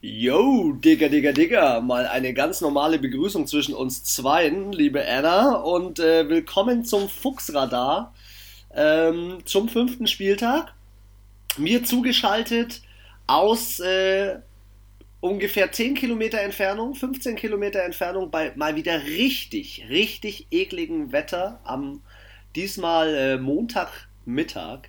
[0.00, 5.98] Yo, Digga, Digga, Digga, mal eine ganz normale Begrüßung zwischen uns zweien, liebe Anna, und
[5.98, 8.14] äh, willkommen zum Fuchsradar
[8.72, 10.72] ähm, zum fünften Spieltag.
[11.56, 12.82] Mir zugeschaltet
[13.26, 14.36] aus äh,
[15.20, 22.02] ungefähr 10 Kilometer Entfernung, 15 Kilometer Entfernung, bei mal wieder richtig, richtig ekligem Wetter am
[22.54, 24.82] diesmal äh, Montagmittag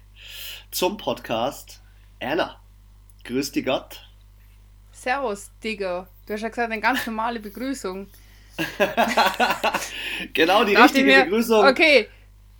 [0.70, 1.82] zum Podcast.
[2.20, 2.62] Anna,
[3.23, 4.09] grüß dich Gott.
[5.02, 6.07] Servus, Digga.
[6.25, 8.07] Du hast ja gesagt, eine ganz normale Begrüßung.
[10.34, 11.66] genau, die richtige mir, Begrüßung.
[11.66, 12.09] Okay,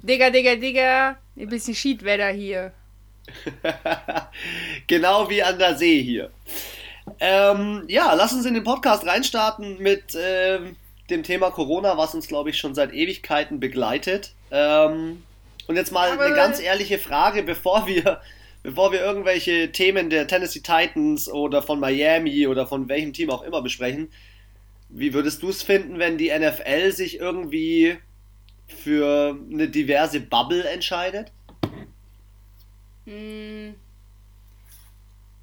[0.02, 2.72] Digga, Digga, Digga, ein bisschen Schiedwetter hier.
[4.88, 6.32] genau wie an der See hier.
[7.20, 10.78] Ähm, ja, lass uns in den Podcast reinstarten mit ähm,
[11.10, 14.32] dem Thema Corona, was uns, glaube ich, schon seit Ewigkeiten begleitet.
[14.50, 15.24] Ähm,
[15.68, 18.22] und jetzt mal Aber eine ganz ehrliche Frage, bevor wir,
[18.64, 23.44] bevor wir irgendwelche Themen der Tennessee Titans oder von Miami oder von welchem Team auch
[23.44, 24.12] immer besprechen.
[24.90, 27.98] Wie würdest du es finden, wenn die NFL sich irgendwie
[28.68, 31.32] für eine diverse Bubble entscheidet?
[33.06, 33.76] Hm.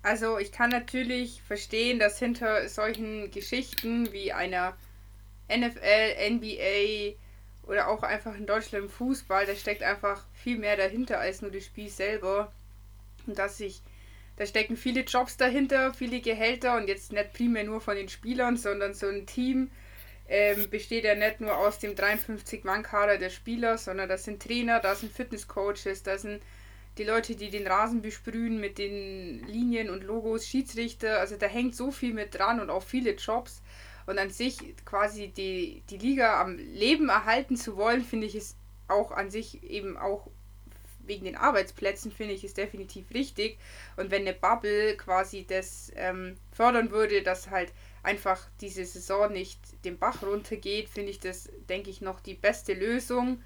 [0.02, 4.76] Also ich kann natürlich verstehen, dass hinter solchen Geschichten wie einer
[5.48, 7.16] NFL, NBA
[7.66, 11.64] oder auch einfach in Deutschland Fußball, da steckt einfach viel mehr dahinter als nur das
[11.64, 12.52] Spiel selber.
[13.26, 13.82] Und dass sich,
[14.36, 18.56] da stecken viele Jobs dahinter, viele Gehälter und jetzt nicht primär nur von den Spielern,
[18.56, 19.70] sondern so ein Team
[20.28, 24.94] ähm, besteht ja nicht nur aus dem 53-Mann-Kader der Spieler, sondern das sind Trainer, da
[24.94, 26.42] sind Fitnesscoaches, da sind
[26.98, 31.76] die Leute, die den Rasen besprühen mit den Linien und Logos, Schiedsrichter, also da hängt
[31.76, 33.62] so viel mit dran und auch viele Jobs.
[34.06, 38.56] Und an sich quasi die, die Liga am Leben erhalten zu wollen, finde ich es
[38.88, 40.30] auch an sich eben auch
[41.06, 43.58] wegen den Arbeitsplätzen, finde ich es definitiv richtig.
[43.96, 49.58] Und wenn eine Bubble quasi das ähm, fördern würde, dass halt einfach diese Saison nicht
[49.84, 53.42] den Bach runtergeht, finde ich das, denke ich, noch die beste Lösung.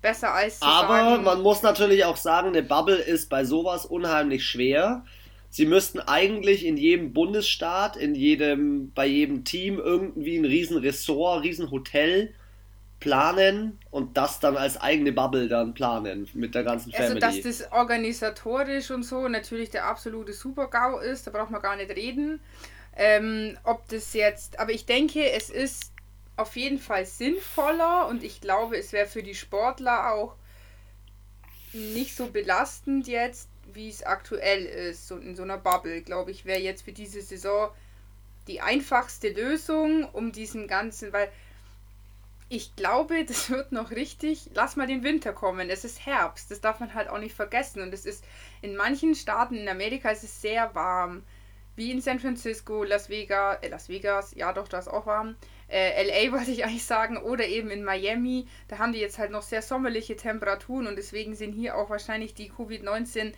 [0.00, 3.84] Besser als zu Aber sagen, man muss natürlich auch sagen, eine Bubble ist bei sowas
[3.84, 5.04] unheimlich schwer.
[5.50, 11.44] Sie müssten eigentlich in jedem Bundesstaat, in jedem, bei jedem Team irgendwie ein riesen Ressort,
[11.44, 12.32] riesen Hotel
[13.00, 17.24] planen und das dann als eigene Bubble dann planen mit der ganzen also, Family.
[17.24, 21.76] Also dass das organisatorisch und so natürlich der absolute Super-GAU ist, da braucht man gar
[21.76, 22.40] nicht reden.
[22.96, 25.92] Ähm, ob das jetzt, aber ich denke, es ist
[26.36, 30.36] auf jeden Fall sinnvoller und ich glaube, es wäre für die Sportler auch
[31.72, 36.44] nicht so belastend jetzt, wie es aktuell ist, so in so einer Bubble, glaube ich,
[36.44, 37.70] wäre jetzt für diese Saison
[38.48, 41.28] die einfachste Lösung, um diesen ganzen, weil
[42.50, 44.50] ich glaube, das wird noch richtig.
[44.54, 45.70] Lass mal den Winter kommen.
[45.70, 46.50] Es ist Herbst.
[46.50, 47.80] Das darf man halt auch nicht vergessen.
[47.80, 48.22] Und es ist
[48.60, 51.22] in manchen Staaten in Amerika ist es sehr warm.
[51.76, 55.36] Wie in San Francisco, Las Vegas, äh, Las Vegas, ja doch, da ist auch warm
[55.70, 58.46] äh, LA wollte ich eigentlich sagen, oder eben in Miami.
[58.68, 62.34] Da haben die jetzt halt noch sehr sommerliche Temperaturen und deswegen sind hier auch wahrscheinlich
[62.34, 63.32] die Covid-19 äh,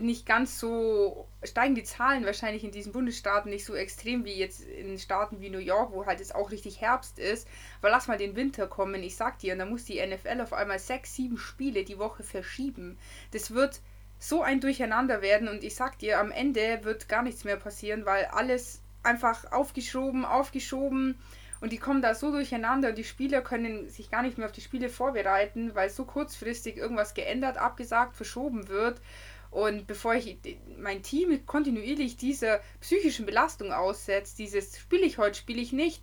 [0.00, 4.62] nicht ganz so, steigen die Zahlen wahrscheinlich in diesen Bundesstaaten nicht so extrem wie jetzt
[4.62, 7.46] in Staaten wie New York, wo halt jetzt auch richtig Herbst ist.
[7.80, 10.52] Aber lass mal den Winter kommen, ich sag dir, und da muss die NFL auf
[10.52, 12.98] einmal sechs, sieben Spiele die Woche verschieben.
[13.32, 13.80] Das wird
[14.18, 18.06] so ein Durcheinander werden und ich sag dir, am Ende wird gar nichts mehr passieren,
[18.06, 21.18] weil alles einfach aufgeschoben, aufgeschoben
[21.60, 24.52] und die kommen da so durcheinander und die Spieler können sich gar nicht mehr auf
[24.52, 29.00] die Spiele vorbereiten, weil so kurzfristig irgendwas geändert, abgesagt, verschoben wird.
[29.54, 30.36] Und bevor ich
[30.78, 36.02] mein Team kontinuierlich dieser psychischen Belastung aussetzt, dieses spiele ich heute, spiele ich nicht,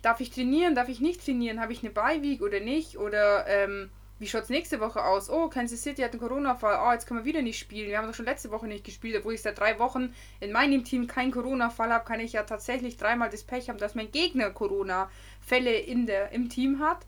[0.00, 3.90] darf ich trainieren, darf ich nicht trainieren, habe ich eine Beiweek oder nicht oder ähm,
[4.18, 5.28] wie schaut es nächste Woche aus?
[5.28, 6.80] Oh, Kansas City hat einen Corona-Fall.
[6.82, 7.90] Oh, jetzt können wir wieder nicht spielen.
[7.90, 10.82] Wir haben doch schon letzte Woche nicht gespielt, obwohl ich seit drei Wochen in meinem
[10.82, 14.48] Team keinen Corona-Fall habe, kann ich ja tatsächlich dreimal das Pech haben, dass mein Gegner
[14.48, 17.04] Corona-Fälle im Team hat.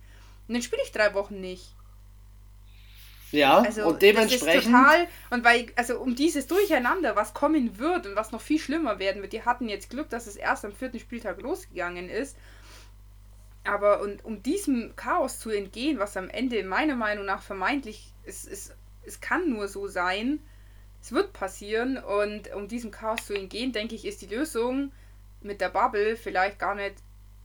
[0.47, 1.75] Und dann spiele ich drei Wochen nicht.
[3.33, 4.49] Ja, also, und dementsprechend.
[4.49, 8.41] Das ist total, und weil, also um dieses Durcheinander, was kommen wird und was noch
[8.41, 12.09] viel schlimmer werden wird, die hatten jetzt Glück, dass es erst am vierten Spieltag losgegangen
[12.09, 12.37] ist.
[13.65, 18.47] Aber und um diesem Chaos zu entgehen, was am Ende meiner Meinung nach vermeintlich, es,
[18.47, 18.75] es,
[19.05, 20.41] es kann nur so sein,
[21.03, 24.93] es wird passieren und um diesem Chaos zu entgehen, denke ich, ist die Lösung
[25.43, 26.95] mit der Bubble vielleicht gar nicht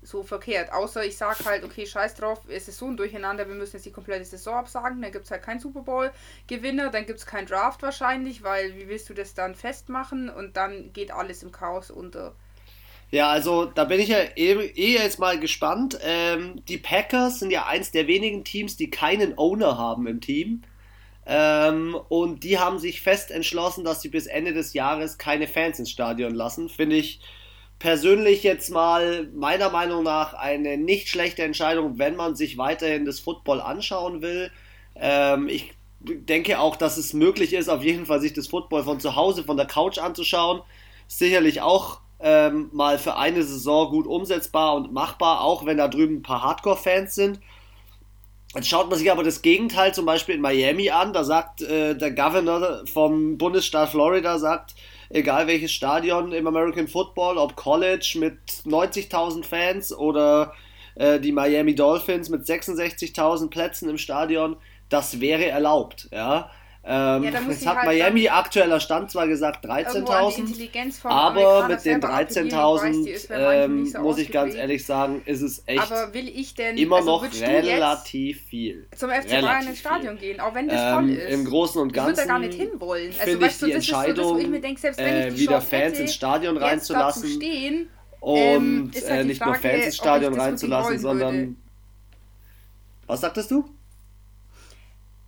[0.05, 0.71] so verkehrt.
[0.71, 3.85] Außer ich sage halt, okay, scheiß drauf, es ist so ein Durcheinander, wir müssen jetzt
[3.85, 7.47] die komplette Saison absagen, dann gibt es halt keinen Super Bowl-Gewinner, dann gibt es keinen
[7.47, 11.91] Draft wahrscheinlich, weil wie willst du das dann festmachen und dann geht alles im Chaos
[11.91, 12.33] unter.
[13.11, 15.99] Ja, also da bin ich ja eh, eh jetzt mal gespannt.
[16.03, 20.63] Ähm, die Packers sind ja eins der wenigen Teams, die keinen Owner haben im Team.
[21.27, 25.79] Ähm, und die haben sich fest entschlossen, dass sie bis Ende des Jahres keine Fans
[25.79, 26.69] ins Stadion lassen.
[26.69, 27.19] Finde ich
[27.79, 33.19] persönlich jetzt mal meiner Meinung nach eine nicht schlechte Entscheidung, wenn man sich weiterhin das
[33.19, 34.51] Football anschauen will.
[34.95, 38.99] Ähm, ich denke auch, dass es möglich ist, auf jeden Fall sich das Football von
[38.99, 40.61] zu Hause, von der Couch anzuschauen.
[41.07, 46.17] Sicherlich auch ähm, mal für eine Saison gut umsetzbar und machbar, auch wenn da drüben
[46.17, 47.39] ein paar Hardcore-Fans sind.
[48.55, 51.11] Jetzt schaut man sich aber das Gegenteil zum Beispiel in Miami an.
[51.11, 54.75] Da sagt äh, der Governor vom Bundesstaat Florida, sagt,
[55.09, 60.53] egal welches Stadion im American Football, ob College mit 90.000 Fans oder
[60.95, 64.57] äh, die Miami Dolphins mit 66.000 Plätzen im Stadion,
[64.89, 66.09] das wäre erlaubt.
[66.11, 66.49] Ja?
[66.87, 73.31] Ähm, ja, jetzt hat halt Miami aktueller Stand zwar gesagt 13.000, aber mit den 13.000
[73.31, 78.43] ähm, so muss ich ganz ehrlich sagen, ist es echt denn, immer also noch relativ
[78.43, 78.85] viel.
[78.95, 81.33] Zum FC Bayern ins Stadion gehen, auch wenn das ähm, voll ist.
[81.33, 82.11] Im Großen und Ganzen.
[82.11, 83.13] Ich würde da gar nicht hinwollen.
[83.19, 87.89] Also, weißt du, die Entscheidung, so, denk, äh, wieder Fans hätte, ins Stadion reinzulassen stehen,
[88.19, 91.57] und ähm, halt äh, nicht Frage, nur Fans ins Stadion reinzulassen, sondern.
[93.07, 93.65] Was sagtest du?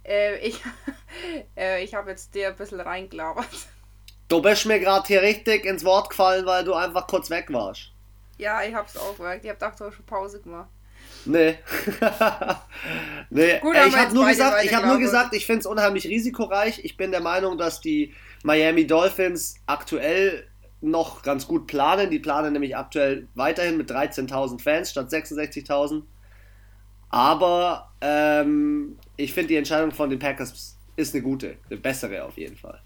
[0.07, 0.61] Äh, ich
[1.57, 3.47] äh, ich habe jetzt dir ein bisschen reingelabert.
[4.27, 7.91] Du bist mir gerade hier richtig ins Wort gefallen, weil du einfach kurz weg warst.
[8.37, 9.43] Ja, ich hab's auch gemerkt.
[9.43, 10.69] Ich hab gedacht, du hast schon Pause gemacht.
[11.25, 11.57] Nee.
[13.29, 13.59] nee.
[13.59, 16.83] Gut, ich habe nur, gesagt, ich hab nur gesagt, ich finde es unheimlich risikoreich.
[16.83, 18.13] Ich bin der Meinung, dass die
[18.43, 20.47] Miami Dolphins aktuell
[20.81, 22.09] noch ganz gut planen.
[22.09, 26.03] Die planen nämlich aktuell weiterhin mit 13.000 Fans statt 66.000.
[27.09, 32.37] Aber ähm, ich finde die Entscheidung von den Packers ist eine gute, eine bessere auf
[32.37, 32.79] jeden Fall.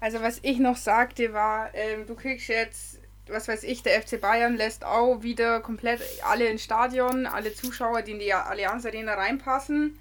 [0.00, 4.20] Also was ich noch sagte war, ähm, du kriegst jetzt, was weiß ich, der FC
[4.20, 9.14] Bayern lässt auch wieder komplett alle ins Stadion, alle Zuschauer, die in die Allianz Arena
[9.14, 9.98] reinpassen,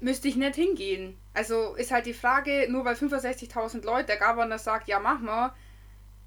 [0.00, 1.18] müsste ich nicht hingehen.
[1.34, 5.52] Also ist halt die Frage, nur weil 65.000 Leute, der Governor sagt, ja mach mal,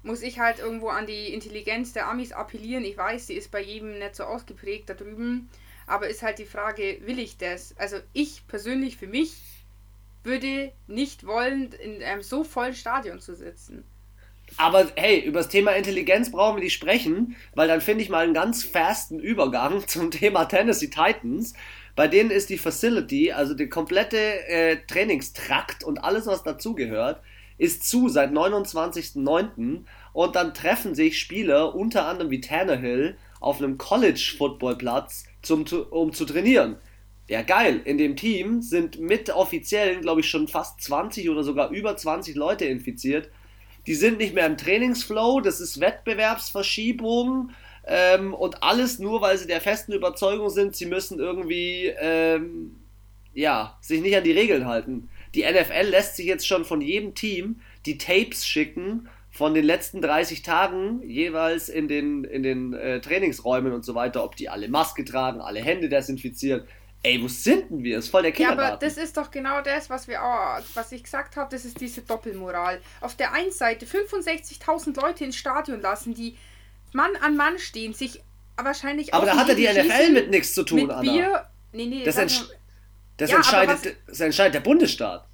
[0.02, 2.84] muss ich halt irgendwo an die Intelligenz der Amis appellieren.
[2.84, 5.50] Ich weiß, sie ist bei jedem nicht so ausgeprägt da drüben.
[5.90, 7.74] Aber ist halt die Frage, will ich das?
[7.76, 9.34] Also ich persönlich für mich
[10.22, 13.82] würde nicht wollen, in einem so vollen Stadion zu sitzen.
[14.56, 18.22] Aber hey, über das Thema Intelligenz brauchen wir nicht sprechen, weil dann finde ich mal
[18.22, 21.54] einen ganz fasten Übergang zum Thema Tennessee Titans.
[21.96, 27.20] Bei denen ist die Facility, also der komplette äh, Trainingstrakt und alles, was dazugehört,
[27.58, 29.80] ist zu seit 29.09.
[30.12, 36.76] Und dann treffen sich Spieler, unter anderem wie Tannehill, auf einem College-Football-Platz, um zu trainieren.
[37.30, 37.80] Ja, geil.
[37.84, 42.34] In dem Team sind mit Offiziellen, glaube ich, schon fast 20 oder sogar über 20
[42.34, 43.30] Leute infiziert.
[43.86, 47.50] Die sind nicht mehr im Trainingsflow, das ist Wettbewerbsverschiebung
[47.86, 52.76] ähm, und alles nur, weil sie der festen Überzeugung sind, sie müssen irgendwie, ähm,
[53.32, 55.08] ja, sich nicht an die Regeln halten.
[55.34, 59.08] Die NFL lässt sich jetzt schon von jedem Team die Tapes schicken
[59.40, 64.22] von den letzten 30 Tagen jeweils in den, in den äh, Trainingsräumen und so weiter,
[64.22, 66.64] ob die alle Maske tragen, alle Hände desinfizieren.
[67.02, 67.96] Ey, wo sind denn wir?
[67.96, 68.60] Das ist voll der Kindergarten.
[68.60, 71.64] Ja, aber das ist doch genau das, was wir auch, was ich gesagt habe, das
[71.64, 72.82] ist diese Doppelmoral.
[73.00, 76.36] Auf der einen Seite 65.000 Leute ins Stadion lassen, die
[76.92, 78.22] Mann an Mann stehen, sich
[78.62, 81.00] wahrscheinlich Aber da hat ja die NFL mit nichts zu tun, mit Anna.
[81.00, 82.42] Bier, nee, nee, das, entsch
[83.16, 85.26] das, ja, entscheidet, was, das entscheidet der Bundesstaat.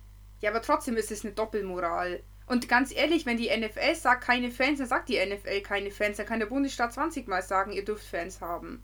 [0.43, 2.21] Ja, aber trotzdem ist es eine Doppelmoral.
[2.47, 6.17] Und ganz ehrlich, wenn die NFL sagt, keine Fans, dann sagt die NFL keine Fans.
[6.17, 8.83] Dann kann der Bundesstaat 20 Mal sagen, ihr dürft Fans haben.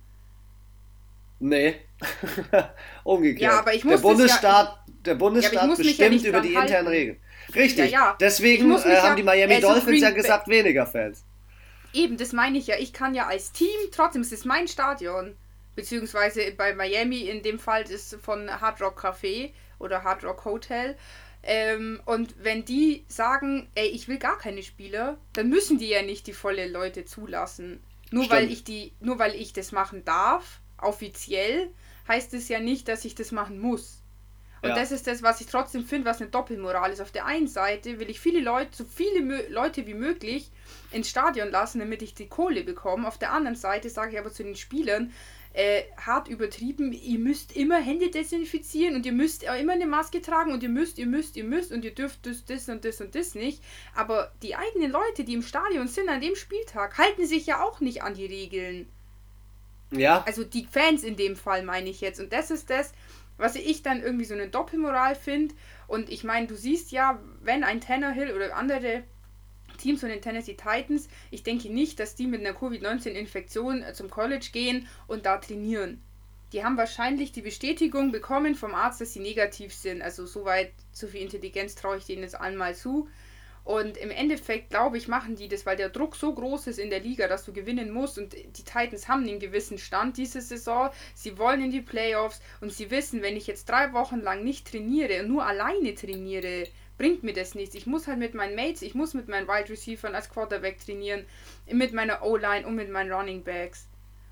[1.38, 1.76] Nee.
[3.04, 3.52] Umgekehrt.
[3.52, 6.88] Ja, aber ich muss der Bundesstaat, ja, der Bundesstaat ja, bestimmt ja über die internen
[6.88, 7.20] Regeln.
[7.54, 7.90] Richtig.
[7.90, 11.24] Ja, Deswegen äh, haben die Miami also Dolphins ja gesagt, weniger Fans.
[11.92, 12.76] Eben, das meine ich ja.
[12.78, 15.36] Ich kann ja als Team, trotzdem ist es mein Stadion.
[15.74, 20.96] Beziehungsweise bei Miami in dem Fall ist von Hard Rock Café oder Hard Rock Hotel.
[21.42, 26.02] Ähm, und wenn die sagen, ey, ich will gar keine Spieler, dann müssen die ja
[26.02, 27.82] nicht die volle Leute zulassen.
[28.10, 28.40] Nur Stimmt.
[28.40, 31.70] weil ich die, nur weil ich das machen darf, offiziell,
[32.06, 34.02] heißt es ja nicht, dass ich das machen muss.
[34.62, 34.76] Und ja.
[34.76, 37.00] das ist das, was ich trotzdem finde, was eine Doppelmoral ist.
[37.00, 40.52] Auf der einen Seite will ich viele Leute, so viele Leute wie möglich
[40.92, 43.08] ins Stadion lassen, damit ich die Kohle bekomme.
[43.08, 45.12] Auf der anderen Seite sage ich aber zu den Spielern,
[45.54, 50.52] äh, hart übertrieben, ihr müsst immer Hände desinfizieren und ihr müsst immer eine Maske tragen
[50.52, 53.14] und ihr müsst, ihr müsst, ihr müsst und ihr dürft das, das und das und
[53.14, 53.62] das nicht.
[53.94, 57.80] Aber die eigenen Leute, die im Stadion sind an dem Spieltag, halten sich ja auch
[57.80, 58.88] nicht an die Regeln.
[59.90, 60.22] Ja.
[60.26, 62.20] Also die Fans in dem Fall meine ich jetzt.
[62.20, 62.92] Und das ist das,
[63.36, 65.54] was ich dann irgendwie so eine Doppelmoral finde.
[65.86, 69.04] Und ich meine, du siehst ja, wenn ein Tannehill oder andere
[69.82, 74.08] Teams von den Tennessee Titans, ich denke nicht, dass die mit einer Covid-19-Infektion äh, zum
[74.08, 76.00] College gehen und da trainieren.
[76.52, 80.02] die haben wahrscheinlich die Bestätigung bekommen vom Arzt, dass sie negativ sind.
[80.02, 83.08] Also soweit, so viel Intelligenz traue ich denen jetzt allen mal zu.
[83.64, 86.90] Und im Endeffekt, glaube ich, machen die das, weil der Druck so groß ist in
[86.90, 88.18] der Liga, dass du gewinnen musst.
[88.18, 90.90] Und die Titans haben einen gewissen Stand diese Saison.
[91.14, 94.70] Sie wollen in die Playoffs und sie wissen, wenn ich jetzt drei Wochen lang nicht
[94.70, 96.68] trainiere und nur alleine trainiere,
[96.98, 97.74] bringt mir das nichts.
[97.74, 101.24] Ich muss halt mit meinen Mates, ich muss mit meinen Wide Receivers als Quarterback trainieren,
[101.70, 103.88] mit meiner O-Line und mit meinen Running Backs.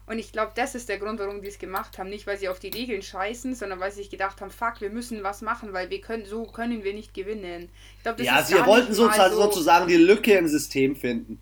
[0.07, 2.11] Und ich glaube, das ist der Grund, warum die es gemacht haben.
[2.11, 4.91] Nicht, weil sie auf die Regeln scheißen, sondern weil sie sich gedacht haben, fuck, wir
[4.91, 7.69] müssen was machen, weil wir können, so können wir nicht gewinnen.
[8.03, 11.39] Glaub, ja, sie wollten sozusagen, so sozusagen die Lücke im System finden.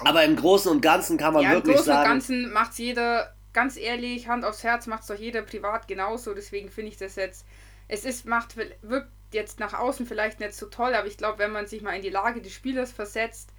[0.00, 2.14] Aber im Großen und Ganzen kann man ja, wirklich sagen...
[2.14, 5.42] im Großen und Ganzen macht jeder, ganz ehrlich, Hand aufs Herz, macht es doch jeder
[5.42, 6.34] privat genauso.
[6.34, 7.46] Deswegen finde ich das jetzt...
[7.86, 11.52] Es ist, macht, wirkt jetzt nach außen vielleicht nicht so toll, aber ich glaube, wenn
[11.52, 13.50] man sich mal in die Lage des Spielers versetzt,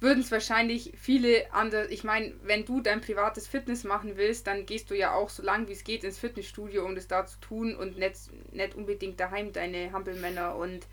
[0.00, 1.88] würden es wahrscheinlich viele andere.
[1.88, 5.42] Ich meine, wenn du dein privates Fitness machen willst, dann gehst du ja auch so
[5.42, 8.16] lang wie es geht ins Fitnessstudio, um das da zu tun und nicht,
[8.52, 10.86] nicht unbedingt daheim deine Hampelmänner und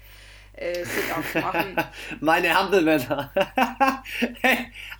[0.57, 1.75] äh, Sit-Ups machen.
[2.19, 3.31] Meine Hampelmänner.
[4.41, 4.57] hey,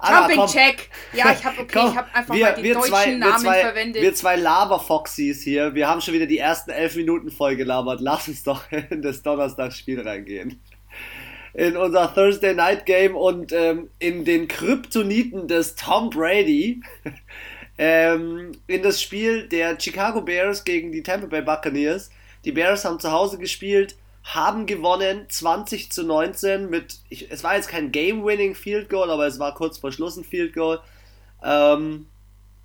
[0.07, 0.89] Jumping Check.
[1.13, 4.01] Ja, ich habe okay, ich habe einfach wir, mal den deutschen zwei, Namen zwei, verwendet.
[4.01, 5.73] Wir zwei Laber-Foxys hier.
[5.75, 7.99] Wir haben schon wieder die ersten elf Minuten voll gelabert.
[8.01, 10.61] Lass uns doch in das Donnerstagsspiel reingehen
[11.53, 16.81] in unser Thursday Night Game und ähm, in den Kryptoniten des Tom Brady
[17.77, 22.09] ähm, in das Spiel der Chicago Bears gegen die Tampa Bay Buccaneers.
[22.45, 23.95] Die Bears haben zu Hause gespielt,
[24.33, 29.25] haben gewonnen 20 zu 19 mit, ich, es war jetzt kein Game-Winning Field Goal, aber
[29.25, 30.81] es war kurz vor Schluss ein Field Goal.
[31.41, 32.07] Ähm,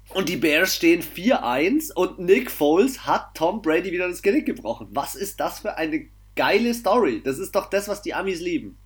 [0.08, 4.88] und die Bears stehen 4-1 und Nick Foles hat Tom Brady wieder das Genick gebrochen.
[4.90, 7.22] Was ist das für eine geile Story?
[7.22, 8.76] Das ist doch das, was die Amis lieben.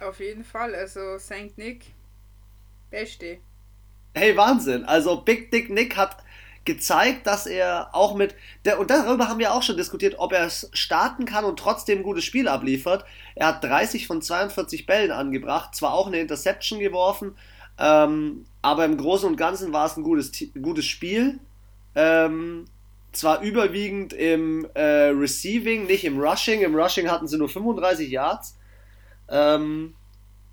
[0.00, 1.56] Auf jeden Fall, also St.
[1.56, 1.86] Nick,
[2.90, 3.38] beste.
[4.14, 4.84] Hey, Wahnsinn.
[4.84, 6.23] Also Big Dick Nick hat
[6.64, 10.46] gezeigt, dass er auch mit der und darüber haben wir auch schon diskutiert, ob er
[10.46, 13.04] es starten kann und trotzdem ein gutes Spiel abliefert.
[13.34, 17.36] Er hat 30 von 42 Bällen angebracht, zwar auch eine Interception geworfen,
[17.78, 21.38] ähm, aber im Großen und Ganzen war es ein gutes, gutes Spiel.
[21.94, 22.64] Ähm,
[23.12, 26.62] zwar überwiegend im äh, Receiving, nicht im Rushing.
[26.62, 28.56] Im Rushing hatten sie nur 35 Yards.
[29.28, 29.94] Ähm,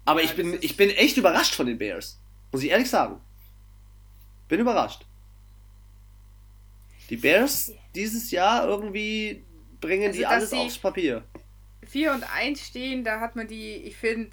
[0.05, 2.19] aber ich, bin, ich bin echt überrascht von den Bears.
[2.51, 3.19] Muss ich ehrlich sagen.
[4.47, 5.05] Bin überrascht.
[7.11, 9.43] Die Bears dieses Jahr irgendwie
[9.81, 11.23] bringen also, die alles aufs Papier.
[11.85, 14.31] 4 und 1 stehen, da hat man die, ich finde,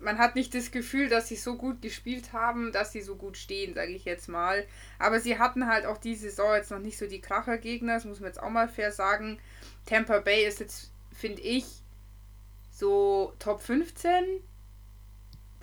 [0.00, 3.36] man hat nicht das Gefühl, dass sie so gut gespielt haben, dass sie so gut
[3.36, 4.66] stehen, sage ich jetzt mal.
[4.98, 8.20] Aber sie hatten halt auch diese Saison jetzt noch nicht so die Krachergegner, das muss
[8.20, 9.38] man jetzt auch mal fair sagen.
[9.84, 11.66] Tampa Bay ist jetzt, finde ich,
[12.72, 14.24] so Top 15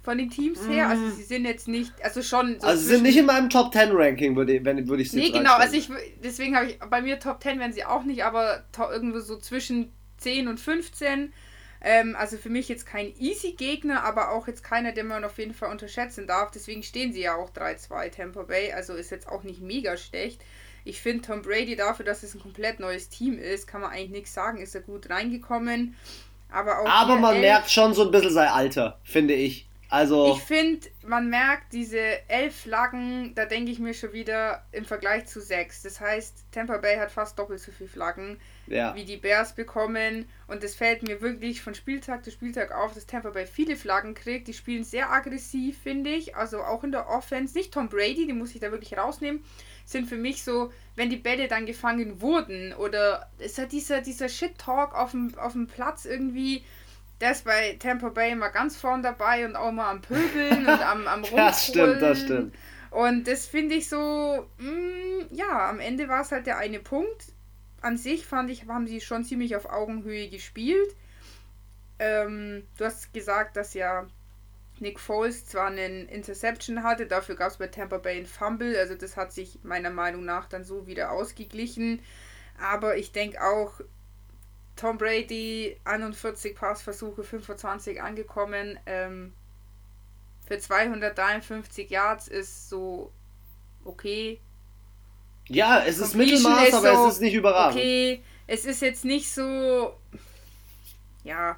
[0.08, 0.88] von den Teams her.
[0.88, 1.12] Also mhm.
[1.12, 2.62] sie sind jetzt nicht, also schon.
[2.62, 5.18] So also sie sind nicht in meinem Top 10 Ranking, würde, wenn, würde ich sie
[5.18, 5.90] Nee, genau, also ich
[6.24, 9.92] deswegen habe ich bei mir Top 10 werden sie auch nicht, aber irgendwo so zwischen
[10.20, 11.34] 10 und 15.
[11.82, 15.38] Ähm, also für mich jetzt kein easy Gegner, aber auch jetzt keiner, den man auf
[15.40, 16.52] jeden Fall unterschätzen darf.
[16.52, 20.42] Deswegen stehen sie ja auch 3-2 Tampa Bay, also ist jetzt auch nicht mega schlecht.
[20.86, 24.12] Ich finde Tom Brady dafür, dass es ein komplett neues Team ist, kann man eigentlich
[24.12, 25.98] nichts sagen, ist er gut reingekommen.
[26.50, 29.67] Aber, auch Aber man merkt schon so ein bisschen sein Alter, finde ich.
[29.90, 30.34] Also.
[30.36, 35.28] Ich finde, man merkt diese elf Flaggen, da denke ich mir schon wieder im Vergleich
[35.28, 35.82] zu sechs.
[35.82, 38.94] Das heißt, Tampa Bay hat fast doppelt so viele Flaggen, ja.
[38.96, 40.28] wie die Bears bekommen.
[40.48, 44.14] Und es fällt mir wirklich von Spieltag zu Spieltag auf, dass Tampa Bay viele Flaggen
[44.14, 44.48] kriegt.
[44.48, 46.36] Die spielen sehr aggressiv, finde ich.
[46.36, 47.58] Also auch in der Offense.
[47.58, 49.44] Nicht Tom Brady, den muss ich da wirklich rausnehmen
[49.88, 54.28] sind für mich so, wenn die Bälle dann gefangen wurden oder ist halt dieser, dieser
[54.28, 56.66] Shit-Talk auf dem, auf dem Platz irgendwie,
[57.22, 60.70] der ist bei Tampa Bay immer ganz vorn dabei und auch mal am Pöbeln und
[60.70, 61.46] am, am Rumholen.
[61.46, 62.56] Das stimmt, das stimmt.
[62.92, 66.80] Und das finde ich so, mh, mm, ja, am Ende war es halt der eine
[66.80, 67.34] Punkt.
[67.82, 70.96] An sich fand ich, haben sie schon ziemlich auf Augenhöhe gespielt.
[72.00, 74.08] Ähm, du hast gesagt, dass ja
[74.80, 78.94] Nick Foles zwar einen Interception hatte, dafür gab es bei Tampa Bay einen Fumble, also
[78.96, 82.02] das hat sich meiner Meinung nach dann so wieder ausgeglichen.
[82.60, 83.82] Aber ich denke auch,
[84.78, 88.80] Tom Brady 41 Passversuche, 25 angekommen.
[88.86, 89.34] Ähm,
[90.48, 93.12] für 253 Yards ist so
[93.84, 94.40] okay.
[95.50, 97.78] Ja, es ist Mittelmaß, ist aber so es ist nicht überragend.
[97.78, 99.98] Okay, es ist jetzt nicht so.
[101.24, 101.58] Ja,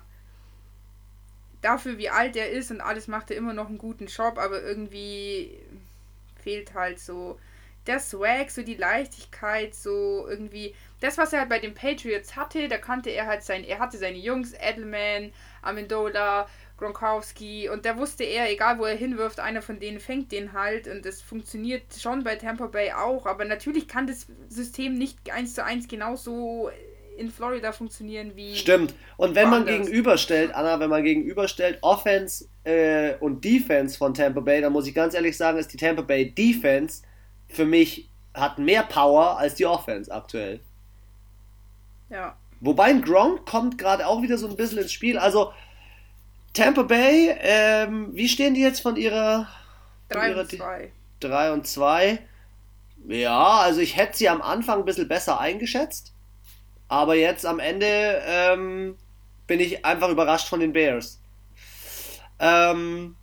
[1.61, 4.61] dafür, wie alt er ist und alles macht er immer noch einen guten Job, aber
[4.63, 5.59] irgendwie
[6.41, 7.39] fehlt halt so
[7.85, 12.67] der Swag, so die Leichtigkeit, so irgendwie das, was er halt bei den Patriots hatte,
[12.67, 18.23] da kannte er halt sein, er hatte seine Jungs, Edelman, Amendola, Gronkowski und der wusste
[18.23, 22.23] er, egal wo er hinwirft, einer von denen fängt den halt und das funktioniert schon
[22.23, 26.69] bei Tampa Bay auch, aber natürlich kann das System nicht eins zu eins genauso
[27.17, 28.55] in Florida funktionieren wie.
[28.55, 28.93] Stimmt.
[29.17, 34.61] Und wenn man gegenüberstellt, Anna, wenn man gegenüberstellt Offense äh, und Defense von Tampa Bay,
[34.61, 37.01] dann muss ich ganz ehrlich sagen, ist die Tampa Bay Defense
[37.49, 40.61] für mich hat mehr Power als die Offense aktuell.
[42.09, 42.35] Ja.
[42.61, 45.17] Wobei ein Gronk kommt gerade auch wieder so ein bisschen ins Spiel.
[45.17, 45.53] Also
[46.53, 49.47] Tampa Bay, ähm, wie stehen die jetzt von ihrer
[50.09, 50.91] 3 und 2.
[51.19, 52.19] 3 und 2.
[53.07, 56.13] Ja, also ich hätte sie am Anfang ein bisschen besser eingeschätzt.
[56.87, 58.97] Aber jetzt am Ende ähm,
[59.47, 61.21] bin ich einfach überrascht von den Bears.
[62.39, 63.15] Ähm,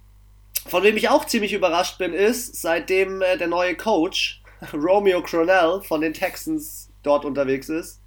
[0.66, 5.82] von wem ich auch ziemlich überrascht bin, ist, seitdem äh, der neue Coach Romeo Cronell
[5.82, 8.00] von den Texans dort unterwegs ist,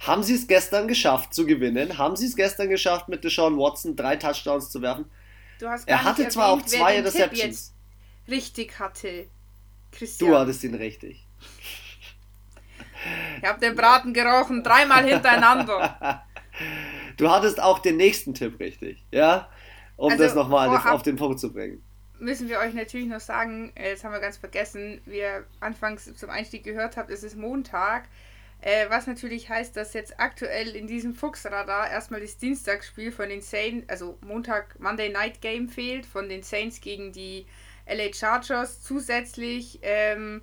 [0.00, 1.98] haben sie es gestern geschafft zu gewinnen?
[1.98, 5.04] Haben sie es gestern geschafft, mit Deshaun Watson drei Touchdowns zu werfen?
[5.86, 7.74] er hatte zwar auch zwei Receptions.
[8.28, 9.26] richtig hatte.
[9.92, 10.30] Christian.
[10.30, 11.26] Du hattest ihn richtig.
[13.38, 16.24] Ich habe den Braten gerochen, dreimal hintereinander.
[17.16, 19.48] Du hattest auch den nächsten Tipp richtig, ja?
[19.96, 21.82] Um also das nochmal auf den Punkt zu bringen.
[22.18, 26.14] Müssen wir euch natürlich noch sagen, äh, das haben wir ganz vergessen, wie ihr anfangs
[26.16, 28.08] zum Einstieg gehört habt, es ist Montag.
[28.62, 33.40] Äh, was natürlich heißt, dass jetzt aktuell in diesem Fuchsradar erstmal das Dienstagsspiel von den
[33.40, 37.46] Saints, also Montag Monday Night Game fehlt, von den Saints gegen die
[37.86, 38.82] LA Chargers.
[38.82, 40.42] Zusätzlich ähm,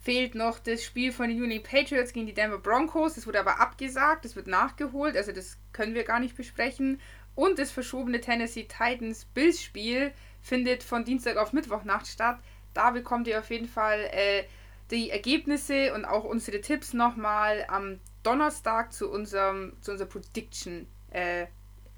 [0.00, 3.14] fehlt noch das Spiel von den Union Patriots gegen die Denver Broncos.
[3.14, 7.00] Das wurde aber abgesagt, das wird nachgeholt, also das können wir gar nicht besprechen.
[7.34, 12.38] Und das verschobene Tennessee Titans Bills Spiel findet von Dienstag auf Mittwochnacht statt.
[12.74, 14.44] Da bekommt ihr auf jeden Fall äh,
[14.90, 20.86] die Ergebnisse und auch unsere Tipps nochmal am Donnerstag zu unserem zu unserer Prediction.
[21.10, 21.46] Äh,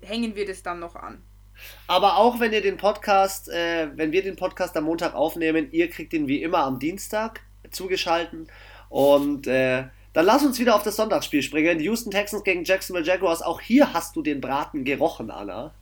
[0.02, 1.22] hängen wir das dann noch an.
[1.86, 5.88] Aber auch wenn ihr den Podcast, äh, wenn wir den Podcast am Montag aufnehmen, ihr
[5.88, 8.48] kriegt ihn wie immer am Dienstag zugeschalten.
[8.88, 11.80] Und äh, dann lass uns wieder auf das Sonntagsspiel springen.
[11.80, 13.42] Houston Texans gegen Jacksonville Jaguars.
[13.42, 15.74] Auch hier hast du den Braten gerochen, Anna.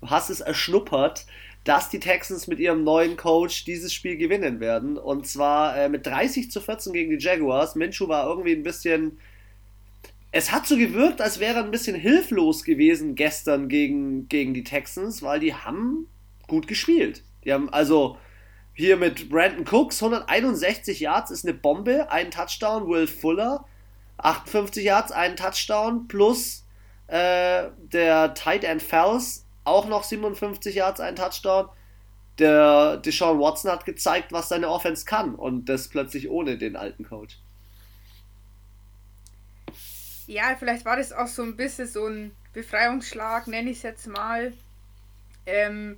[0.00, 1.26] Du hast es erschnuppert,
[1.68, 4.96] dass die Texans mit ihrem neuen Coach dieses Spiel gewinnen werden.
[4.96, 7.74] Und zwar äh, mit 30 zu 14 gegen die Jaguars.
[7.74, 9.18] Minshew war irgendwie ein bisschen.
[10.32, 14.64] Es hat so gewirkt, als wäre er ein bisschen hilflos gewesen gestern gegen, gegen die
[14.64, 16.06] Texans, weil die haben
[16.46, 17.22] gut gespielt.
[17.44, 18.16] Die haben also
[18.72, 23.66] hier mit Brandon Cooks, 161 Yards ist eine Bombe, ein Touchdown, Will Fuller,
[24.16, 26.64] 58 Yards, ein Touchdown, plus
[27.08, 31.68] äh, der Tight End Fells, auch noch 57 Yards, ein Touchdown.
[32.38, 37.04] Der Deshaun Watson hat gezeigt, was seine Offense kann und das plötzlich ohne den alten
[37.04, 37.38] Coach.
[40.26, 44.06] Ja, vielleicht war das auch so ein bisschen so ein Befreiungsschlag, nenne ich es jetzt
[44.06, 44.52] mal.
[45.46, 45.96] Ähm,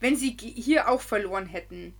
[0.00, 1.94] wenn sie hier auch verloren hätten,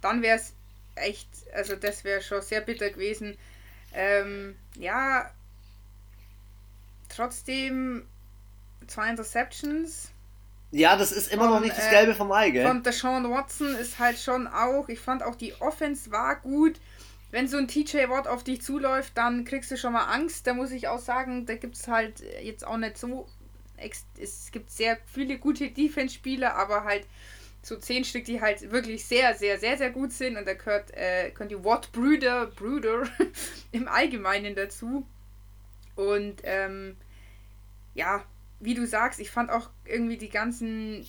[0.00, 0.54] dann wäre es
[0.94, 3.36] echt, also das wäre schon sehr bitter gewesen.
[3.92, 5.30] Ähm, ja,
[7.08, 8.06] trotzdem
[8.86, 10.10] zwei Interceptions.
[10.70, 12.66] Ja, das ist immer von, noch nicht das Gelbe vom Ei, gell?
[12.66, 16.80] Von der Sean Watson ist halt schon auch, ich fand auch die Offense war gut.
[17.30, 20.46] Wenn so ein TJ Watt auf dich zuläuft, dann kriegst du schon mal Angst.
[20.46, 23.26] Da muss ich auch sagen, da gibt es halt jetzt auch nicht so
[24.18, 27.06] es gibt sehr viele gute Defense-Spieler, aber halt
[27.62, 30.36] so zehn Stück, die halt wirklich sehr, sehr, sehr, sehr gut sind.
[30.36, 33.04] Und da gehört, äh, gehören die Watt-Brüder, Brüder
[33.72, 35.06] im Allgemeinen dazu.
[35.96, 36.96] Und ähm,
[37.94, 38.24] ja,
[38.64, 41.06] wie du sagst, ich fand auch irgendwie die ganzen,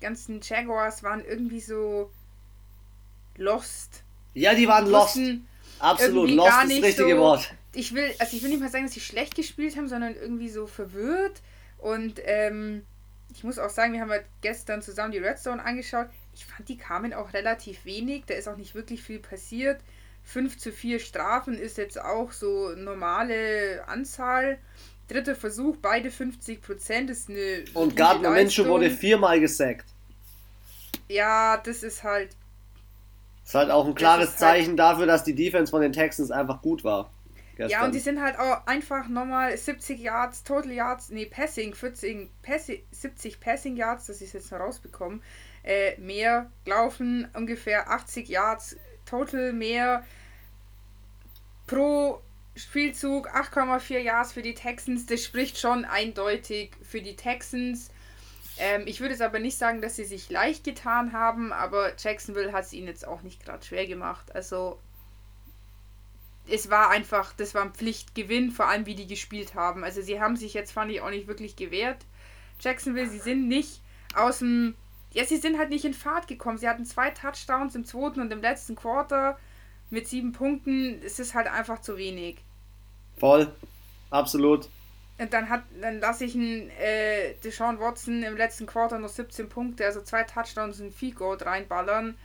[0.00, 2.10] ganzen Jaguars waren irgendwie so
[3.36, 4.02] lost.
[4.34, 5.18] Ja, die waren lost.
[5.78, 7.54] Absolut, lost ist das richtige so, Wort.
[7.74, 10.48] Ich will, also ich will nicht mal sagen, dass sie schlecht gespielt haben, sondern irgendwie
[10.48, 11.40] so verwirrt.
[11.78, 12.84] Und ähm,
[13.32, 16.08] ich muss auch sagen, wir haben halt gestern zusammen die Redstone angeschaut.
[16.34, 18.24] Ich fand, die kamen auch relativ wenig.
[18.26, 19.80] Da ist auch nicht wirklich viel passiert.
[20.24, 24.58] 5 zu 4 Strafen ist jetzt auch so normale Anzahl.
[25.08, 27.64] Dritter Versuch, beide 50 Prozent ist eine.
[27.74, 29.86] Und Gardner Minshew wurde viermal gesackt.
[31.08, 32.36] Ja, das ist halt.
[33.42, 35.92] Das ist halt auch ein klares halt Zeichen halt dafür, dass die Defense von den
[35.92, 37.10] Texans einfach gut war.
[37.56, 37.70] Gestern.
[37.70, 42.28] Ja, und die sind halt auch einfach nochmal 70 Yards, Total Yards, nee, Passing, 40,
[42.40, 45.20] Passing, 70 Passing Yards, das ist jetzt noch rausbekommen,
[45.64, 50.04] äh, mehr laufen, ungefähr 80 Yards Total mehr
[51.66, 52.20] pro
[52.58, 57.90] Spielzug, 8,4 Yards für die Texans, das spricht schon eindeutig für die Texans.
[58.58, 62.52] Ähm, ich würde es aber nicht sagen, dass sie sich leicht getan haben, aber Jacksonville
[62.52, 64.34] hat es ihnen jetzt auch nicht gerade schwer gemacht.
[64.34, 64.78] Also
[66.48, 69.84] es war einfach, das war ein Pflichtgewinn, vor allem wie die gespielt haben.
[69.84, 72.04] Also sie haben sich jetzt, fand ich, auch nicht wirklich gewehrt.
[72.60, 73.80] Jacksonville, sie sind nicht
[74.14, 74.74] aus dem.
[75.12, 76.58] Ja, sie sind halt nicht in Fahrt gekommen.
[76.58, 79.38] Sie hatten zwei Touchdowns im zweiten und im letzten Quarter
[79.90, 81.00] mit sieben Punkten.
[81.02, 82.42] Es ist halt einfach zu wenig.
[83.18, 83.52] Voll.
[84.10, 84.68] Absolut.
[85.18, 89.48] Und dann hat, dann lasse ich einen äh, Deshaun Watson im letzten Quarter noch 17
[89.48, 92.16] Punkte, also zwei Touchdowns und ein Field Goal reinballern.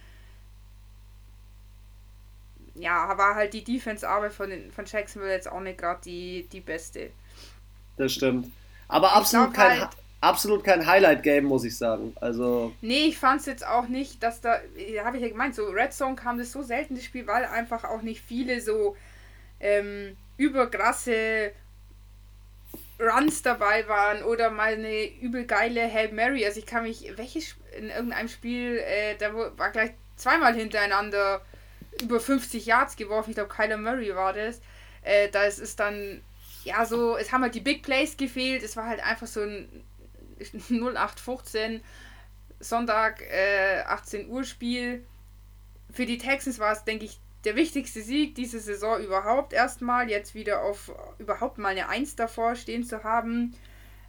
[2.75, 7.11] Ja, war halt die Defense-Arbeit von, von Jacksonville jetzt auch nicht gerade die, die beste.
[7.97, 8.51] Das stimmt.
[8.87, 9.89] Aber absolut kein, halt,
[10.21, 12.15] absolut kein Highlight-Game, muss ich sagen.
[12.21, 12.73] Also.
[12.81, 14.59] Nee, ich fand es jetzt auch nicht, dass da,
[15.03, 17.83] habe ich ja gemeint, so Red Zone kam das so selten das Spiel, weil einfach
[17.83, 18.95] auch nicht viele so
[19.59, 21.51] ähm, überkrasse
[22.99, 26.45] Runs dabei waren oder mal eine übel geile Hail Mary.
[26.45, 31.41] Also ich kann mich, welches in irgendeinem Spiel, äh, da war gleich zweimal hintereinander
[32.01, 33.31] über 50 Yards geworfen.
[33.31, 34.61] Ich glaube, Kyler Murray war das.
[35.01, 36.21] Äh, da ist dann,
[36.63, 38.63] ja, so, es haben halt die Big Plays gefehlt.
[38.63, 39.83] Es war halt einfach so ein
[40.69, 41.81] 0815
[42.59, 45.05] Sonntag äh, 18 Uhr Spiel.
[45.91, 50.33] Für die Texans war es, denke ich, der wichtigste Sieg diese Saison überhaupt erstmal, jetzt
[50.33, 53.55] wieder auf überhaupt mal eine Eins davor stehen zu haben.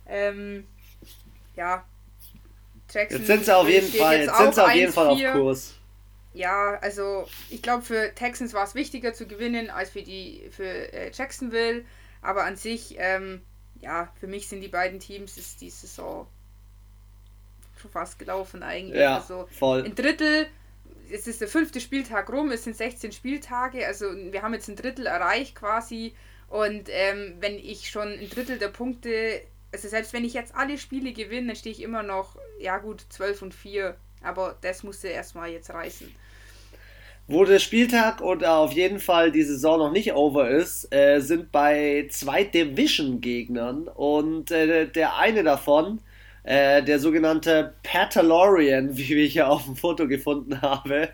[0.07, 0.67] Ähm,
[1.57, 1.85] ja.
[2.93, 5.75] Jackson jetzt sind sie auf jeden Fall, jetzt sind sie auf jeden Fall auf Kurs.
[6.33, 10.93] Ja, also ich glaube für Texans war es wichtiger zu gewinnen als für die für
[10.93, 11.85] äh, Jacksonville,
[12.23, 13.41] aber an sich ähm,
[13.81, 16.27] ja, für mich sind die beiden Teams ist die Saison
[17.81, 19.01] schon fast gelaufen eigentlich.
[19.01, 19.85] Ja, also voll.
[19.85, 20.47] Ein Drittel
[21.11, 24.77] es ist der fünfte Spieltag rum, es sind 16 Spieltage, also wir haben jetzt ein
[24.77, 26.15] Drittel erreicht quasi.
[26.49, 29.41] Und ähm, wenn ich schon ein Drittel der Punkte,
[29.73, 33.05] also selbst wenn ich jetzt alle Spiele gewinne, dann stehe ich immer noch, ja gut,
[33.09, 33.97] 12 und 4.
[34.23, 36.15] Aber das musste erstmal jetzt reißen.
[37.27, 41.51] Wo der Spieltag oder auf jeden Fall die Saison noch nicht over ist, äh, sind
[41.51, 46.01] bei zwei Division-Gegnern und äh, der eine davon
[46.45, 51.09] äh, der sogenannte Patalorian, wie ich hier auf dem Foto gefunden habe,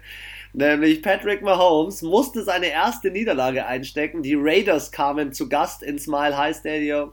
[0.52, 4.22] nämlich Patrick Mahomes, musste seine erste Niederlage einstecken.
[4.22, 7.12] Die Raiders kamen zu Gast ins Mile High Stadium.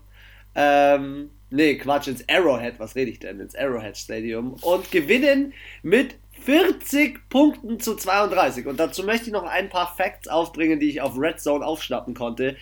[0.56, 3.40] Ähm, nee, Quatsch, ins Arrowhead, was rede ich denn?
[3.40, 5.54] Ins Arrowhead Stadium und gewinnen
[5.84, 8.66] mit 40 Punkten zu 32.
[8.66, 12.14] Und dazu möchte ich noch ein paar Facts aufbringen, die ich auf Red Zone aufschnappen
[12.14, 12.56] konnte.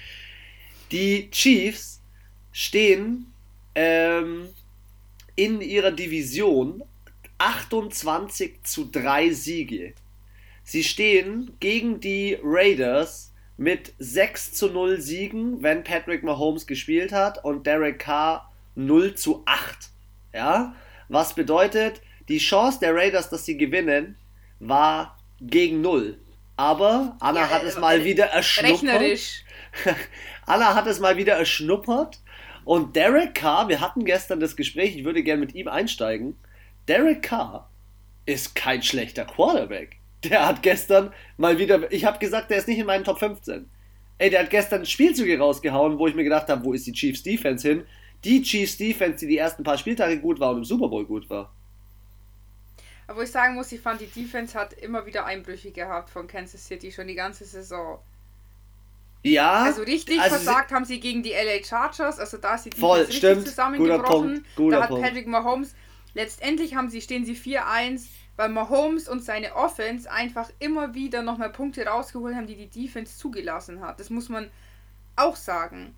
[0.92, 2.02] Die Chiefs
[2.52, 3.32] stehen
[3.76, 4.50] ähm,
[5.36, 6.84] in ihrer Division
[7.38, 9.94] 28 zu 3 Siege.
[10.64, 17.44] Sie stehen gegen die Raiders mit 6 zu 0 Siegen, wenn Patrick Mahomes gespielt hat
[17.44, 19.90] und Derek Carr 0 zu 8.
[20.34, 20.76] Ja?
[21.08, 24.18] Was bedeutet, die Chance der Raiders, dass sie gewinnen,
[24.60, 26.18] war gegen 0.
[26.58, 28.84] Aber Anna ja, hat es mal wieder erschnuppert.
[28.84, 29.44] Rechnerisch.
[30.46, 32.20] Anna hat es mal wieder erschnuppert
[32.66, 36.36] und Derek Carr, wir hatten gestern das Gespräch, ich würde gerne mit ihm einsteigen.
[36.88, 37.70] Derek Carr
[38.26, 39.98] ist kein schlechter Quarterback.
[40.24, 43.70] Der hat gestern mal wieder, ich habe gesagt, der ist nicht in meinen Top 15.
[44.18, 47.22] Ey, der hat gestern Spielzüge rausgehauen, wo ich mir gedacht habe, wo ist die Chiefs
[47.22, 47.86] Defense hin?
[48.24, 51.30] Die Chiefs Defense, die die ersten paar Spieltage gut war und im Super Bowl gut
[51.30, 51.54] war.
[53.08, 56.66] Aber ich sagen muss, ich fand, die Defense hat immer wieder Einbrüche gehabt von Kansas
[56.66, 58.00] City, schon die ganze Saison.
[59.26, 59.64] Ja.
[59.64, 63.00] Also richtig also versagt haben sie gegen die LA Chargers, also da ist die voll,
[63.00, 63.48] richtig stimmt.
[63.48, 64.46] zusammengebrochen.
[64.56, 65.02] Guter da hat.
[65.02, 65.74] Patrick Mahomes,
[66.14, 68.04] letztendlich haben sie, stehen sie 4-1,
[68.36, 73.18] weil Mahomes und seine Offense einfach immer wieder nochmal Punkte rausgeholt haben, die die Defense
[73.18, 74.00] zugelassen hat.
[74.00, 74.52] Das muss man
[75.16, 75.96] auch sagen.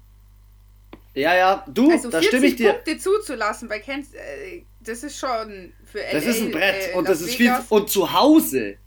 [1.14, 2.74] Ja, ja, du, also da stimme ich dir.
[2.74, 6.12] Punkte zuzulassen bei Kansas, äh, das ist schon für LA.
[6.14, 8.78] Das ist ein Brett äh, und das ist viel und zu Hause.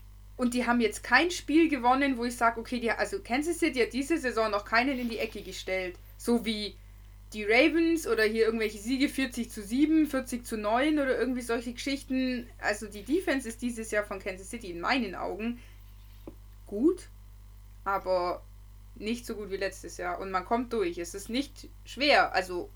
[0.41, 3.81] Und die haben jetzt kein Spiel gewonnen, wo ich sage, okay, die, also Kansas City
[3.81, 5.97] hat diese Saison noch keinen in die Ecke gestellt.
[6.17, 6.77] So wie
[7.35, 11.75] die Ravens oder hier irgendwelche Siege 40 zu 7, 40 zu 9 oder irgendwie solche
[11.75, 12.49] Geschichten.
[12.59, 15.61] Also die Defense ist dieses Jahr von Kansas City in meinen Augen
[16.67, 17.09] gut,
[17.85, 18.41] aber
[18.95, 20.21] nicht so gut wie letztes Jahr.
[20.21, 20.97] Und man kommt durch.
[20.97, 22.35] Es ist nicht schwer.
[22.35, 22.71] Also.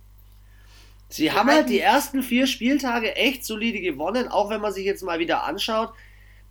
[1.09, 5.03] Sie haben halt die ersten vier Spieltage echt solide gewonnen, auch wenn man sich jetzt
[5.03, 5.94] mal wieder anschaut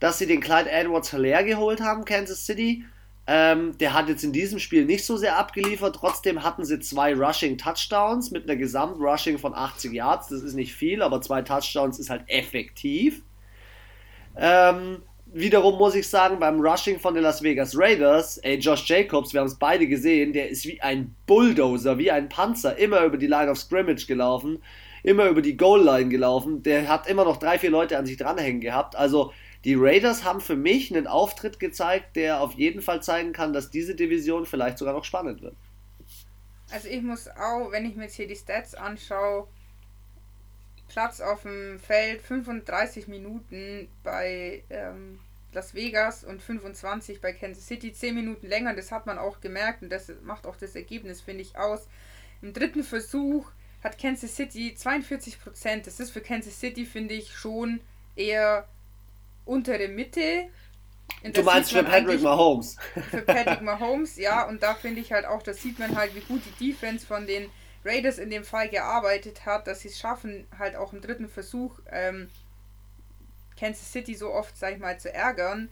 [0.04, 2.84] dass sie den Clyde Edwards Hilaire geholt haben, Kansas City.
[3.26, 5.96] Ähm, der hat jetzt in diesem Spiel nicht so sehr abgeliefert.
[5.96, 10.28] Trotzdem hatten sie zwei Rushing Touchdowns mit einer Gesamtrushing von 80 Yards.
[10.28, 13.22] Das ist nicht viel, aber zwei Touchdowns ist halt effektiv.
[14.36, 19.32] Ähm, wiederum muss ich sagen, beim Rushing von den Las Vegas Raiders, ey, Josh Jacobs,
[19.32, 23.16] wir haben es beide gesehen, der ist wie ein Bulldozer, wie ein Panzer, immer über
[23.16, 24.62] die Line of Scrimmage gelaufen,
[25.02, 26.62] immer über die Goal Line gelaufen.
[26.62, 28.98] Der hat immer noch drei, vier Leute an sich dranhängen gehabt.
[28.98, 29.32] Also
[29.63, 33.69] die Raiders haben für mich einen Auftritt gezeigt, der auf jeden Fall zeigen kann, dass
[33.69, 35.56] diese Division vielleicht sogar noch spannend wird.
[36.71, 39.47] Also ich muss auch, wenn ich mir jetzt hier die Stats anschaue,
[40.89, 45.19] Platz auf dem Feld, 35 Minuten bei ähm,
[45.54, 48.76] Las Vegas und 25 bei Kansas City, 10 Minuten länger.
[48.76, 51.88] Das hat man auch gemerkt und das macht auch das Ergebnis, finde ich, aus.
[52.41, 53.49] Im dritten Versuch
[53.84, 55.88] hat Kansas City 42 Prozent.
[55.88, 57.82] Das ist für Kansas City, finde ich, schon
[58.15, 58.67] eher
[59.45, 60.49] untere Mitte.
[61.34, 62.77] Du meinst für Patrick Mahomes?
[63.12, 64.47] Für Patrick Mahomes, ja.
[64.47, 67.27] Und da finde ich halt auch, das sieht man halt, wie gut die Defense von
[67.27, 67.49] den
[67.86, 71.79] Raiders in dem Fall gearbeitet hat, dass sie es schaffen, halt auch im dritten Versuch
[71.91, 72.29] ähm,
[73.60, 75.69] Kansas City so oft, sag ich mal, zu ärgern.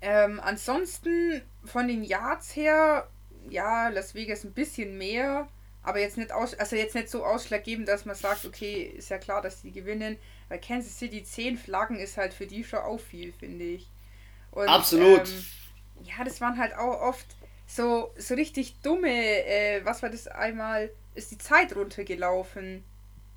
[0.00, 3.08] Ähm, ansonsten von den Yards her,
[3.48, 5.48] ja, Las Vegas ein bisschen mehr,
[5.82, 9.18] aber jetzt nicht aus, also jetzt nicht so ausschlaggebend, dass man sagt, okay, ist ja
[9.18, 10.18] klar, dass die gewinnen.
[10.48, 13.88] Weil Kansas City 10 Flaggen ist halt für die schon auch viel, finde ich.
[14.50, 15.28] Und, Absolut.
[15.28, 15.44] Ähm,
[16.04, 17.26] ja, das waren halt auch oft
[17.66, 22.82] so, so richtig dumme, äh, was war das einmal, ist die Zeit runtergelaufen.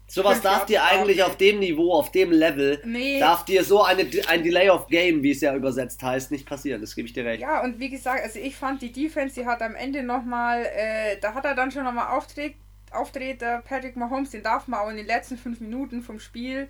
[0.08, 3.18] Sowas darf dir eigentlich auf dem Niveau, auf dem Level, nee.
[3.20, 6.82] darf dir so eine, ein Delay of Game, wie es ja übersetzt heißt, nicht passieren.
[6.82, 7.42] Das gebe ich dir recht.
[7.42, 11.18] Ja, und wie gesagt, also ich fand die Defense, die hat am Ende nochmal, äh,
[11.22, 12.56] da hat er dann schon nochmal auftritt,
[12.92, 16.68] auftritt, Patrick Mahomes, den darf man auch in den letzten fünf Minuten vom Spiel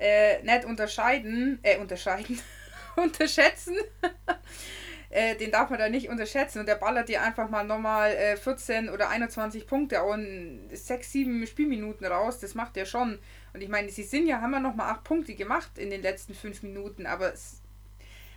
[0.00, 2.40] äh, nicht unterscheiden, äh, unterscheiden,
[2.96, 3.76] unterschätzen.
[5.10, 8.36] äh, den darf man da nicht unterschätzen und der ballert dir einfach mal nochmal äh,
[8.36, 13.18] 14 oder 21 Punkte und 6, 7 Spielminuten raus, das macht er schon.
[13.52, 16.34] Und ich meine, sie sind ja, haben ja nochmal 8 Punkte gemacht in den letzten
[16.34, 17.32] 5 Minuten, aber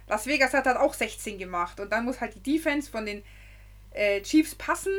[0.08, 3.24] Las Vegas hat halt auch 16 gemacht und dann muss halt die Defense von den
[3.92, 4.94] äh, Chiefs passen,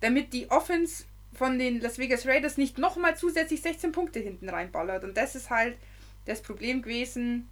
[0.00, 5.04] damit die Offense von den Las Vegas Raiders nicht nochmal zusätzlich 16 Punkte hinten reinballert.
[5.04, 5.76] Und das ist halt
[6.26, 7.48] das Problem gewesen,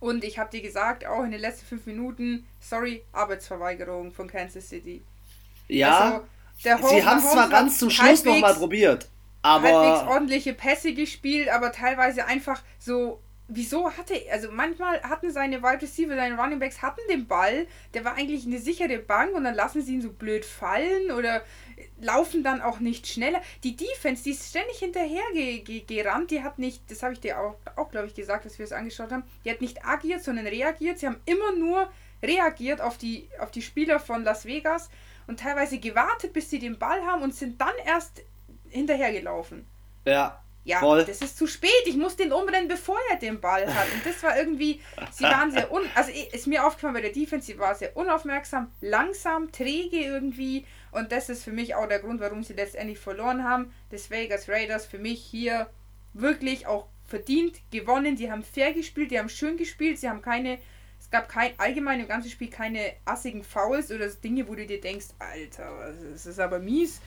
[0.00, 4.68] und ich habe dir gesagt, auch in den letzten fünf Minuten, sorry, Arbeitsverweigerung von Kansas
[4.68, 5.02] City.
[5.66, 6.22] Ja,
[6.62, 9.08] also, sie haben es zwar ganz zum Schluss nochmal probiert,
[9.40, 9.68] aber.
[9.68, 13.20] Halbwegs ordentliche Pässe gespielt, aber teilweise einfach so.
[13.46, 18.02] Wieso hatte, also manchmal hatten seine Wide Receiver, seine Running Backs hatten den Ball, der
[18.02, 21.42] war eigentlich eine sichere Bank und dann lassen sie ihn so blöd fallen oder
[22.00, 23.40] laufen dann auch nicht schneller.
[23.62, 26.30] Die Defense, die ist ständig hinterher ge ge gerannt.
[26.30, 28.72] Die hat nicht, das habe ich dir auch, auch glaube ich, gesagt, dass wir es
[28.72, 29.24] angeschaut haben.
[29.44, 30.98] Die hat nicht agiert, sondern reagiert.
[30.98, 31.90] Sie haben immer nur
[32.22, 34.90] reagiert auf die, auf die Spieler von Las Vegas
[35.26, 38.22] und teilweise gewartet, bis sie den Ball haben und sind dann erst
[38.68, 39.66] hinterhergelaufen.
[40.04, 40.43] Ja.
[40.64, 41.04] Ja, voll.
[41.04, 41.70] das ist zu spät.
[41.86, 43.86] Ich muss den umrennen, bevor er den Ball hat.
[43.92, 44.80] Und das war irgendwie,
[45.12, 48.72] sie waren sehr un, also ist mir aufgefallen bei der Defense, sie war sehr unaufmerksam,
[48.80, 53.42] langsam, träge irgendwie und das ist für mich auch der Grund, warum sie letztendlich verloren
[53.42, 53.74] haben.
[53.90, 55.68] Das Vegas Raiders für mich hier
[56.12, 58.14] wirklich auch verdient gewonnen.
[58.14, 60.58] Die haben fair gespielt, die haben schön gespielt, sie haben keine,
[61.00, 64.80] es gab kein allgemein im ganzen Spiel keine assigen Fouls oder Dinge, wo du dir
[64.80, 67.00] denkst, Alter, das ist aber mies.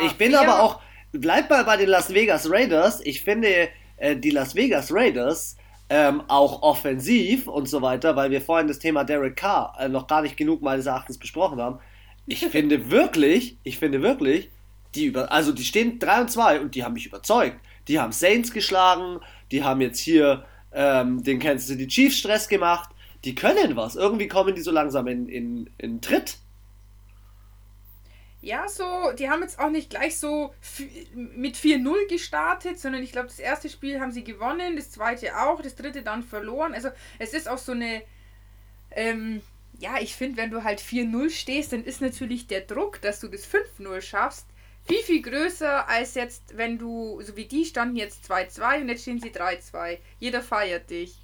[0.00, 0.40] ich bin fair.
[0.40, 0.80] aber auch,
[1.20, 3.00] bleib mal bei den Las Vegas Raiders.
[3.04, 5.56] Ich finde, äh, die Las Vegas Raiders
[5.88, 10.06] ähm, auch offensiv und so weiter, weil wir vorhin das Thema Derek Carr äh, noch
[10.06, 11.78] gar nicht genug meines Erachtens besprochen haben
[12.26, 14.50] ich finde wirklich, ich finde wirklich,
[14.94, 17.58] die über, also die stehen 3 und 2 und die haben mich überzeugt.
[17.88, 22.90] Die haben Saints geschlagen, die haben jetzt hier ähm, den Kansas City Chiefs Stress gemacht.
[23.24, 23.96] Die können was.
[23.96, 26.38] Irgendwie kommen die so langsam in, in, in Tritt.
[28.44, 30.52] Ja, so, die haben jetzt auch nicht gleich so
[31.14, 35.62] mit 4-0 gestartet, sondern ich glaube, das erste Spiel haben sie gewonnen, das zweite auch,
[35.62, 36.74] das dritte dann verloren.
[36.74, 38.02] Also es ist auch so eine,
[38.90, 39.40] ähm,
[39.78, 43.28] ja, ich finde, wenn du halt 4-0 stehst, dann ist natürlich der Druck, dass du
[43.28, 44.46] das 5-0 schaffst,
[44.86, 49.02] viel, viel größer als jetzt, wenn du, so wie die standen jetzt 2-2 und jetzt
[49.02, 49.96] stehen sie 3-2.
[50.18, 51.16] Jeder feiert dich.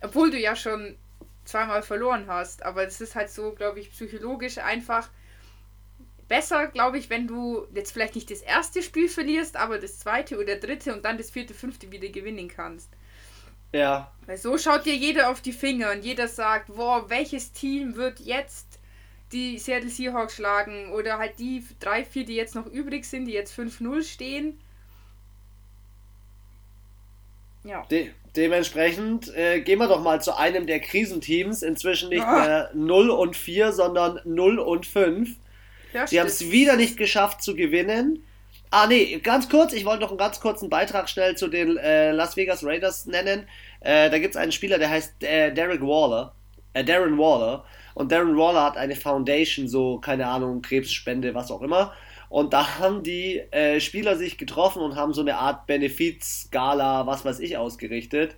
[0.00, 0.96] Obwohl du ja schon
[1.44, 2.62] zweimal verloren hast.
[2.62, 5.10] Aber das ist halt so, glaube ich, psychologisch einfach
[6.28, 10.38] besser, glaube ich, wenn du jetzt vielleicht nicht das erste Spiel verlierst, aber das zweite
[10.38, 12.90] oder dritte und dann das vierte, fünfte wieder gewinnen kannst.
[13.72, 14.12] Ja.
[14.26, 18.20] Weil so schaut dir jeder auf die Finger und jeder sagt, boah, welches Team wird
[18.20, 18.78] jetzt
[19.32, 23.32] die Seattle Seahawks schlagen oder halt die drei, vier, die jetzt noch übrig sind, die
[23.32, 24.58] jetzt 5-0 stehen.
[27.64, 27.84] Ja.
[27.90, 31.62] De dementsprechend äh, gehen wir doch mal zu einem der Krisenteams.
[31.62, 32.40] Inzwischen nicht ah.
[32.40, 35.36] mehr 0 und 4, sondern 0 und 5.
[35.92, 38.24] Ja, die haben es wieder nicht geschafft zu gewinnen.
[38.70, 42.12] Ah, nee, ganz kurz, ich wollte noch einen ganz kurzen Beitrag schnell zu den äh,
[42.12, 43.46] Las Vegas Raiders nennen.
[43.80, 46.34] Äh, da gibt es einen Spieler, der heißt äh, Derek Waller,
[46.74, 47.64] äh, Darren Waller.
[47.94, 51.94] Und Darren Waller hat eine Foundation, so, keine Ahnung, Krebsspende, was auch immer.
[52.28, 57.24] Und da haben die äh, Spieler sich getroffen und haben so eine Art Benefizskala, was
[57.24, 58.36] weiß ich, ausgerichtet.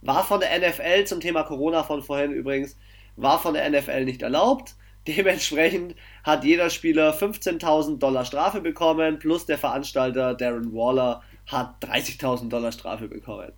[0.00, 2.76] War von der NFL zum Thema Corona von vorhin übrigens,
[3.16, 4.76] war von der NFL nicht erlaubt.
[5.06, 12.48] Dementsprechend hat jeder Spieler 15.000 Dollar Strafe bekommen, plus der Veranstalter Darren Waller hat 30.000
[12.48, 13.52] Dollar Strafe bekommen.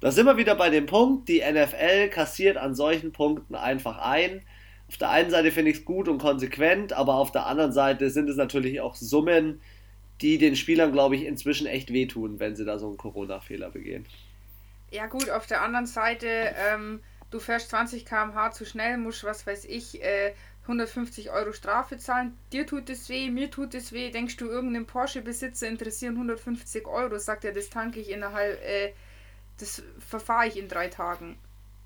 [0.00, 4.42] Da sind wir wieder bei dem Punkt, die NFL kassiert an solchen Punkten einfach ein.
[4.88, 8.10] Auf der einen Seite finde ich es gut und konsequent, aber auf der anderen Seite
[8.10, 9.60] sind es natürlich auch Summen,
[10.20, 14.06] die den Spielern, glaube ich, inzwischen echt wehtun, wenn sie da so einen Corona-Fehler begehen.
[14.90, 19.46] Ja gut, auf der anderen Seite, ähm, du fährst 20 km/h zu schnell, musst, was
[19.46, 20.32] weiß ich, äh,
[20.68, 22.36] 150 Euro Strafe zahlen.
[22.52, 24.10] Dir tut es weh, mir tut es weh.
[24.10, 27.18] Denkst du, irgendeinem Porsche-Besitzer interessieren 150 Euro?
[27.18, 28.92] Sagt er, das tanke ich innerhalb, äh,
[29.58, 31.38] das verfahre ich in drei Tagen.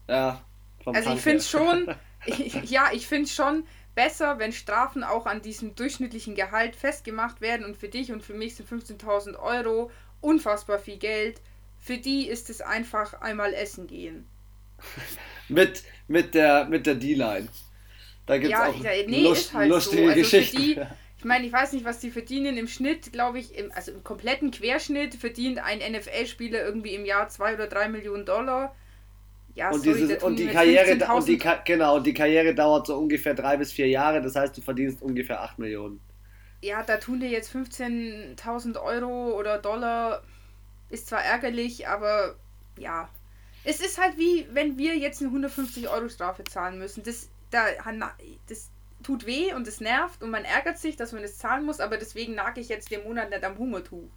[0.08, 0.42] Ja.
[0.84, 1.94] Also ich finde es schon,
[2.26, 3.64] ich, ja, ich finde schon
[3.94, 8.34] besser, wenn Strafen auch an diesem durchschnittlichen Gehalt festgemacht werden und für dich und für
[8.34, 9.90] mich sind 15.000 Euro
[10.20, 11.40] unfassbar viel Geld.
[11.78, 14.26] Für die ist es einfach einmal essen gehen.
[15.48, 17.48] mit, mit der, mit der D-Line.
[18.26, 20.08] Da gibt es ja, auch ja, nee, Lust, halt lustige so.
[20.08, 20.56] also Geschichten.
[20.56, 20.80] Die,
[21.18, 22.56] ich meine, ich weiß nicht, was die verdienen.
[22.56, 27.28] Im Schnitt, glaube ich, im, also im kompletten Querschnitt verdient ein NFL-Spieler irgendwie im Jahr
[27.28, 28.74] 2 oder 3 Millionen Dollar.
[29.54, 32.96] Ja, und, sorry, dieses, und die Karriere und die, genau, und die Karriere dauert so
[32.96, 36.00] ungefähr drei bis vier Jahre, das heißt, du verdienst ungefähr 8 Millionen.
[36.62, 40.22] Ja, da tun dir jetzt 15.000 Euro oder Dollar,
[40.88, 42.36] ist zwar ärgerlich, aber
[42.78, 43.08] ja.
[43.64, 47.02] Es ist halt wie, wenn wir jetzt eine 150 Euro Strafe zahlen müssen.
[47.04, 47.66] Das da,
[48.48, 48.70] das
[49.02, 51.96] tut weh und es nervt und man ärgert sich, dass man es zahlen muss, aber
[51.96, 54.08] deswegen nage ich jetzt den Monat nicht am Hungertuch.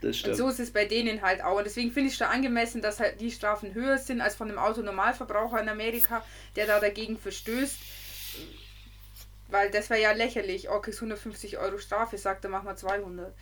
[0.00, 0.32] Das stimmt.
[0.32, 1.56] Und so ist es bei denen halt auch.
[1.56, 4.48] Und deswegen finde ich es da angemessen, dass halt die Strafen höher sind als von
[4.48, 6.22] einem Autonormalverbraucher in Amerika,
[6.54, 7.78] der da dagegen verstößt.
[9.48, 10.68] Weil das wäre ja lächerlich.
[10.68, 13.32] Oh, kriegst 150 Euro Strafe, sagt er, mach mal 200.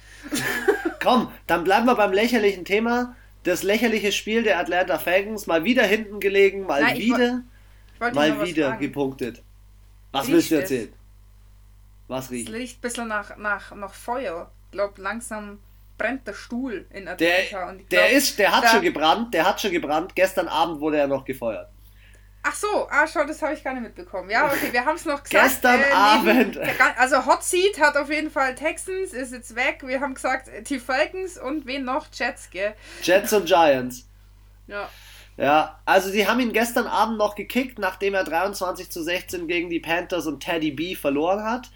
[1.02, 3.16] Komm, dann bleiben wir beim lächerlichen Thema.
[3.42, 7.42] Das lächerliche Spiel der Atlanta Falcons, mal wieder hinten gelegen, mal Nein, wieder
[8.12, 8.80] mal wieder fragen.
[8.80, 9.42] gepunktet.
[10.12, 10.88] Was riecht willst du erzählen?
[10.88, 12.08] Es?
[12.08, 12.48] Was riecht?
[12.48, 14.50] Es riecht ein bisschen nach, nach, nach Feuer.
[14.66, 15.58] Ich glaube, langsam
[15.96, 17.16] brennt der Stuhl in Atlanta.
[17.16, 20.14] Der, glaub, der, ist, der hat schon gebrannt, der hat schon gebrannt.
[20.14, 21.68] Gestern Abend wurde er noch gefeuert.
[22.46, 24.28] Ach so, ah, schau, das habe ich gar nicht mitbekommen.
[24.28, 25.44] Ja, okay, wir haben es noch gesagt.
[25.44, 26.56] Gestern äh, Abend.
[26.56, 29.82] Der, also Hot Seat hat auf jeden Fall Texans, ist jetzt weg.
[29.82, 32.06] Wir haben gesagt die Falcons und wen noch?
[32.12, 32.74] Jets, gell?
[33.00, 34.06] Jets und Giants.
[34.66, 34.90] Ja.
[35.36, 39.68] Ja, also sie haben ihn gestern Abend noch gekickt, nachdem er 23 zu 16 gegen
[39.68, 41.70] die Panthers und Teddy B verloren hat.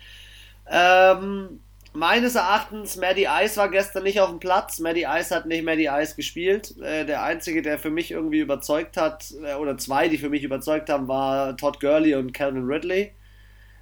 [0.70, 1.60] Ähm,
[1.92, 4.78] meines Erachtens, Maddie Ice war gestern nicht auf dem Platz.
[4.78, 6.76] Maddie Ice hat nicht Maddie Ice gespielt.
[6.80, 10.44] Äh, der einzige, der für mich irgendwie überzeugt hat, äh, oder zwei, die für mich
[10.44, 13.12] überzeugt haben, war Todd Gurley und Calvin Ridley.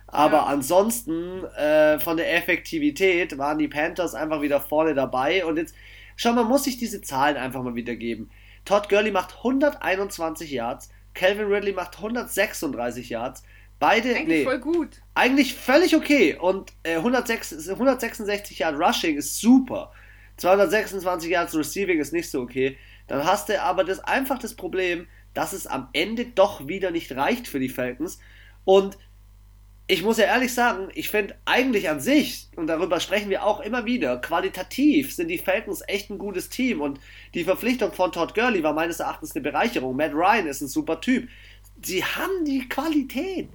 [0.07, 0.45] Aber ja.
[0.45, 5.45] ansonsten, äh, von der Effektivität waren die Panthers einfach wieder vorne dabei.
[5.45, 5.75] Und jetzt,
[6.15, 8.31] schau, man muss sich diese Zahlen einfach mal wiedergeben.
[8.67, 13.43] Todd Gurley macht 121 Yards, Calvin Ridley macht 136 Yards.
[13.79, 15.03] Beide, eigentlich nee, voll gut.
[15.15, 16.37] Eigentlich völlig okay.
[16.39, 19.93] Und äh, 106, 166 Yards Rushing ist super.
[20.39, 22.77] 226 Yards Receiving ist nicht so okay.
[23.07, 27.15] Dann hast du aber das einfach das Problem, dass es am Ende doch wieder nicht
[27.15, 28.19] reicht für die Falcons.
[28.65, 28.99] Und
[29.89, 33.61] ich muss ja ehrlich sagen, ich finde eigentlich an sich, und darüber sprechen wir auch
[33.61, 36.99] immer wieder, qualitativ sind die Falcons echt ein gutes Team und
[37.35, 39.95] die Verpflichtung von Todd Gurley war meines Erachtens eine Bereicherung.
[39.95, 41.29] Matt Ryan ist ein super Typ.
[41.83, 43.49] Sie haben die Qualität.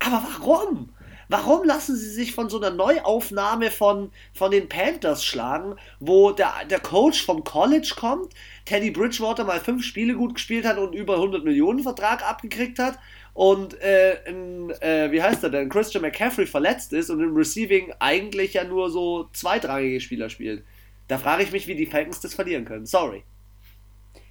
[0.00, 0.90] Aber warum?
[1.28, 6.52] Warum lassen sie sich von so einer Neuaufnahme von, von den Panthers schlagen, wo der,
[6.68, 8.34] der Coach vom College kommt,
[8.66, 12.98] Teddy Bridgewater mal fünf Spiele gut gespielt hat und über 100 Millionen Vertrag abgekriegt hat
[13.34, 17.92] und äh, in, äh, wie heißt er denn, Christian McCaffrey verletzt ist und im Receiving
[17.98, 20.64] eigentlich ja nur so zweitrangige Spieler spielt.
[21.08, 22.86] Da frage ich mich, wie die Falcons das verlieren können.
[22.86, 23.24] Sorry.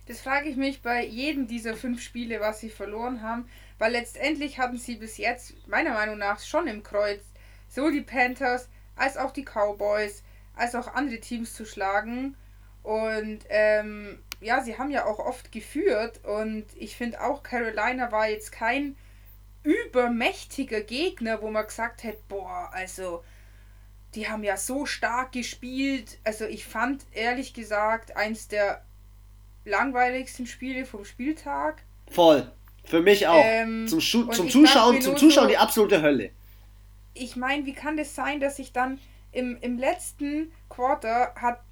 [0.07, 4.57] Das frage ich mich bei jedem dieser fünf Spiele, was sie verloren haben, weil letztendlich
[4.57, 7.21] hatten sie bis jetzt, meiner Meinung nach, schon im Kreuz
[7.67, 10.23] so die Panthers als auch die Cowboys,
[10.55, 12.35] als auch andere Teams zu schlagen.
[12.83, 18.29] Und ähm, ja, sie haben ja auch oft geführt und ich finde auch, Carolina war
[18.29, 18.95] jetzt kein
[19.63, 23.23] übermächtiger Gegner, wo man gesagt hätte, boah, also
[24.15, 26.19] die haben ja so stark gespielt.
[26.23, 28.83] Also ich fand ehrlich gesagt eins der
[29.65, 31.83] langweiligsten Spiele vom Spieltag.
[32.11, 32.51] Voll.
[32.85, 33.41] Für mich auch.
[33.43, 36.31] Ähm, zum, Schu zum Zuschauen, zum Zuschauen so, die absolute Hölle.
[37.13, 38.99] Ich meine, wie kann das sein, dass ich dann
[39.31, 41.62] im, im letzten Quarter hat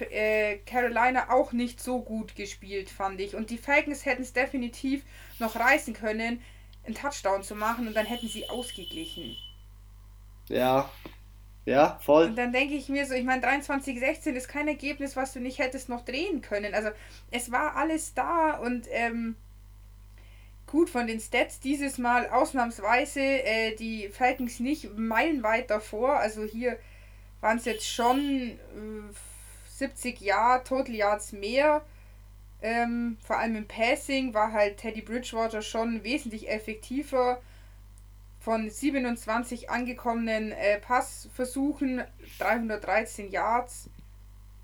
[0.00, 3.34] äh, Carolina auch nicht so gut gespielt, fand ich.
[3.34, 5.02] Und die Falcons hätten es definitiv
[5.38, 6.42] noch reißen können,
[6.84, 9.36] einen Touchdown zu machen und dann hätten sie ausgeglichen.
[10.48, 10.90] Ja.
[11.66, 12.26] Ja, voll.
[12.26, 15.58] Und dann denke ich mir so, ich meine, 23-16 ist kein Ergebnis, was du nicht
[15.58, 16.74] hättest noch drehen können.
[16.74, 16.88] Also
[17.30, 19.36] es war alles da und ähm,
[20.66, 26.18] gut von den Stats dieses Mal ausnahmsweise äh, die Falcons nicht meilenweit davor.
[26.18, 26.78] Also hier
[27.40, 28.56] waren es jetzt schon äh,
[29.80, 31.82] 70 Jahre, Total Yards mehr.
[32.62, 37.40] Ähm, vor allem im Passing war halt Teddy Bridgewater schon wesentlich effektiver.
[38.40, 42.04] Von 27 angekommenen äh, Passversuchen,
[42.38, 43.90] 313 Yards,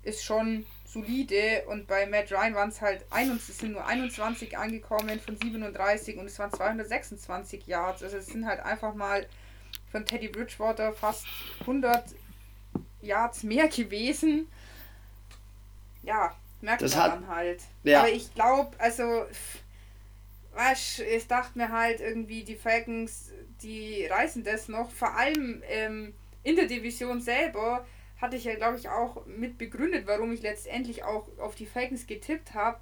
[0.03, 1.63] ist schon solide.
[1.67, 6.27] Und bei Matt Ryan waren es halt es sind nur 21 angekommen von 37 und
[6.27, 8.03] es waren 226 Yards.
[8.03, 9.25] Also es sind halt einfach mal
[9.91, 11.25] von Teddy Bridgewater fast
[11.61, 12.03] 100
[13.01, 14.47] Yards mehr gewesen.
[16.07, 17.61] Ja, merkt das man dann halt.
[17.83, 17.99] Ja.
[17.99, 19.25] Aber ich glaube, also,
[20.53, 23.31] weißt, ich dachte mir halt irgendwie, die Falcons,
[23.61, 24.89] die reißen das noch.
[24.89, 27.85] Vor allem ähm, in der Division selber
[28.21, 32.07] hatte ich ja, glaube ich, auch mit begründet, warum ich letztendlich auch auf die Falcons
[32.07, 32.79] getippt habe,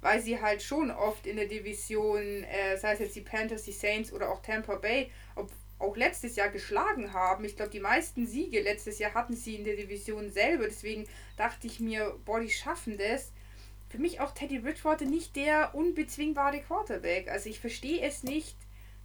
[0.00, 3.72] weil sie halt schon oft in der Division, äh, sei es jetzt die Panthers, die
[3.72, 7.44] Saints oder auch Tampa Bay, ob, auch letztes Jahr geschlagen haben.
[7.44, 10.64] Ich glaube, die meisten Siege letztes Jahr hatten sie in der Division selber.
[10.64, 11.06] Deswegen
[11.36, 13.32] dachte ich mir, boah, die schaffen das.
[13.88, 17.28] Für mich auch Teddy Bridgewater nicht der unbezwingbare Quarterback.
[17.28, 18.56] Also ich verstehe es nicht,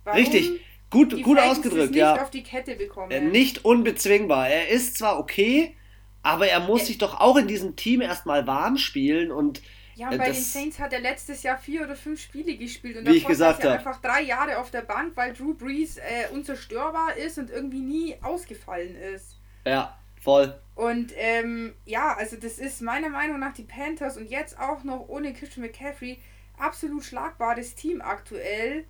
[0.03, 0.61] warum Richtig.
[0.89, 2.21] Gut, gut ausgedrückt, nicht ja.
[2.21, 3.09] auf die Kette bekommen.
[3.09, 4.47] Äh, nicht unbezwingbar.
[4.47, 5.75] Er ist zwar okay,
[6.21, 9.63] aber er muss er sich doch auch in diesem Team erstmal warm spielen und
[9.95, 12.97] ja, und äh, bei den Saints hat er letztes Jahr vier oder fünf Spiele gespielt
[12.97, 16.29] und wie ich gesagt er einfach drei Jahre auf der Bank, weil Drew Brees äh,
[16.31, 19.37] unzerstörbar ist und irgendwie nie ausgefallen ist.
[19.65, 20.59] Ja, voll.
[20.75, 25.07] Und ähm, ja, also das ist meiner Meinung nach die Panthers und jetzt auch noch
[25.07, 26.19] ohne Christian McCaffrey
[26.57, 28.85] absolut schlagbares Team aktuell.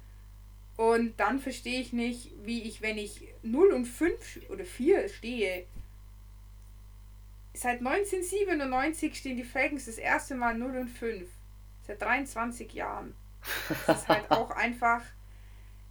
[0.76, 5.66] Und dann verstehe ich nicht, wie ich, wenn ich 0 und 5 oder 4 stehe,
[7.54, 11.30] Seit 1997 stehen die Falcons das erste Mal 0 und 5.
[11.86, 13.16] Seit 23 Jahren.
[13.86, 15.01] Das ist halt auch einfach.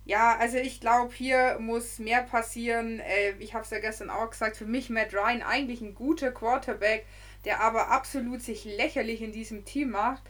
[0.04, 2.98] Ja, also ich glaube, hier muss mehr passieren.
[2.98, 6.32] Äh, ich habe es ja gestern auch gesagt, für mich Matt Ryan eigentlich ein guter
[6.32, 7.06] Quarterback,
[7.44, 10.22] der aber absolut sich lächerlich in diesem Team macht.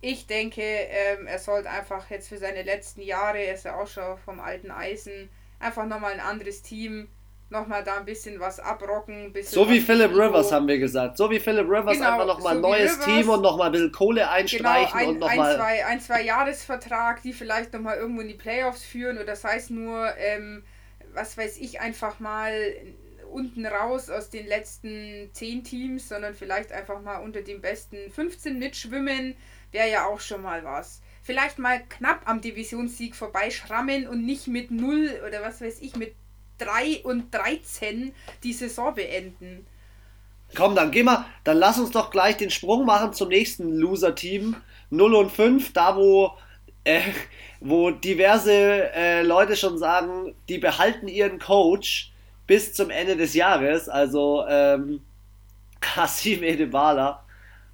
[0.00, 3.86] Ich denke, ähm, er sollte einfach jetzt für seine letzten Jahre, er ist ja auch
[3.86, 7.08] schon vom alten Eisen, einfach nochmal ein anderes Team
[7.54, 9.32] nochmal da ein bisschen was abrocken.
[9.32, 10.10] Bisschen so wie Philip.
[10.10, 11.16] Rivers haben wir gesagt.
[11.16, 13.72] So wie Philip Rivers genau, einfach nochmal so ein neues Rivers, Team und nochmal ein
[13.72, 15.52] bisschen Kohle genau, einstreichen genau, ein, und nochmal.
[15.52, 19.44] Ein, zwei, ein, zwei Jahresvertrag, die vielleicht nochmal irgendwo in die Playoffs führen oder das
[19.44, 20.64] heißt nur, ähm,
[21.14, 22.52] was weiß ich, einfach mal
[23.30, 28.58] unten raus aus den letzten 10 Teams, sondern vielleicht einfach mal unter den besten 15
[28.58, 29.34] mitschwimmen,
[29.72, 31.02] wäre ja auch schon mal was.
[31.22, 36.14] Vielleicht mal knapp am Divisionssieg vorbeischrammen und nicht mit 0 oder was weiß ich, mit
[36.58, 39.66] 3 und 13 die Saison beenden.
[40.54, 44.56] Komm, dann gehen wir, dann lass uns doch gleich den Sprung machen zum nächsten Loser-Team.
[44.90, 46.32] 0 und 5, da wo,
[46.84, 47.00] äh,
[47.60, 52.12] wo diverse äh, Leute schon sagen, die behalten ihren Coach
[52.46, 53.88] bis zum Ende des Jahres.
[53.88, 55.00] Also ähm,
[55.96, 57.24] Edebala,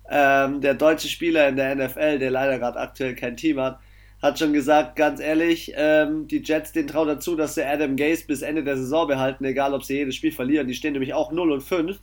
[0.08, 3.78] ähm, der deutsche Spieler in der NFL, der leider gerade aktuell kein Team hat,
[4.22, 8.26] hat schon gesagt, ganz ehrlich, ähm, die Jets, den trauen dazu, dass sie Adam Gaze
[8.26, 10.66] bis Ende der Saison behalten, egal ob sie jedes Spiel verlieren.
[10.66, 11.98] Die stehen nämlich auch 0 und 5.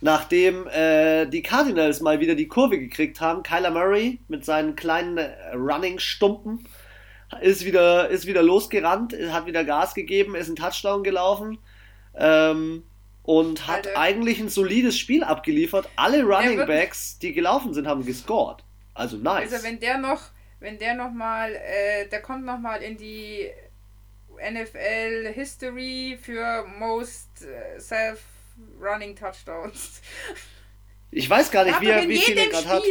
[0.00, 5.18] Nachdem äh, die Cardinals mal wieder die Kurve gekriegt haben, Kyler Murray mit seinen kleinen
[5.18, 6.66] äh, Running-Stumpen
[7.40, 11.58] ist wieder, ist wieder losgerannt, hat wieder Gas gegeben, ist ein Touchdown gelaufen.
[12.14, 12.82] Ähm,
[13.22, 14.00] und hat Alter.
[14.00, 15.88] eigentlich ein solides Spiel abgeliefert.
[15.96, 18.64] Alle Running Backs, die gelaufen sind, haben gescored.
[18.94, 19.52] Also nice.
[19.52, 20.31] Also wenn der noch
[20.62, 23.50] wenn der nochmal, äh, der kommt nochmal in die
[24.36, 30.00] NFL History für Most äh, Self-Running Touchdowns.
[31.10, 32.82] Ich weiß gar nicht, wie, er, wie viele gerade hat.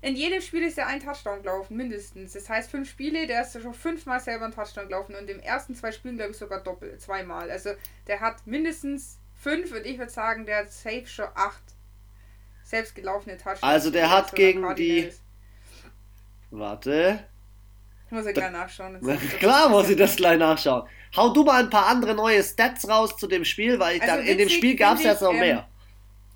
[0.00, 2.32] In jedem Spiel ist er ein Touchdown gelaufen, mindestens.
[2.32, 5.74] Das heißt, fünf Spiele, der ist schon fünfmal selber ein Touchdown gelaufen und im ersten
[5.74, 7.50] zwei Spielen, glaube ich, sogar doppelt, zweimal.
[7.50, 7.70] Also
[8.06, 11.62] der hat mindestens fünf und ich würde sagen, der hat safe schon acht
[12.62, 13.62] selbst gelaufene Touchdowns.
[13.62, 15.12] Also der hat gegen die
[16.58, 17.24] Warte.
[18.06, 19.00] Ich muss ja gleich nachschauen.
[19.38, 20.88] Klar muss ich das gleich nachschauen.
[21.14, 24.24] Hau du mal ein paar andere neue Stats raus zu dem Spiel, weil also dann,
[24.24, 25.68] in dem Spiel gab es jetzt noch ähm, mehr.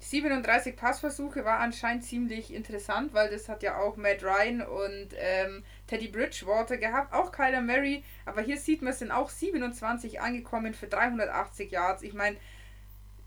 [0.00, 5.62] 37 Passversuche war anscheinend ziemlich interessant, weil das hat ja auch Matt Ryan und ähm,
[5.86, 10.74] Teddy Bridgewater gehabt, auch Kyler Murray, aber hier sieht man es sind auch 27 angekommen
[10.74, 12.02] für 380 Yards.
[12.02, 12.36] Ich meine,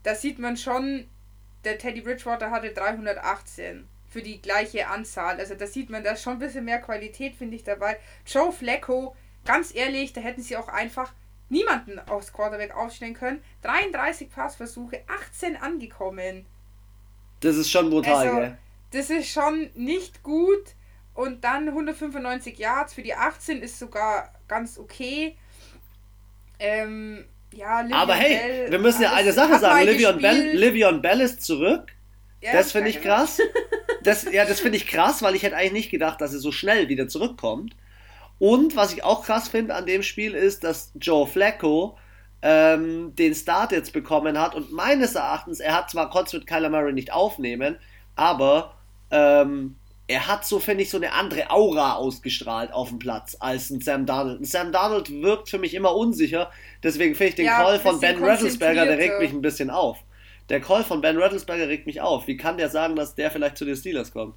[0.02, 1.08] da sieht man schon,
[1.64, 5.40] der Teddy Bridgewater hatte 318 für die gleiche Anzahl.
[5.40, 7.98] Also da sieht man da schon ein bisschen mehr Qualität, finde ich, dabei.
[8.24, 11.12] Joe Flacco, ganz ehrlich, da hätten sie auch einfach
[11.48, 13.42] niemanden aufs Quarterback aufstellen können.
[13.62, 16.46] 33 Passversuche, 18 angekommen.
[17.40, 18.58] Das ist schon brutal, also, gell?
[18.92, 20.64] Das ist schon nicht gut.
[21.14, 25.36] Und dann 195 Yards für die 18 ist sogar ganz okay.
[26.60, 29.86] Ähm, ja, Livion Aber hey, Bell, wir müssen ja eine Sache sagen.
[29.86, 31.90] Livion Bell, Livion Bell ist zurück.
[32.44, 33.38] Ja, das finde ich krass.
[34.02, 36.52] Das, ja, das finde ich krass, weil ich hätte eigentlich nicht gedacht, dass er so
[36.52, 37.74] schnell wieder zurückkommt.
[38.38, 41.96] Und was ich auch krass finde an dem Spiel ist, dass Joe Flacco
[42.42, 46.68] ähm, den Start jetzt bekommen hat und meines Erachtens, er hat zwar kurz mit Kyler
[46.68, 47.78] Murray nicht aufnehmen,
[48.14, 48.74] aber
[49.10, 49.76] ähm,
[50.06, 53.80] er hat so, finde ich, so eine andere Aura ausgestrahlt auf dem Platz als ein
[53.80, 54.42] Sam Darnold.
[54.42, 56.50] Ein Sam Darnold wirkt für mich immer unsicher,
[56.82, 60.04] deswegen finde ich den ja, Call von Ben Rattlesberger, der regt mich ein bisschen auf.
[60.48, 62.26] Der Call von Ben Rattlesberger regt mich auf.
[62.26, 64.34] Wie kann der sagen, dass der vielleicht zu den Steelers kommt?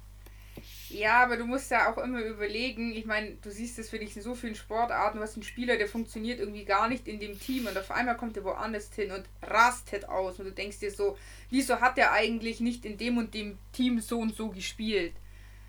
[0.90, 4.16] Ja, aber du musst ja auch immer überlegen, ich meine, du siehst es, finde ich,
[4.16, 7.66] in so vielen Sportarten, was ein Spieler, der funktioniert irgendwie gar nicht in dem Team
[7.66, 11.18] und auf einmal kommt er woanders hin und rastet aus und du denkst dir so,
[11.50, 15.12] wieso hat er eigentlich nicht in dem und dem Team so und so gespielt?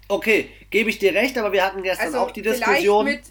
[0.08, 3.06] Okay, gebe ich dir recht, aber wir hatten gestern also auch die Diskussion.
[3.06, 3.22] mit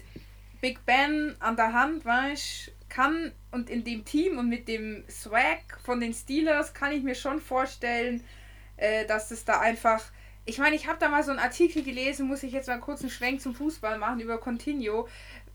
[0.61, 5.79] Big Ben an der Hand, weißt kann und in dem Team und mit dem Swag
[5.83, 8.23] von den Steelers kann ich mir schon vorstellen,
[8.77, 10.03] äh, dass es da einfach.
[10.45, 13.01] Ich meine, ich habe da mal so einen Artikel gelesen, muss ich jetzt mal kurz
[13.01, 15.07] einen Schwenk zum Fußball machen über Continuo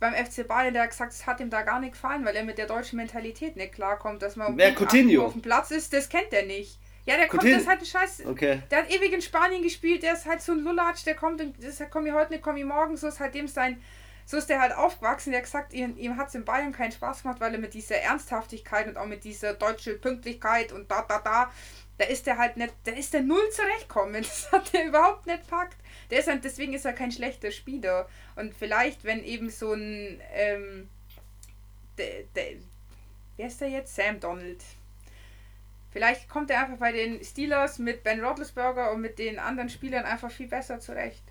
[0.04, 2.44] beim FC Bayern, der hat gesagt, es hat ihm da gar nicht gefallen, weil er
[2.44, 5.24] mit der deutschen Mentalität nicht klarkommt, dass man Wer Coutinho?
[5.24, 6.78] auf dem Platz ist, das kennt er nicht.
[7.06, 8.26] Ja, der kommt, das ist halt ein Scheiß.
[8.26, 8.62] Okay.
[8.70, 11.54] Der hat ewig in Spanien gespielt, der ist halt so ein Lullatsch, der kommt, und
[11.62, 13.80] das komme ich heute nicht, komme ich morgen, so ist halt dem sein
[14.26, 15.30] so ist er halt aufgewachsen.
[15.30, 17.74] Der hat gesagt, ihm, ihm hat es in Bayern keinen Spaß gemacht, weil er mit
[17.74, 21.50] dieser Ernsthaftigkeit und auch mit dieser deutschen Pünktlichkeit und da, da, da,
[21.98, 24.22] da ist er halt nicht, da ist der null zurechtkommen.
[24.22, 25.76] Das hat er überhaupt nicht packt.
[26.10, 28.08] Der ist halt, deswegen ist er kein schlechter Spieler.
[28.36, 30.88] Und vielleicht, wenn eben so ein, ähm,
[31.98, 32.56] der, der,
[33.36, 33.94] wer ist der jetzt?
[33.94, 34.62] Sam Donald.
[35.90, 40.04] Vielleicht kommt er einfach bei den Steelers mit Ben Roethlisberger und mit den anderen Spielern
[40.04, 41.22] einfach viel besser zurecht.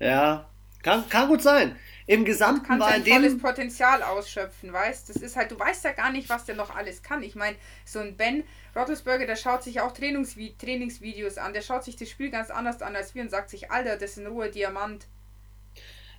[0.00, 0.48] Ja,
[0.82, 1.76] kann, kann gut sein.
[2.06, 5.08] Im Gesamten kann war in dem volles Potenzial ausschöpfen, weißt?
[5.08, 7.22] Das ist halt, du weißt ja gar nicht, was der noch alles kann.
[7.22, 8.42] Ich meine, so ein Ben
[8.74, 12.82] Roethlisberger, der schaut sich auch Trainingsvi Trainingsvideos an, der schaut sich das Spiel ganz anders
[12.82, 15.06] an als wir und sagt sich, Alter, das ist ein roher Diamant.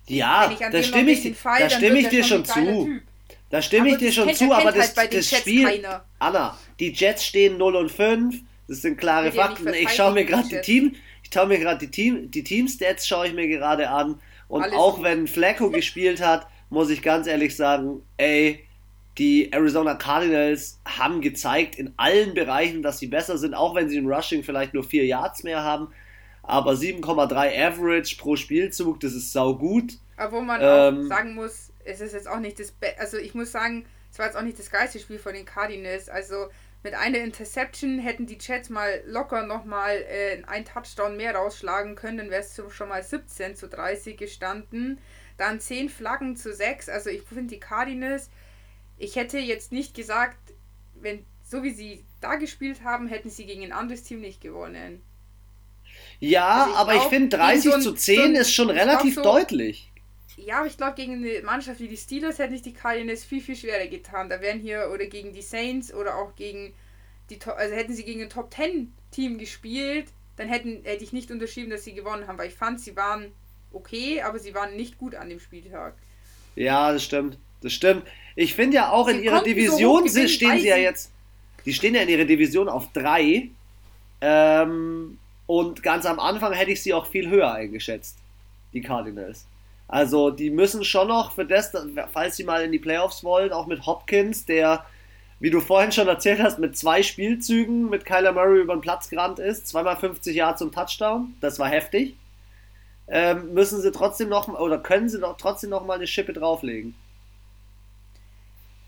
[0.06, 3.00] Ja, da stimme ich, Fall, da stimme ich dir schon zu.
[3.50, 5.64] Da stimme ich dir schon zu, aber das, halt das Spiel.
[5.64, 6.04] Keiner.
[6.18, 8.36] Anna, die Jets stehen 0 und 5.
[8.66, 9.72] Das sind klare Fakten.
[9.74, 13.28] Ich schaue mir gerade die Team, ich schaue mir gerade die Team, die Team-Stats schaue
[13.28, 14.20] ich mir gerade an.
[14.54, 18.64] Und Alles auch wenn Flacco gespielt hat, muss ich ganz ehrlich sagen, ey,
[19.18, 23.96] die Arizona Cardinals haben gezeigt in allen Bereichen, dass sie besser sind, auch wenn sie
[23.96, 25.88] im Rushing vielleicht nur 4 Yards mehr haben.
[26.44, 29.94] Aber 7,3 Average pro Spielzug, das ist sau gut.
[30.16, 33.16] Aber wo man ähm, auch sagen muss, es ist jetzt auch nicht das Be also
[33.16, 36.08] ich muss sagen, es war jetzt auch nicht das geilste Spiel von den Cardinals.
[36.08, 36.36] Also
[36.84, 42.18] mit einer Interception hätten die Jets mal locker nochmal äh, ein Touchdown mehr rausschlagen können,
[42.18, 44.98] dann wäre es schon mal 17 zu 30 gestanden.
[45.38, 46.90] Dann 10 Flaggen zu 6.
[46.90, 48.30] Also ich finde die Cardinals,
[48.98, 50.36] ich hätte jetzt nicht gesagt,
[51.00, 55.02] wenn so wie sie da gespielt haben, hätten sie gegen ein anderes Team nicht gewonnen.
[56.20, 58.52] Ja, also ich aber glaub, ich finde 30 so ein, zu 10 so ein, ist
[58.52, 59.90] schon relativ so, deutlich.
[60.36, 63.40] Ja, aber ich glaube, gegen eine Mannschaft wie die Steelers hätten sich die Cardinals viel,
[63.40, 64.28] viel schwerer getan.
[64.28, 66.72] Da wären hier, oder gegen die Saints oder auch gegen
[67.30, 70.06] die, also hätten sie gegen ein Top 10 Team gespielt,
[70.36, 73.32] dann hätten, hätte ich nicht unterschrieben, dass sie gewonnen haben, weil ich fand, sie waren
[73.72, 75.94] okay, aber sie waren nicht gut an dem Spieltag.
[76.56, 77.38] Ja, das stimmt.
[77.60, 78.04] Das stimmt.
[78.36, 81.10] Ich finde ja auch sie in ihrer Division so stehen sie ja jetzt,
[81.64, 83.48] die stehen ja in ihrer Division auf 3.
[84.20, 88.18] Ähm, und ganz am Anfang hätte ich sie auch viel höher eingeschätzt,
[88.72, 89.46] die Cardinals.
[89.88, 91.72] Also die müssen schon noch für das,
[92.12, 94.84] falls sie mal in die Playoffs wollen, auch mit Hopkins, der,
[95.40, 99.08] wie du vorhin schon erzählt hast, mit zwei Spielzügen mit Kyler Murray über den Platz
[99.08, 102.16] gerannt ist, zweimal 50 Jahre zum Touchdown, das war heftig,
[103.08, 106.94] ähm, müssen sie trotzdem noch, oder können sie doch trotzdem noch mal eine Schippe drauflegen.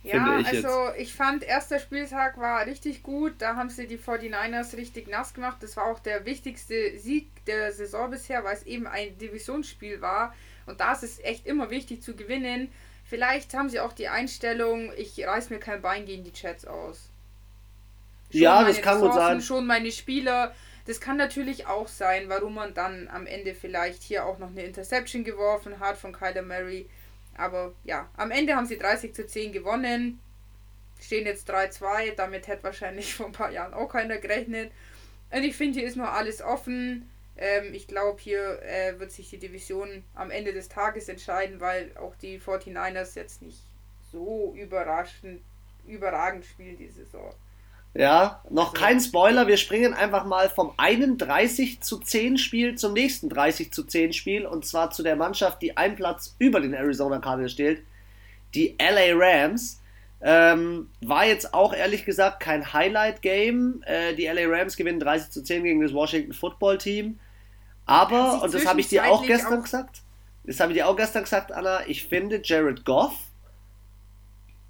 [0.06, 1.00] Ja, ich also jetzt.
[1.00, 3.34] ich fand, erster Spieltag war richtig gut.
[3.38, 5.56] Da haben sie die 49ers richtig nass gemacht.
[5.60, 10.32] Das war auch der wichtigste Sieg der Saison bisher, weil es eben ein Divisionsspiel war.
[10.66, 12.70] Und da ist es echt immer wichtig zu gewinnen.
[13.04, 17.08] Vielleicht haben sie auch die Einstellung, ich reiß mir kein Bein gegen die Chats aus.
[18.30, 19.40] Schon ja, das kann gut sein.
[19.40, 20.52] Schon meine Spieler.
[20.86, 24.62] Das kann natürlich auch sein, warum man dann am Ende vielleicht hier auch noch eine
[24.62, 26.88] Interception geworfen hat von Kyler Murray.
[27.36, 30.20] Aber ja, am Ende haben sie 30 zu 10 gewonnen.
[31.00, 32.14] Stehen jetzt 3-2.
[32.16, 34.72] Damit hätte wahrscheinlich vor ein paar Jahren auch keiner gerechnet.
[35.30, 37.08] Und ich finde, hier ist noch alles offen.
[37.38, 41.90] Ähm, ich glaube, hier äh, wird sich die Division am Ende des Tages entscheiden, weil
[41.98, 43.60] auch die 49ers jetzt nicht
[44.10, 45.42] so überraschend,
[45.86, 47.34] überragend spielen diese Saison.
[47.94, 49.46] Ja, noch also, kein Spoiler.
[49.46, 54.12] Wir springen einfach mal vom einen 30 zu 10 Spiel zum nächsten 30 zu 10
[54.12, 57.82] Spiel und zwar zu der Mannschaft, die einen Platz über den Arizona Cardinals steht.
[58.54, 59.80] Die LA Rams.
[60.22, 63.82] Ähm, war jetzt auch ehrlich gesagt kein Highlight-Game.
[63.86, 67.18] Äh, die LA Rams gewinnen 30 zu 10 gegen das Washington Football Team.
[67.86, 70.02] Aber, und das habe ich dir auch gestern auch gesagt,
[70.44, 73.14] das habe ich dir auch gestern gesagt, Anna, ich finde, Jared Goff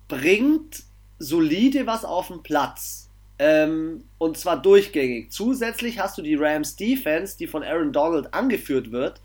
[0.08, 0.84] bringt
[1.18, 3.08] solide was auf den Platz.
[3.38, 5.30] Ähm, und zwar durchgängig.
[5.30, 9.20] Zusätzlich hast du die Rams Defense, die von Aaron Donald angeführt wird,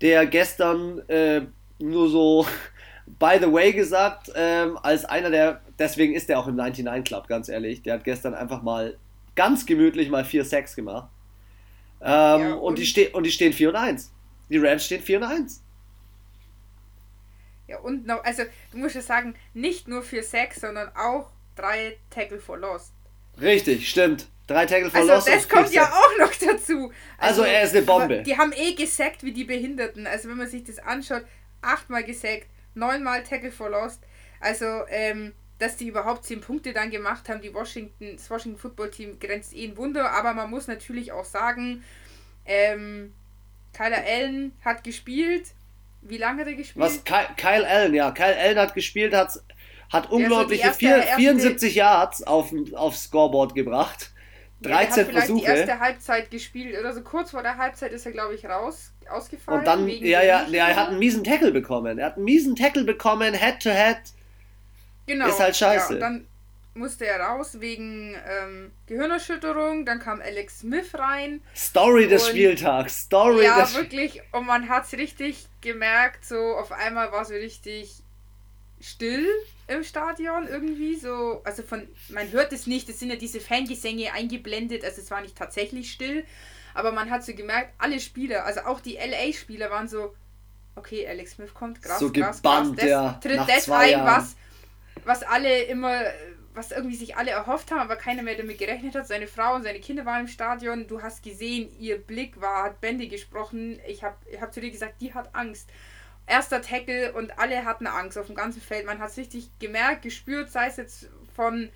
[0.00, 1.42] der gestern äh,
[1.78, 2.46] nur so
[3.18, 7.28] by the way gesagt, ähm, als einer der, deswegen ist er auch im 99 Club,
[7.28, 7.82] ganz ehrlich.
[7.82, 8.96] Der hat gestern einfach mal
[9.36, 11.08] ganz gemütlich mal 4 Sex gemacht.
[12.00, 14.12] Ähm, ja, und, und, die ste und die stehen 4 und 1.
[14.48, 15.62] Die Rams stehen 4 und 1.
[17.68, 21.96] Ja, und noch, also du musst ja sagen, nicht nur für Sex, sondern auch drei
[22.10, 22.92] Tackle for Lost.
[23.40, 24.28] Richtig, stimmt.
[24.46, 25.28] Drei Tackle for also Lost.
[25.28, 26.92] Das kommt ja auch noch dazu.
[27.18, 28.22] Also, also, er ist eine Bombe.
[28.22, 30.06] Die haben eh gesackt wie die Behinderten.
[30.06, 31.24] Also wenn man sich das anschaut,
[31.62, 34.00] achtmal gesackt, neunmal Tackle for Lost.
[34.40, 38.90] Also, ähm, dass die überhaupt zehn Punkte dann gemacht haben, die Washington, das Washington Football
[38.90, 41.82] Team grenzt eh ein Wunder, aber man muss natürlich auch sagen,
[42.44, 43.12] ähm,
[43.72, 45.52] Kyler Allen hat gespielt,
[46.02, 46.84] wie lange hat er gespielt?
[46.84, 48.10] Was, Kyle Allen, ja.
[48.10, 49.40] Kyle Allen hat gespielt, hat,
[49.92, 54.12] hat unglaubliche ja, so erste, 74 erste, Yards auf, aufs Scoreboard gebracht.
[54.62, 55.40] 13 ja, er hat vielleicht Versuche.
[55.40, 58.92] die erste Halbzeit gespielt oder so kurz vor der Halbzeit ist er, glaube ich, raus,
[59.08, 59.60] ausgefallen.
[59.60, 61.98] Und dann, ja, ja, ja, er hat einen miesen Tackle bekommen.
[61.98, 63.98] Er hat einen miesen Tackle bekommen, Head to Head.
[65.06, 65.28] Genau.
[65.28, 65.94] Ist halt scheiße.
[65.94, 66.26] Ja, dann
[66.74, 69.84] musste er raus wegen ähm, Gehirnerschütterung.
[69.86, 71.40] Dann kam Alex Smith rein.
[71.54, 73.02] Story des Spieltags.
[73.02, 74.22] Story ja, des wirklich.
[74.32, 76.24] Und man hat es richtig gemerkt.
[76.24, 77.94] So auf einmal war es so richtig
[78.80, 79.26] still
[79.68, 81.40] im Stadion irgendwie so.
[81.44, 82.88] Also von man hört es nicht.
[82.88, 84.84] Es sind ja diese Fangesänge eingeblendet.
[84.84, 86.24] Also es war nicht tatsächlich still.
[86.76, 90.14] Aber man hat so gemerkt, alle Spieler, also auch die LA-Spieler waren so,
[90.74, 94.36] okay, Alex Smith kommt, krass, so krass, gebannt, krass, das, tritt das ein, was,
[95.06, 96.02] was alle immer
[96.56, 99.06] was irgendwie sich alle erhofft haben, aber keiner mehr damit gerechnet hat.
[99.06, 100.86] Seine Frau und seine Kinder waren im Stadion.
[100.86, 103.78] Du hast gesehen, ihr Blick war, hat Bände gesprochen.
[103.86, 105.68] Ich habe ich hab zu dir gesagt, die hat Angst.
[106.26, 108.86] Erster Tackle und alle hatten Angst auf dem ganzen Feld.
[108.86, 111.68] Man hat es richtig gemerkt, gespürt, sei es jetzt von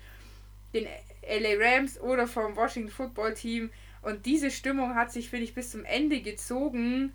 [0.73, 0.87] den
[1.21, 3.71] LA Rams oder vom Washington Football Team.
[4.01, 7.13] Und diese Stimmung hat sich, finde ich, bis zum Ende gezogen.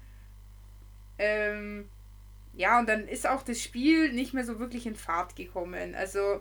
[1.19, 1.89] Ähm,
[2.57, 5.95] ja, und dann ist auch das Spiel nicht mehr so wirklich in Fahrt gekommen.
[5.95, 6.41] Also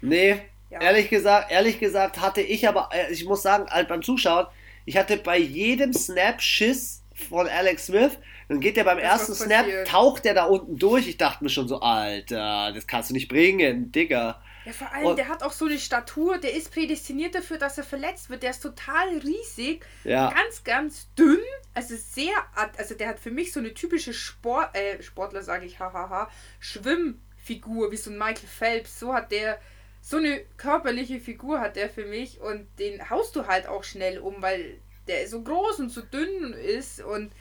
[0.00, 0.40] Nee,
[0.70, 0.80] ja.
[0.80, 4.46] ehrlich gesagt, ehrlich gesagt hatte ich aber, äh, ich muss sagen, halt beim Zuschauen,
[4.84, 8.18] ich hatte bei jedem Snap Schiss von Alex Smith.
[8.48, 11.06] Dann geht er beim das ersten Snap, taucht er da unten durch.
[11.08, 14.40] Ich dachte mir schon so, Alter, das kannst du nicht bringen, Digga.
[14.68, 17.78] Ja, vor allem, und, der hat auch so eine Statur, der ist prädestiniert dafür, dass
[17.78, 18.42] er verletzt wird.
[18.42, 20.30] Der ist total riesig, ja.
[20.30, 21.40] ganz, ganz dünn.
[21.72, 22.34] Also sehr,
[22.76, 27.90] also der hat für mich so eine typische Sport, äh, Sportler, sage ich, hahaha, Schwimmfigur,
[27.92, 29.00] wie so ein Michael Phelps.
[29.00, 29.58] So hat der
[30.02, 34.18] so eine körperliche Figur hat der für mich und den haust du halt auch schnell
[34.18, 37.32] um, weil der so groß und so dünn ist und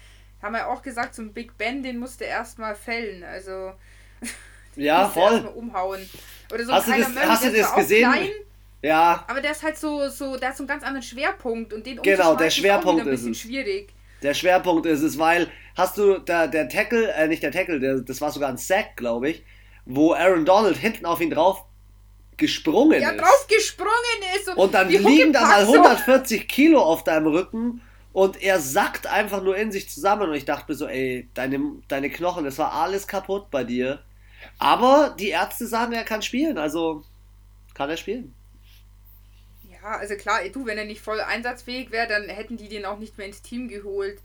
[0.41, 3.73] haben wir auch gesagt, so ein Big Ben, den musste erstmal fällen, also
[4.78, 6.07] ja, voll umhauen.
[6.53, 8.11] Oder so hast du das, hast du das gesehen?
[8.11, 8.30] Klein,
[8.82, 9.25] ja.
[9.28, 12.01] Aber der ist halt so, so, der hat so einen ganz anderen Schwerpunkt und den
[12.01, 13.89] genau, der Schwerpunkt ist, ist ein bisschen schwierig.
[14.23, 17.99] Der Schwerpunkt ist es, weil hast du der, der Tackle, äh, nicht der Tackle, der,
[17.99, 19.43] das war sogar ein Sack, glaube ich,
[19.86, 21.63] wo Aaron Donald hinten auf ihn drauf
[22.38, 23.21] gesprungen ja, ist.
[23.21, 23.91] drauf gesprungen
[24.36, 24.49] ist.
[24.49, 26.47] Und, und dann liegen da mal 140 so.
[26.47, 27.82] Kilo auf deinem Rücken
[28.13, 30.30] und er sackt einfach nur in sich zusammen.
[30.30, 33.99] Und ich dachte mir so, ey, deine, deine Knochen, das war alles kaputt bei dir.
[34.59, 37.03] Aber die Ärzte sagen, er kann spielen, also
[37.73, 38.33] kann er spielen.
[39.69, 42.99] Ja, also klar, du, wenn er nicht voll einsatzfähig wäre, dann hätten die den auch
[42.99, 44.19] nicht mehr ins Team geholt.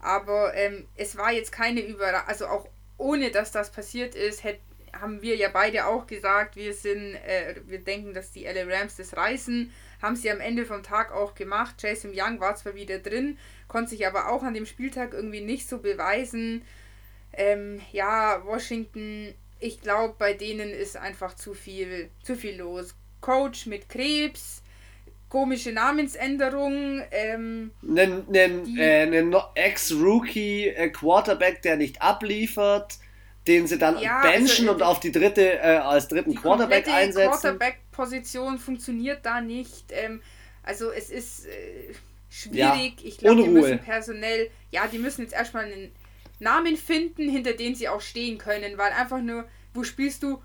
[0.00, 4.60] Aber ähm, es war jetzt keine Überraschung, also auch ohne dass das passiert ist, hätte
[5.00, 8.96] haben wir ja beide auch gesagt, wir sind, äh, wir denken, dass die LA Rams
[8.96, 9.72] das reißen.
[10.02, 11.76] Haben sie am Ende vom Tag auch gemacht.
[11.78, 15.68] Jason Young war zwar wieder drin, konnte sich aber auch an dem Spieltag irgendwie nicht
[15.68, 16.62] so beweisen.
[17.32, 22.94] Ähm, ja, Washington, ich glaube, bei denen ist einfach zu viel, zu viel los.
[23.20, 24.62] Coach mit Krebs,
[25.28, 27.02] komische Namensänderung.
[27.10, 32.98] Ähm, einen, einen, äh, Ex-Rookie-Quarterback, äh, der nicht abliefert
[33.48, 36.86] den sie dann ja, also, benchen also, und auf die dritte äh, als dritten Quarterback
[36.86, 37.20] einsetzen.
[37.20, 39.86] Die Quarterback-Position funktioniert da nicht.
[39.90, 40.20] Ähm,
[40.62, 41.94] also es ist äh,
[42.28, 43.00] schwierig.
[43.00, 45.90] Ja, ich glaube, die müssen personell, ja, die müssen jetzt erstmal einen
[46.38, 50.42] Namen finden, hinter den sie auch stehen können, weil einfach nur, wo spielst du?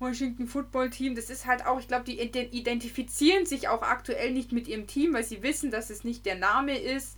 [0.00, 4.52] Washington Football Team, das ist halt auch, ich glaube, die identifizieren sich auch aktuell nicht
[4.52, 7.16] mit ihrem Team, weil sie wissen, dass es nicht der Name ist,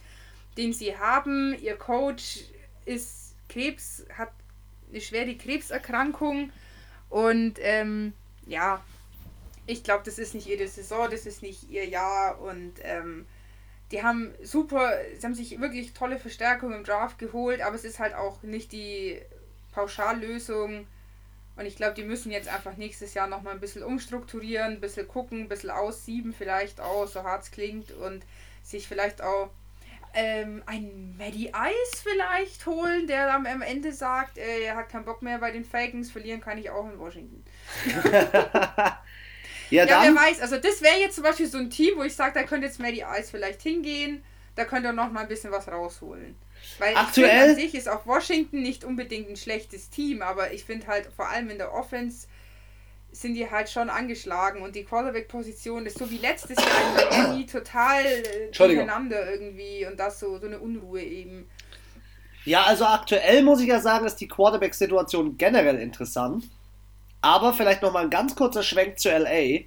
[0.56, 1.56] den sie haben.
[1.60, 2.44] Ihr Coach
[2.84, 4.30] ist Krebs, hat
[4.90, 6.52] eine schwere Krebserkrankung
[7.08, 8.12] und ähm,
[8.46, 8.84] ja,
[9.66, 13.26] ich glaube, das ist nicht ihre Saison, das ist nicht ihr Jahr und ähm,
[13.92, 17.98] die haben super, sie haben sich wirklich tolle Verstärkung im Draft geholt, aber es ist
[17.98, 19.20] halt auch nicht die
[19.72, 20.86] Pauschallösung.
[21.56, 25.08] Und ich glaube, die müssen jetzt einfach nächstes Jahr nochmal ein bisschen umstrukturieren, ein bisschen
[25.08, 28.24] gucken, ein bisschen aussieben vielleicht auch, so hart es klingt und
[28.62, 29.50] sich vielleicht auch
[30.12, 35.22] ähm, ein Maddie Ice vielleicht holen, der am Ende sagt, äh, er hat keinen Bock
[35.22, 37.44] mehr bei den Falcons, verlieren kann ich auch in Washington.
[39.70, 42.14] ja, ja wer weiß, also das wäre jetzt zum Beispiel so ein Team, wo ich
[42.14, 44.22] sage, da könnte jetzt Maddie Ice vielleicht hingehen,
[44.54, 46.36] da könnte er noch mal ein bisschen was rausholen.
[46.78, 50.52] Weil Aktuell ich finde, an sich ist auch Washington nicht unbedingt ein schlechtes Team, aber
[50.52, 52.26] ich finde halt vor allem in der Offense
[53.12, 57.46] sind die halt schon angeschlagen und die Quarterback-Position ist so wie letztes Jahr in Miami
[57.50, 58.04] total
[58.54, 61.48] durcheinander irgendwie und das so, so eine Unruhe eben.
[62.44, 66.44] Ja, also aktuell muss ich ja sagen, ist die Quarterback-Situation generell interessant.
[67.20, 69.64] Aber vielleicht nochmal ein ganz kurzer Schwenk zu LA.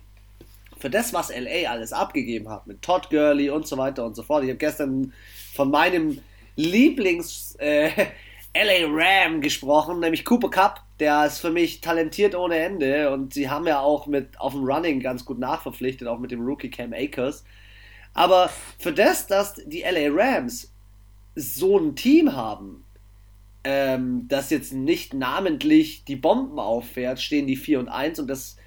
[0.77, 4.23] Für das, was LA alles abgegeben hat, mit Todd Gurley und so weiter und so
[4.23, 4.43] fort.
[4.43, 5.13] Ich habe gestern
[5.53, 6.21] von meinem
[6.55, 7.89] Lieblings äh,
[8.55, 10.83] LA Ram gesprochen, nämlich Cooper Cup.
[10.99, 14.63] Der ist für mich talentiert ohne Ende und sie haben ja auch mit auf dem
[14.63, 17.43] Running ganz gut nachverpflichtet, auch mit dem Rookie Cam Akers.
[18.13, 20.71] Aber für das, dass die LA Rams
[21.35, 22.83] so ein Team haben,
[23.63, 28.57] ähm, das jetzt nicht namentlich die Bomben auffährt, stehen die 4 und 1 und das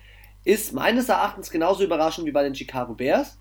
[0.44, 3.38] ist meines Erachtens genauso überraschend wie bei den Chicago Bears.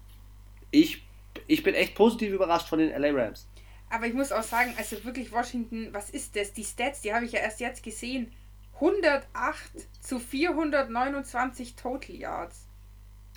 [0.69, 1.03] Ich,
[1.47, 3.47] ich bin echt positiv überrascht von den LA Rams.
[3.89, 6.53] Aber ich muss auch sagen, also wirklich Washington, was ist das?
[6.53, 8.31] Die Stats, die habe ich ja erst jetzt gesehen.
[8.75, 9.23] 108
[9.99, 12.67] zu 429 Total Yards.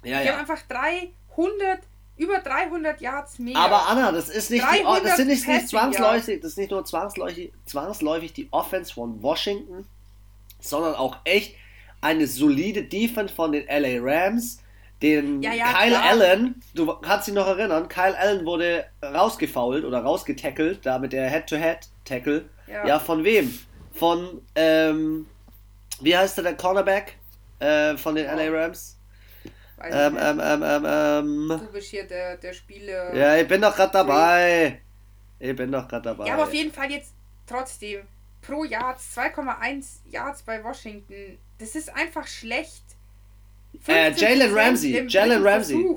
[0.04, 0.32] Ja, die ja.
[0.32, 1.80] haben einfach 300,
[2.16, 3.56] über 300 Yards mehr.
[3.56, 6.84] Aber Anna, das ist nicht, die, das sind nicht, nicht zwangsläufig, das ist nicht nur
[6.84, 9.86] zwangsläufig, zwangsläufig die Offense von Washington,
[10.60, 11.56] sondern auch echt
[12.00, 14.58] eine solide Defense von den LA Rams
[15.04, 16.04] den ja, ja, Kyle klar.
[16.04, 21.28] Allen, du kannst dich noch erinnern, Kyle Allen wurde rausgefault oder rausgetackelt, da mit der
[21.28, 22.46] Head-to-Head-Tackle.
[22.66, 22.86] Ja.
[22.86, 22.98] ja.
[22.98, 23.56] von wem?
[23.92, 25.26] Von, ähm,
[26.00, 27.16] wie heißt der, der Cornerback
[27.58, 28.34] äh, von den oh.
[28.34, 28.93] LA Rams?
[29.82, 33.14] Ähm, ähm, ähm, ähm, ähm, du bist hier der, der Spieler.
[33.14, 34.80] Ja, ich bin doch gerade dabei.
[35.38, 36.26] Ich bin doch gerade dabei.
[36.26, 37.12] Ja, aber auf jeden Fall jetzt
[37.46, 38.00] trotzdem
[38.40, 41.38] pro Yards 2,1 Yards bei Washington.
[41.58, 42.82] Das ist einfach schlecht.
[43.88, 45.06] Äh, Jalen Ramsey.
[45.08, 45.96] Jalen Ramsey.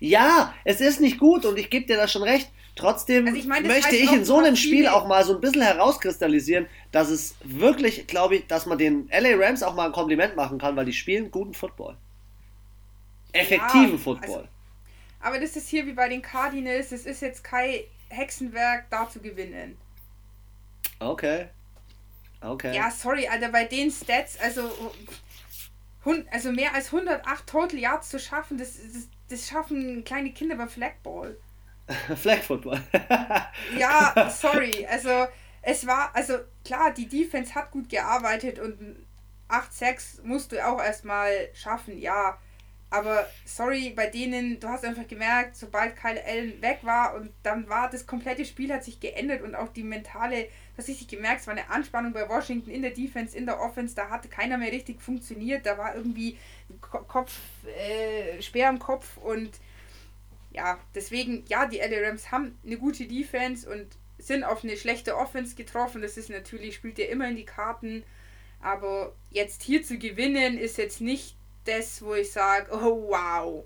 [0.00, 2.50] Ja, es ist nicht gut und ich gebe dir da schon recht.
[2.76, 5.62] Trotzdem also ich mein, möchte ich in so einem Spiel auch mal so ein bisschen
[5.62, 10.34] herauskristallisieren, dass es wirklich, glaube ich, dass man den LA Rams auch mal ein Kompliment
[10.34, 11.96] machen kann, weil die spielen guten Football.
[13.34, 14.38] Effektiven ja, Football.
[14.38, 14.48] Also,
[15.20, 19.20] aber das ist hier wie bei den Cardinals, es ist jetzt kein Hexenwerk, da zu
[19.20, 19.76] gewinnen.
[20.98, 21.48] Okay.
[22.40, 22.74] Okay.
[22.74, 24.70] Ja, sorry, Alter, bei den Stats, also
[26.30, 30.68] also mehr als 108 Total Yards zu schaffen, das, das, das schaffen kleine Kinder beim
[30.68, 31.36] Flagball.
[32.16, 32.82] Flag Football.
[33.78, 34.86] ja, sorry.
[34.86, 35.26] Also
[35.62, 39.06] es war, also klar, die Defense hat gut gearbeitet und
[39.48, 42.38] 8-6 musst du auch erstmal schaffen, ja.
[42.90, 47.68] Aber sorry, bei denen, du hast einfach gemerkt, sobald Kyle Allen weg war und dann
[47.68, 51.46] war das komplette Spiel hat sich geändert und auch die mentale, das richtig gemerkt, es
[51.48, 54.70] war eine Anspannung bei Washington in der Defense, in der Offense, da hatte keiner mehr
[54.70, 56.38] richtig funktioniert, da war irgendwie
[56.80, 57.36] Kopf,
[57.76, 59.50] äh, schwer im Kopf und
[60.54, 65.16] ja, deswegen, ja, die LA Rams haben eine gute Defense und sind auf eine schlechte
[65.16, 66.00] Offense getroffen.
[66.00, 68.04] Das ist natürlich, spielt ja immer in die Karten.
[68.60, 73.64] Aber jetzt hier zu gewinnen, ist jetzt nicht das, wo ich sage, oh wow.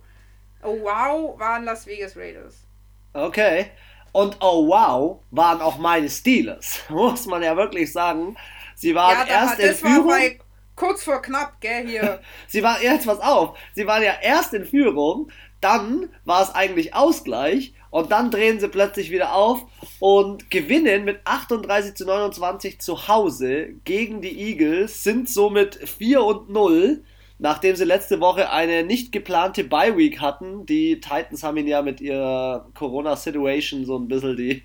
[0.62, 2.64] Oh wow waren Las Vegas Raiders.
[3.12, 3.70] Okay.
[4.12, 6.80] Und oh wow waren auch meine Steelers.
[6.88, 8.36] Muss man ja wirklich sagen.
[8.74, 10.08] Sie waren ja, erst in Führung.
[10.08, 10.30] War
[10.76, 12.20] kurz vor knapp, gell, hier.
[12.46, 15.30] Sie waren, jetzt pass auf, sie waren ja erst in Führung,
[15.60, 19.62] dann war es eigentlich Ausgleich und dann drehen sie plötzlich wieder auf
[19.98, 26.50] und gewinnen mit 38 zu 29 zu Hause gegen die Eagles, sind somit 4 und
[26.50, 27.02] 0
[27.38, 30.66] nachdem sie letzte Woche eine nicht geplante Bye-Week hatten.
[30.66, 34.62] Die Titans haben ihnen ja mit ihrer Corona-Situation so ein bisschen die,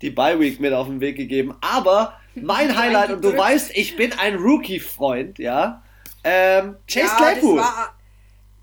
[0.00, 1.54] die Bye-Week mit auf den Weg gegeben.
[1.60, 5.82] Aber mein Highlight, und du weißt, ich bin ein Rookie-Freund, ja.
[6.24, 7.58] Ähm, Chase ja, Claypool.
[7.58, 7.94] War,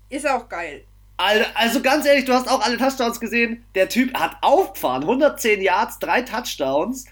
[0.08, 0.84] ist auch geil.
[1.54, 3.62] Also ganz ehrlich, du hast auch alle Touchdowns gesehen.
[3.74, 5.02] Der Typ hat aufgefahren.
[5.02, 7.04] 110 Yards, drei Touchdowns.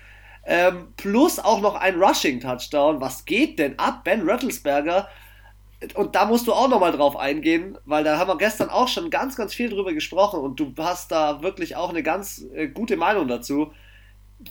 [0.47, 3.03] Ähm, plus auch noch ein Rushing-Touchdown.
[3.03, 4.05] Was geht denn ab?
[4.05, 5.09] Ben Rattlesberger
[5.95, 9.11] und da musst du auch nochmal drauf eingehen, weil da haben wir gestern auch schon
[9.11, 12.97] ganz, ganz viel drüber gesprochen und du hast da wirklich auch eine ganz äh, gute
[12.97, 13.73] Meinung dazu.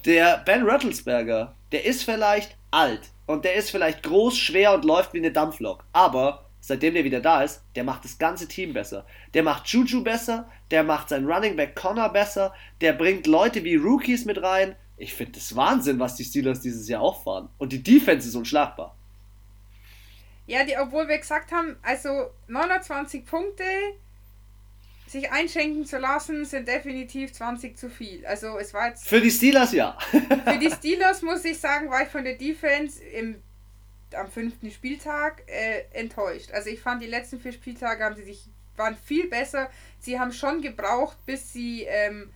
[0.05, 5.13] Der Ben Rattlesberger, der ist vielleicht alt und der ist vielleicht groß, schwer und läuft
[5.13, 9.05] wie eine Dampflok, aber seitdem der wieder da ist, der macht das ganze Team besser.
[9.33, 13.75] Der macht Juju besser, der macht seinen Running Back Connor besser, der bringt Leute wie
[13.75, 14.75] Rookies mit rein.
[14.97, 17.49] Ich finde das Wahnsinn, was die Steelers dieses Jahr auch fahren.
[17.57, 18.96] Und die Defense ist unschlagbar.
[20.47, 23.63] Ja, die, obwohl wir gesagt haben, also 29 Punkte
[25.05, 28.25] sich einschenken zu lassen, sind definitiv 20 zu viel.
[28.25, 29.07] Also es war jetzt.
[29.07, 29.97] Für die Steelers ja.
[30.09, 33.41] für die Steelers muss ich sagen, war ich von der Defense im,
[34.13, 36.51] am fünften Spieltag äh, enttäuscht.
[36.51, 38.45] Also ich fand die letzten vier Spieltage haben sie sich
[38.77, 39.69] waren viel besser.
[39.99, 42.31] Sie haben schon gebraucht, bis sie ähm,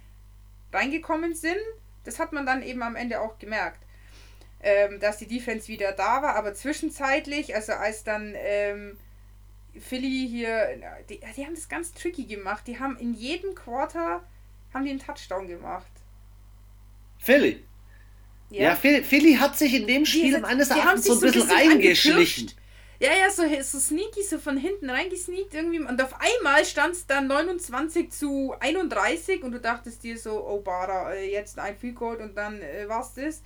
[0.73, 1.59] reingekommen sind.
[2.03, 3.79] Das hat man dann eben am Ende auch gemerkt
[4.63, 8.97] ähm, dass die Defense wieder da war, aber zwischenzeitlich, also als dann ähm,
[9.79, 10.67] Philly hier,
[11.09, 12.67] die, die haben das ganz tricky gemacht.
[12.67, 14.23] Die haben in jedem Quarter
[14.73, 15.91] haben die einen Touchdown gemacht.
[17.19, 17.63] Philly?
[18.49, 21.47] Ja, ja Philly, Philly, hat sich in dem Spiel die, meines Erachtens so ein bisschen
[21.47, 22.51] so reingeschlichen.
[22.99, 25.79] Ja, ja, so, so sneaky, so von hinten reingesneakt irgendwie.
[25.79, 30.59] Und auf einmal stand es dann 29 zu 31 und du dachtest dir so, oh
[30.59, 33.41] Bara, äh, jetzt ein Free Goal und dann äh, war's das.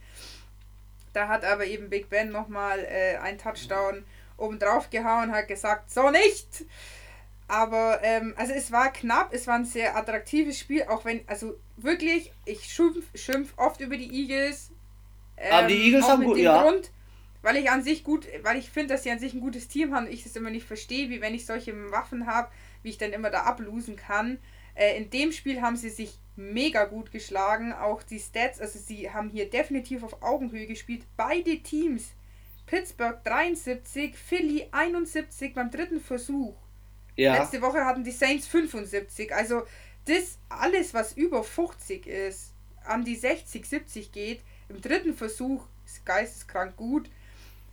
[1.15, 4.03] Da hat aber eben Big Ben nochmal äh, einen Touchdown
[4.37, 6.65] oben drauf gehauen, hat gesagt, so nicht!
[7.47, 11.57] Aber, ähm, also es war knapp, es war ein sehr attraktives Spiel, auch wenn, also
[11.77, 14.71] wirklich, ich schimpf, schimpf oft über die Eagles.
[15.37, 16.63] Ähm, aber die Eagles haben gut, ja.
[16.63, 16.91] Grund,
[17.43, 19.95] weil ich an sich gut, weil ich finde, dass sie an sich ein gutes Team
[19.95, 22.49] haben und ich das immer nicht verstehe, wie wenn ich solche Waffen habe,
[22.83, 24.37] wie ich dann immer da ablosen kann.
[24.73, 27.73] Äh, in dem Spiel haben sie sich mega gut geschlagen.
[27.73, 31.03] Auch die Stats, also sie haben hier definitiv auf Augenhöhe gespielt.
[31.17, 32.11] Beide Teams.
[32.65, 36.55] Pittsburgh 73, Philly 71 beim dritten Versuch.
[37.15, 37.35] Ja.
[37.37, 39.33] Letzte Woche hatten die Saints 75.
[39.33, 39.63] Also
[40.05, 46.05] das alles, was über 50 ist, an die 60, 70 geht, im dritten Versuch ist
[46.05, 47.09] geisteskrank gut.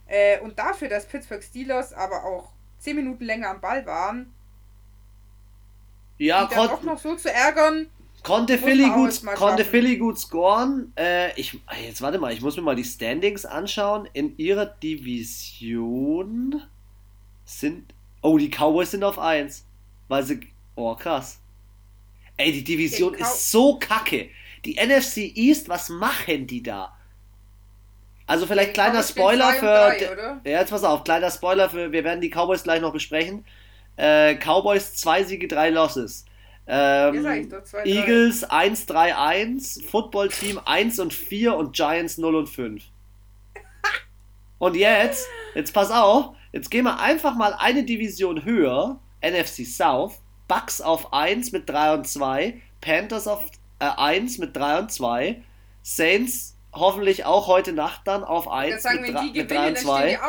[0.07, 4.33] Äh, und dafür, dass Pittsburgh Steelers aber auch 10 Minuten länger am Ball waren,
[6.19, 7.89] ja, die dann auch noch so zu ärgern,
[8.23, 10.93] Konnte Philly, gut, konnte Philly gut scoren.
[10.97, 14.09] Äh, ich, jetzt warte mal, ich muss mir mal die Standings anschauen.
[14.13, 16.63] In ihrer Division
[17.45, 17.93] sind.
[18.21, 19.65] Oh, die Cowboys sind auf 1.
[20.09, 20.41] Weil sie.
[20.77, 21.41] Oh, krass.
[22.37, 24.31] Ey, die Division die ist so kacke.
[24.65, 26.97] Die NFC East, was machen die da?
[28.27, 29.67] Also vielleicht die kleiner Spoiler für.
[29.67, 31.91] Drei, ja, jetzt pass auf, kleiner Spoiler für.
[31.91, 33.45] Wir werden die Cowboys gleich noch besprechen.
[33.97, 36.25] Äh, Cowboys 2 Siege, 3 Losses.
[36.67, 42.83] Ähm, doch, zwei, Eagles 1-3-1, Football Team 1 und 4 und Giants 0 und 5.
[44.59, 50.21] und jetzt, jetzt pass auf, jetzt gehen wir einfach mal eine Division höher, NFC South,
[50.47, 53.45] Bucks auf 1 mit 3 und 2, Panthers auf
[53.81, 55.43] äh, 1 mit 3 und 2,
[55.83, 60.21] Saints hoffentlich auch heute Nacht dann auf 1 mit, mit 3 und 2.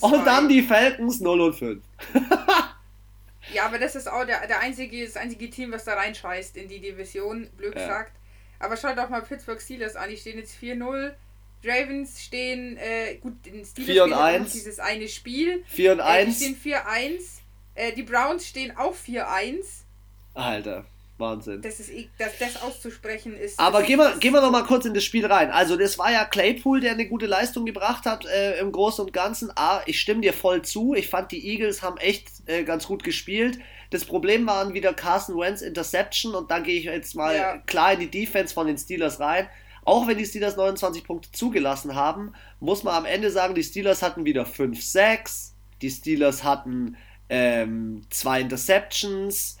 [0.00, 1.82] Und, und dann die Falcons 0 und 5.
[3.52, 6.68] Ja, aber das ist auch der, der einzige, das einzige Team, was da reinscheißt in
[6.68, 7.80] die Division, blöd ja.
[7.80, 8.12] gesagt.
[8.58, 11.12] Aber schaut doch mal Pittsburgh Steelers an, die stehen jetzt 4-0.
[11.64, 14.52] Ravens stehen, äh, gut, den Steelers 4 und 1.
[14.52, 15.64] dieses eine Spiel.
[15.66, 16.40] 4 und 1.
[16.40, 17.22] Äh, die stehen 4-1.
[17.74, 19.64] Äh, die Browns stehen auch 4-1.
[20.34, 20.84] Alter.
[21.18, 21.62] Wahnsinn.
[21.62, 23.58] Das, ist, das, das auszusprechen ist.
[23.58, 25.50] Aber gehen wir, gehen wir noch mal kurz in das Spiel rein.
[25.50, 29.12] Also, das war ja Claypool, der eine gute Leistung gebracht hat äh, im Großen und
[29.12, 29.50] Ganzen.
[29.56, 30.94] Ah, ich stimme dir voll zu.
[30.94, 33.58] Ich fand, die Eagles haben echt äh, ganz gut gespielt.
[33.90, 37.58] Das Problem waren wieder Carson Wentz Interception und da gehe ich jetzt mal ja.
[37.58, 39.48] klar in die Defense von den Steelers rein.
[39.84, 44.02] Auch wenn die Steelers 29 Punkte zugelassen haben, muss man am Ende sagen, die Steelers
[44.02, 45.52] hatten wieder 5-6.
[45.80, 46.96] Die Steelers hatten
[47.30, 49.56] ähm, zwei Interceptions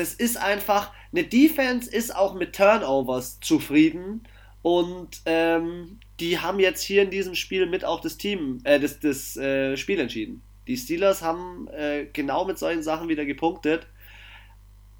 [0.00, 4.26] das ist einfach, eine Defense ist auch mit Turnovers zufrieden
[4.62, 8.98] und ähm, die haben jetzt hier in diesem Spiel mit auch das Team, äh, das,
[9.00, 10.40] das äh, Spiel entschieden.
[10.66, 13.86] Die Steelers haben äh, genau mit solchen Sachen wieder gepunktet.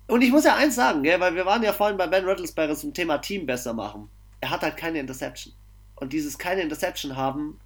[0.07, 2.77] Und ich muss ja eins sagen, gell, weil wir waren ja vorhin bei Ben Rattlesberger
[2.77, 4.11] zum Thema Team besser machen.
[4.43, 5.55] Er hat halt keine Interception.
[5.97, 7.59] Und dieses keine Interception haben,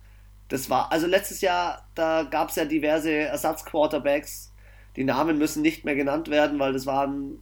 [0.49, 4.53] das war, also letztes Jahr, da gab es ja diverse Ersatzquarterbacks,
[4.97, 7.39] die Namen müssen nicht mehr genannt werden, weil das waren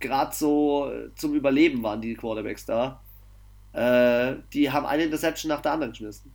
[0.00, 3.00] gerade so zum Überleben waren die Quarterbacks da.
[3.72, 6.32] Äh, die haben eine Interception nach der anderen geschmissen.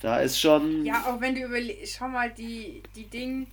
[0.00, 0.84] Da ist schon.
[0.84, 3.48] Ja, auch wenn du überlegst, schau mal, die, die Ding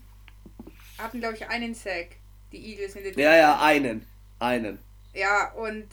[0.97, 2.17] hatten, glaube ich, einen Sack.
[2.51, 4.05] Die Eagles in der Ja, ja, einen.
[4.39, 4.79] Einen.
[5.13, 5.85] Ja, und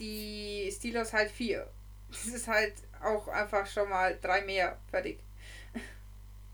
[0.00, 1.66] die Steelers halt vier.
[2.10, 4.76] Das ist halt auch einfach schon mal drei mehr.
[4.90, 5.18] Fertig.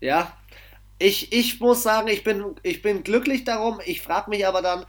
[0.01, 0.37] Ja,
[0.99, 3.79] ich, ich muss sagen, ich bin, ich bin glücklich darum.
[3.85, 4.85] Ich frage mich aber dann,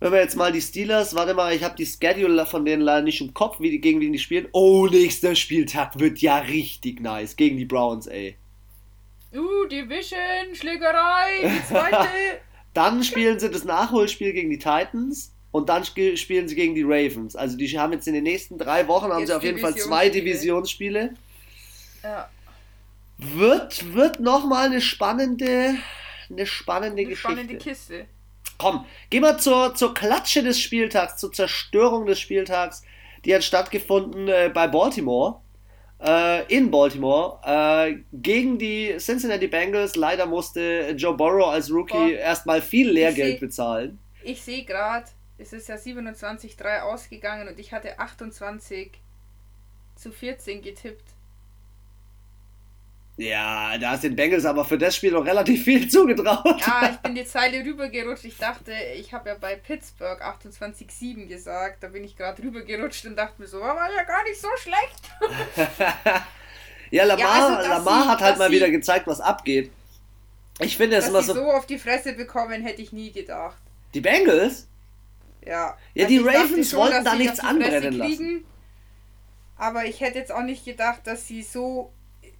[0.00, 3.02] wenn wir jetzt mal die Steelers, warte mal, ich habe die Schedule von denen leider
[3.02, 4.48] nicht im Kopf, wie die, gegen wen die spielen.
[4.52, 7.36] Oh, nächster Spieltag wird ja richtig nice.
[7.36, 8.36] Gegen die Browns, ey.
[9.34, 12.08] Uh, Division, Schlägerei, die zweite.
[12.74, 17.36] dann spielen sie das Nachholspiel gegen die Titans und dann spielen sie gegen die Ravens.
[17.36, 20.08] Also die haben jetzt in den nächsten drei Wochen haben sie auf jeden Fall zwei
[20.08, 21.14] Divisionsspiele.
[22.02, 22.30] Ja.
[23.18, 25.74] Wird, wird nochmal eine spannende,
[26.30, 27.32] eine spannende eine Geschichte.
[27.32, 28.06] Spannende Kiste.
[28.58, 32.82] Komm, gehen wir zur, zur Klatsche des Spieltags, zur Zerstörung des Spieltags.
[33.24, 35.40] Die hat stattgefunden äh, bei Baltimore.
[36.00, 39.96] Äh, in Baltimore äh, gegen die Cincinnati Bengals.
[39.96, 43.98] Leider musste Joe Burrow als Rookie erstmal viel Lehrgeld ich seh, bezahlen.
[44.22, 45.06] Ich sehe gerade,
[45.38, 48.92] es ist ja 27-3 ausgegangen und ich hatte 28
[49.96, 51.17] zu 14 getippt.
[53.18, 56.60] Ja, da ist den Bengals aber für das Spiel noch relativ viel zugetraut.
[56.64, 58.24] Ja, ich bin die Zeile rübergerutscht.
[58.24, 61.82] Ich dachte, ich habe ja bei Pittsburgh 28-7 gesagt.
[61.82, 65.42] Da bin ich gerade rübergerutscht und dachte mir so, war ja gar nicht so schlecht.
[66.92, 69.72] ja, Lamar, ja, also, Lamar sie, hat halt mal wieder gezeigt, was abgeht.
[70.60, 71.34] Ich finde es immer so.
[71.34, 73.58] so auf die Fresse bekommen, hätte ich nie gedacht.
[73.94, 74.68] Die Bengals?
[75.44, 75.76] Ja.
[75.94, 78.44] Ja, also die Ravens schon, wollten da nichts anbrennen lassen.
[79.56, 81.92] Aber ich hätte jetzt auch nicht gedacht, dass sie so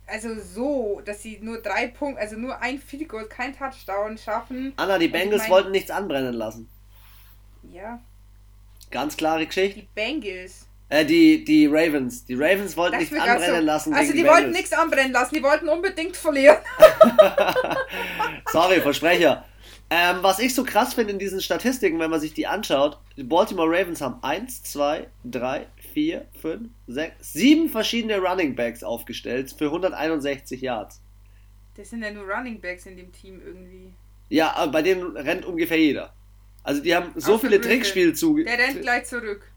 [0.08, 4.72] also so, dass sie nur drei Punkte, also nur ein Field Goal, kein Touchdown schaffen.
[4.76, 6.68] Anna, die Bengals ich mein, wollten nichts anbrennen lassen.
[7.72, 8.00] Ja.
[8.90, 9.80] Ganz klare Geschichte.
[9.80, 10.66] Die Bengals.
[10.88, 12.24] Äh, die, die Ravens.
[12.24, 13.94] Die Ravens wollten nichts anbrennen so, lassen.
[13.94, 16.58] Also die, die wollten nichts anbrennen lassen, die wollten unbedingt verlieren.
[18.50, 19.44] Sorry, Versprecher.
[19.90, 23.22] Ähm, was ich so krass finde in diesen Statistiken, wenn man sich die anschaut, die
[23.22, 25.66] Baltimore Ravens haben 1, 2, 3,
[25.98, 31.00] 4, 5, 6, 7 verschiedene Running Backs aufgestellt für 161 Yards.
[31.76, 33.92] Das sind ja nur Running Backs in dem Team irgendwie.
[34.28, 36.14] Ja, aber bei denen rennt ungefähr jeder.
[36.62, 38.44] Also die haben so Auch viele Trickspielzüge.
[38.44, 39.50] Der rennt gleich zurück.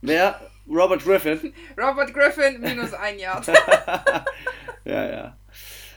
[0.00, 0.40] Wer?
[0.68, 1.54] Robert Griffin.
[1.78, 3.46] Robert Griffin minus ein Yard.
[4.84, 5.36] ja, ja.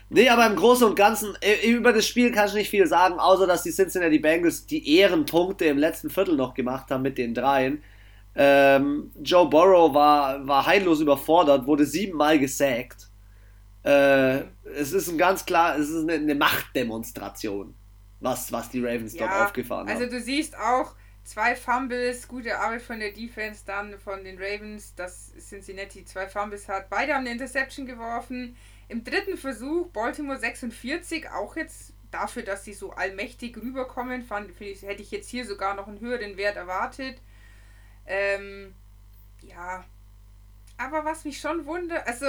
[0.09, 3.17] Nee, aber im Großen und Ganzen, äh, über das Spiel kann ich nicht viel sagen,
[3.17, 7.33] außer dass die Cincinnati Bengals die Ehrenpunkte im letzten Viertel noch gemacht haben mit den
[7.33, 7.81] dreien.
[8.35, 13.09] Ähm, Joe Burrow war, war heillos überfordert, wurde siebenmal gesackt.
[13.83, 14.41] Äh,
[14.75, 17.73] es ist ein ganz klar, es ist eine, eine Machtdemonstration,
[18.19, 19.97] was, was die Ravens ja, dort aufgefahren haben.
[19.97, 24.95] Also du siehst auch zwei Fumbles, gute Arbeit von der Defense, dann von den Ravens,
[24.95, 26.89] dass Cincinnati zwei Fumbles hat.
[26.89, 28.55] Beide haben eine Interception geworfen.
[28.87, 34.83] Im dritten Versuch Baltimore 46, auch jetzt dafür, dass sie so allmächtig rüberkommen, fand, ich,
[34.83, 37.17] hätte ich jetzt hier sogar noch einen höheren Wert erwartet.
[38.05, 38.73] Ähm,
[39.41, 39.83] ja.
[40.77, 42.25] Aber was mich schon wundert, also.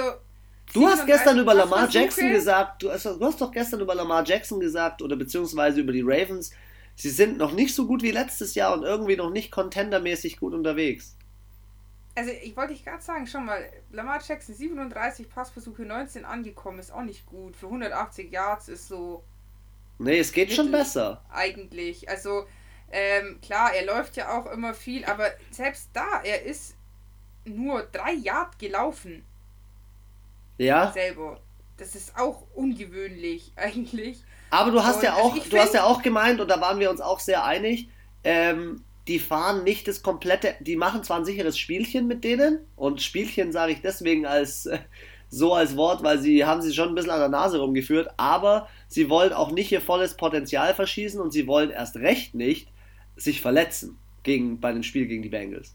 [0.73, 4.25] Du hast gestern über Lamar Jackson gesagt, du hast, du hast doch gestern über Lamar
[4.25, 6.51] Jackson gesagt, oder beziehungsweise über die Ravens,
[6.95, 10.53] sie sind noch nicht so gut wie letztes Jahr und irgendwie noch nicht contendermäßig gut
[10.53, 11.15] unterwegs.
[12.15, 16.91] Also ich wollte dich gerade sagen, schon mal, Lamar Jackson 37 Passversuche, 19 angekommen, ist
[16.91, 17.55] auch nicht gut.
[17.55, 19.23] Für 180 Yards ist so.
[19.99, 21.23] Nee, es geht schon besser.
[21.31, 22.09] Eigentlich.
[22.09, 22.47] Also
[22.91, 26.75] ähm, klar, er läuft ja auch immer viel, aber selbst da, er ist
[27.45, 29.25] nur drei Yard gelaufen.
[30.57, 30.91] Ja.
[30.91, 31.39] Selber.
[31.77, 34.23] Das ist auch ungewöhnlich eigentlich.
[34.49, 36.79] Aber du hast und ja auch, also du hast ja auch gemeint, und da waren
[36.79, 37.89] wir uns auch sehr einig,
[38.23, 43.01] ähm, die fahren nicht das komplette, die machen zwar ein sicheres Spielchen mit denen, und
[43.01, 44.79] Spielchen sage ich deswegen als äh,
[45.29, 48.69] so als Wort, weil sie haben sie schon ein bisschen an der Nase rumgeführt, aber
[48.87, 52.69] sie wollen auch nicht ihr volles Potenzial verschießen und sie wollen erst recht nicht
[53.17, 55.73] sich verletzen gegen, bei dem Spiel gegen die Bengals.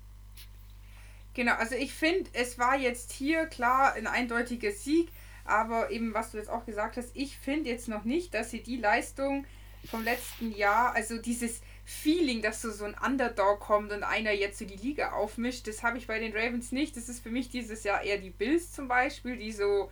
[1.35, 5.09] Genau, also ich finde, es war jetzt hier klar ein eindeutiger Sieg,
[5.45, 8.63] aber eben, was du jetzt auch gesagt hast, ich finde jetzt noch nicht, dass sie
[8.63, 9.47] die Leistung
[9.91, 14.59] vom letzten Jahr, also dieses Feeling, dass so, so ein Underdog kommt und einer jetzt
[14.59, 16.97] so die Liga aufmischt, das habe ich bei den Ravens nicht.
[16.97, 19.91] Das ist für mich dieses Jahr eher die Bills zum Beispiel, die so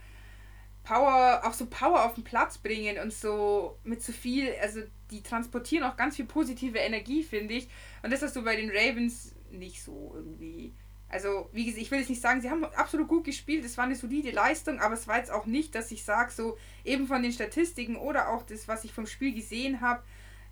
[0.85, 5.23] Power, auch so Power auf den Platz bringen und so mit so viel, also die
[5.23, 7.69] transportieren auch ganz viel positive Energie, finde ich.
[8.03, 10.73] Und das hast du bei den Ravens nicht so irgendwie.
[11.09, 13.85] Also, wie gesagt, ich will jetzt nicht sagen, sie haben absolut gut gespielt, es war
[13.85, 17.23] eine solide Leistung, aber es war jetzt auch nicht, dass ich sage, so eben von
[17.23, 20.03] den Statistiken oder auch das, was ich vom Spiel gesehen habe,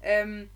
[0.02, 0.48] ähm,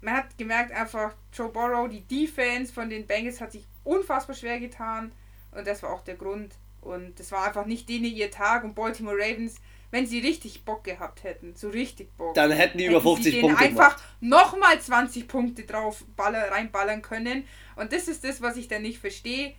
[0.00, 4.58] man hat gemerkt einfach, Joe Burrow, die Defense von den Bengals hat sich unfassbar schwer
[4.58, 5.12] getan
[5.52, 6.54] und das war auch der Grund.
[6.80, 9.60] Und das war einfach nicht denen ihr Tag und Baltimore Ravens
[9.90, 12.34] wenn sie richtig Bock gehabt hätten, so richtig Bock.
[12.34, 17.44] Dann hätten die über 50 sie Punkte einfach nochmal 20 Punkte drauf baller, reinballern können.
[17.76, 19.54] Und das ist das, was ich dann nicht verstehe.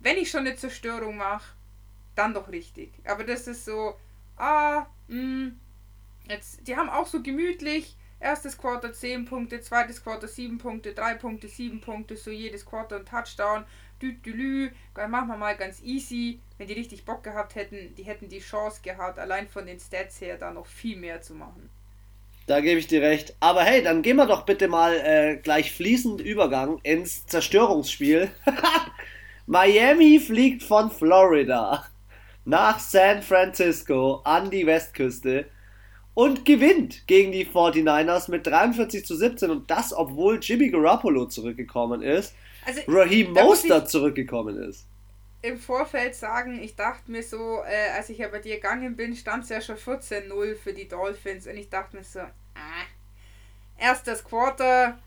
[0.00, 1.54] Wenn ich schon eine Zerstörung mache,
[2.14, 2.92] dann doch richtig.
[3.04, 3.94] Aber das ist so,
[4.36, 5.60] ah, mh, hm,
[6.28, 11.14] jetzt, die haben auch so gemütlich erstes Quarter 10 Punkte, zweites Quarter 7 Punkte, drei
[11.14, 13.64] Punkte, 7 Punkte, so jedes Quarter ein Touchdown.
[14.00, 16.40] Düdülü, machen wir mal ganz easy.
[16.58, 20.20] Wenn die richtig Bock gehabt hätten, die hätten die Chance gehabt, allein von den Stats
[20.20, 21.70] her da noch viel mehr zu machen.
[22.46, 23.34] Da gebe ich dir recht.
[23.40, 28.30] Aber hey, dann gehen wir doch bitte mal äh, gleich fließend Übergang ins Zerstörungsspiel.
[29.46, 31.86] Miami fliegt von Florida
[32.44, 35.46] nach San Francisco an die Westküste
[36.14, 42.02] und gewinnt gegen die 49ers mit 43 zu 17 und das, obwohl Jimmy Garoppolo zurückgekommen
[42.02, 42.34] ist,
[42.66, 44.86] also, Raheem Mostert zurückgekommen ist.
[45.42, 49.14] Im Vorfeld sagen, ich dachte mir so, äh, als ich ja bei dir gegangen bin,
[49.14, 52.84] stand es ja schon 14-0 für die Dolphins und ich dachte mir so, ah,
[53.78, 54.98] erstes Quarter,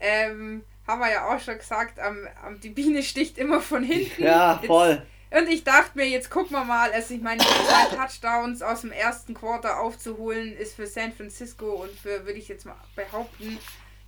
[0.00, 4.22] ähm, haben wir ja auch schon gesagt, am, am, die Biene sticht immer von hinten.
[4.22, 4.90] Ja, voll.
[4.90, 5.02] Jetzt,
[5.36, 8.92] und ich dachte mir, jetzt gucken wir mal, also ich meine, zwei Touchdowns aus dem
[8.92, 13.58] ersten Quarter aufzuholen, ist für San Francisco und für, würde ich jetzt mal behaupten,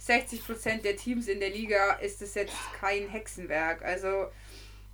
[0.07, 3.83] 60% der Teams in der Liga ist es jetzt kein Hexenwerk.
[3.83, 4.29] Also,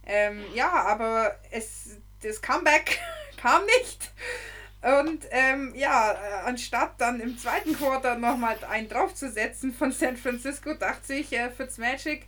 [0.07, 2.99] ähm, ja, aber es, das Comeback
[3.37, 4.13] kam nicht.
[4.83, 10.75] Und ähm, ja, äh, anstatt dann im zweiten Quarter nochmal einen draufzusetzen von San Francisco,
[10.75, 12.27] dachte ich, äh, Fitzmagic,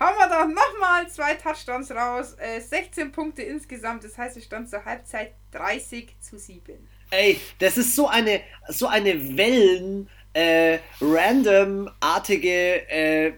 [0.00, 2.34] hauen wir doch nochmal zwei Touchdowns raus.
[2.38, 4.02] Äh, 16 Punkte insgesamt.
[4.02, 6.88] Das heißt, es stand zur Halbzeit 30 zu 7.
[7.10, 13.32] Ey, das ist so eine, so eine Wellen, äh, random-artige äh,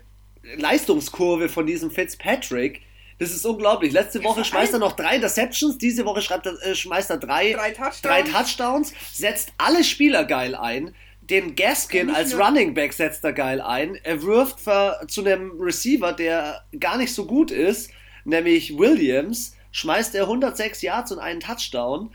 [0.56, 2.82] Leistungskurve von diesem Fitzpatrick.
[3.18, 3.92] Das ist unglaublich.
[3.92, 7.52] Letzte Woche schmeißt er noch drei Interceptions, diese Woche schreibt er, äh, schmeißt er drei,
[7.52, 8.00] drei Touchdowns.
[8.02, 8.92] drei, Touchdowns.
[9.12, 10.94] setzt alle Spieler geil ein
[11.30, 13.96] den Gaskin als Running Back setzt er geil ein.
[14.02, 17.90] Er wirft für, zu einem Receiver, der gar nicht so gut ist,
[18.24, 22.14] nämlich Williams, schmeißt er 106 Yards und einen Touchdown.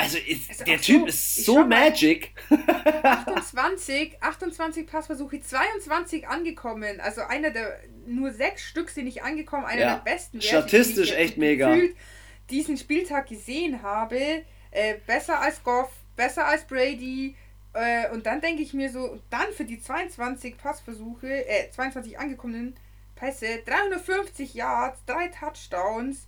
[0.00, 2.32] Also, ist, also der Typ so, ist so magic.
[2.94, 7.00] 28, 28 Passversuche, 22 angekommen.
[7.00, 10.40] Also einer der nur sechs Stück sind nicht angekommen, einer ja, der besten.
[10.40, 11.76] Statistisch echt mega.
[12.48, 14.42] diesen Spieltag gesehen habe.
[14.72, 17.34] Äh, besser als Goff, besser als Brady,
[17.72, 22.74] äh, und dann denke ich mir so, dann für die 22 Passversuche, äh, 22 angekommenen
[23.14, 26.26] Pässe, 350 Yards, drei Touchdowns,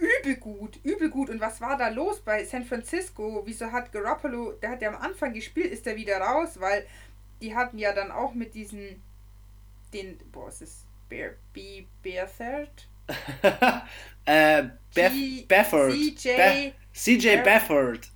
[0.00, 1.30] übel gut, übel gut.
[1.30, 3.42] Und was war da los bei San Francisco?
[3.44, 6.86] Wieso hat Garoppolo, der hat ja am Anfang gespielt, ist er wieder raus, weil
[7.40, 9.02] die hatten ja dann auch mit diesen,
[9.92, 12.88] den, boah, ist es Bear, B, Beathard?
[14.24, 15.12] äh, Bef
[15.48, 15.92] Befford.
[15.92, 18.08] CJ, Be CJ Befford.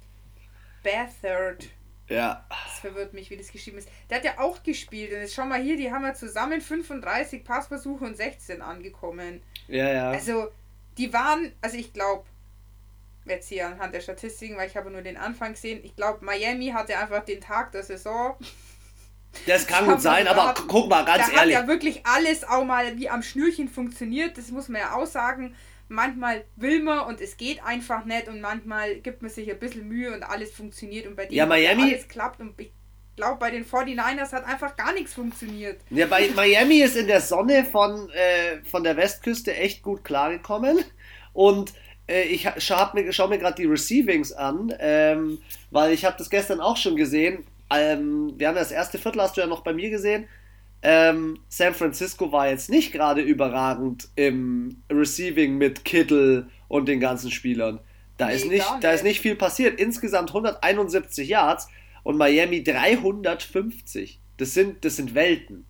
[0.82, 1.68] Befford.
[2.08, 2.44] Ja.
[2.48, 3.88] Das verwirrt mich, wie das geschrieben ist.
[4.10, 5.12] Der hat ja auch gespielt.
[5.12, 9.42] Und jetzt schau mal hier, die haben ja zusammen 35 Passversuche und 16 angekommen.
[9.68, 10.10] Ja, ja.
[10.10, 10.50] Also,
[10.98, 12.24] die waren, also ich glaube,
[13.24, 16.68] jetzt hier anhand der Statistiken, weil ich habe nur den Anfang gesehen, ich glaube, Miami
[16.68, 18.36] hatte einfach den Tag der Saison.
[19.46, 21.54] Das kann gut sein, aber hat, guck mal, ganz da ehrlich.
[21.54, 24.94] Da hat ja wirklich alles auch mal wie am Schnürchen funktioniert, das muss man ja
[24.94, 25.56] auch sagen
[25.88, 29.88] manchmal will man und es geht einfach nicht und manchmal gibt man sich ein bisschen
[29.88, 32.72] Mühe und alles funktioniert und bei denen ja, Miami, alles klappt und ich
[33.16, 35.80] glaube bei den 49ers hat einfach gar nichts funktioniert.
[35.90, 40.78] Ja, bei Miami ist in der Sonne von, äh, von der Westküste echt gut klargekommen
[41.32, 41.72] und
[42.06, 45.38] äh, ich schaue mir, schau mir gerade die Receivings an, ähm,
[45.70, 47.44] weil ich habe das gestern auch schon gesehen.
[47.70, 50.26] Ähm, wir haben das erste Viertel, hast du ja noch bei mir gesehen.
[50.82, 57.30] Ähm, San Francisco war jetzt nicht gerade überragend im Receiving mit Kittle und den ganzen
[57.30, 57.80] Spielern.
[58.18, 59.80] Da, nee, ist nicht, da ist nicht viel passiert.
[59.80, 61.68] Insgesamt 171 Yards
[62.04, 64.20] und Miami 350.
[64.36, 65.66] Das sind, das sind Welten.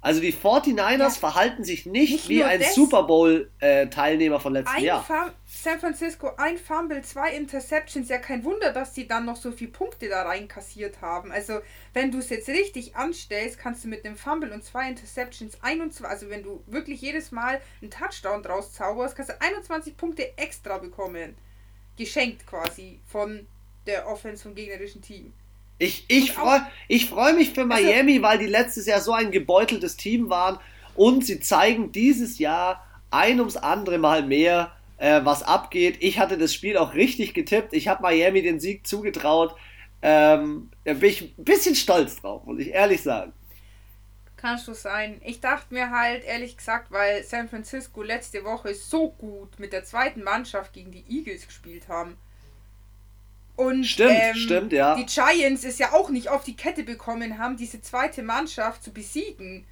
[0.00, 1.10] Also die 49ers ja.
[1.10, 5.04] verhalten sich nicht, nicht wie ein Super Bowl-Teilnehmer äh, von letztem Jahr.
[5.44, 8.08] San Francisco, ein Fumble, zwei Interceptions.
[8.08, 11.32] Ja, kein Wunder, dass sie dann noch so viele Punkte da reinkassiert haben.
[11.32, 11.60] Also,
[11.94, 16.06] wenn du es jetzt richtig anstellst, kannst du mit einem Fumble und zwei Interceptions 21,
[16.06, 20.78] also wenn du wirklich jedes Mal einen Touchdown draus zauberst, kannst du 21 Punkte extra
[20.78, 21.34] bekommen.
[21.96, 23.48] Geschenkt quasi von
[23.86, 25.32] der Offense vom gegnerischen Team.
[25.78, 29.12] Ich, ich freue ich freu mich für also Miami, also, weil die letztes Jahr so
[29.12, 30.58] ein gebeuteltes Team waren
[30.96, 35.98] und sie zeigen dieses Jahr ein ums andere Mal mehr, äh, was abgeht.
[36.00, 37.72] Ich hatte das Spiel auch richtig getippt.
[37.72, 39.54] Ich habe Miami den Sieg zugetraut.
[40.02, 43.32] Ähm, da bin ich ein bisschen stolz drauf, muss ich ehrlich sagen.
[44.36, 45.20] Kannst du sein.
[45.24, 49.84] Ich dachte mir halt, ehrlich gesagt, weil San Francisco letzte Woche so gut mit der
[49.84, 52.16] zweiten Mannschaft gegen die Eagles gespielt haben
[53.58, 54.94] und stimmt, ähm, stimmt, ja.
[54.94, 58.92] die Giants es ja auch nicht auf die Kette bekommen haben, diese zweite Mannschaft zu
[58.92, 59.66] besiegen.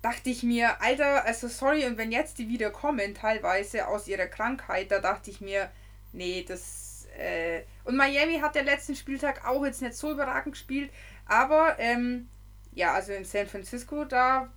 [0.00, 4.26] Dachte ich mir, Alter, also sorry, und wenn jetzt die wieder kommen, teilweise aus ihrer
[4.26, 5.70] Krankheit, da dachte ich mir,
[6.12, 7.08] nee, das.
[7.18, 10.90] Äh und Miami hat der letzten Spieltag auch jetzt nicht so überragend gespielt,
[11.26, 12.28] aber ähm,
[12.74, 14.48] ja, also in San Francisco, da.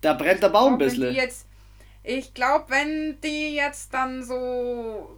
[0.00, 1.14] Da brennt der Baum ein bisschen.
[1.14, 1.46] Jetzt,
[2.02, 5.16] Ich glaube, wenn die jetzt dann so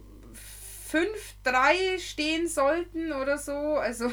[0.95, 4.11] 5-3 stehen sollten oder so, also,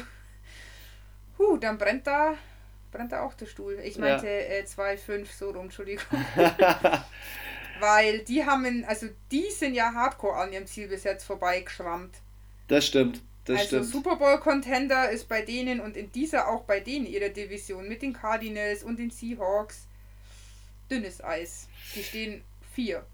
[1.37, 2.35] huh, dann brennt da,
[2.91, 3.79] brennt da auch der Stuhl.
[3.83, 4.31] Ich meinte ja.
[4.31, 6.05] äh, 2-5, so rum, Entschuldigung.
[7.79, 12.15] Weil die haben, also die sind ja hardcore an ihrem Ziel bis jetzt vorbeigeschrammt.
[12.67, 13.21] Das stimmt.
[13.45, 13.85] Das also stimmt.
[13.85, 18.01] Super Bowl Contender ist bei denen und in dieser auch bei denen ihrer Division mit
[18.01, 19.87] den Cardinals und den Seahawks
[20.89, 21.67] dünnes Eis.
[21.95, 22.43] Die stehen
[22.73, 23.05] vier.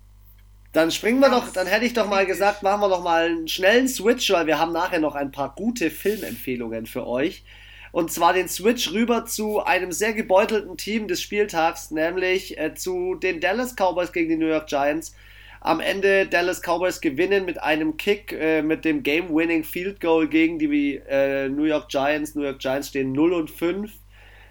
[0.71, 3.47] Dann springen wir doch, dann hätte ich doch mal gesagt, machen wir noch mal einen
[3.47, 7.43] schnellen Switch, weil wir haben nachher noch ein paar gute Filmempfehlungen für euch.
[7.91, 13.15] Und zwar den Switch rüber zu einem sehr gebeutelten Team des Spieltags, nämlich äh, zu
[13.15, 15.15] den Dallas Cowboys gegen die New York Giants.
[15.61, 20.59] Am Ende Dallas Cowboys gewinnen mit einem Kick, äh, mit dem Game-Winning Field Goal gegen
[20.59, 22.35] die äh, New York Giants.
[22.35, 23.91] New York Giants stehen 0 und 5,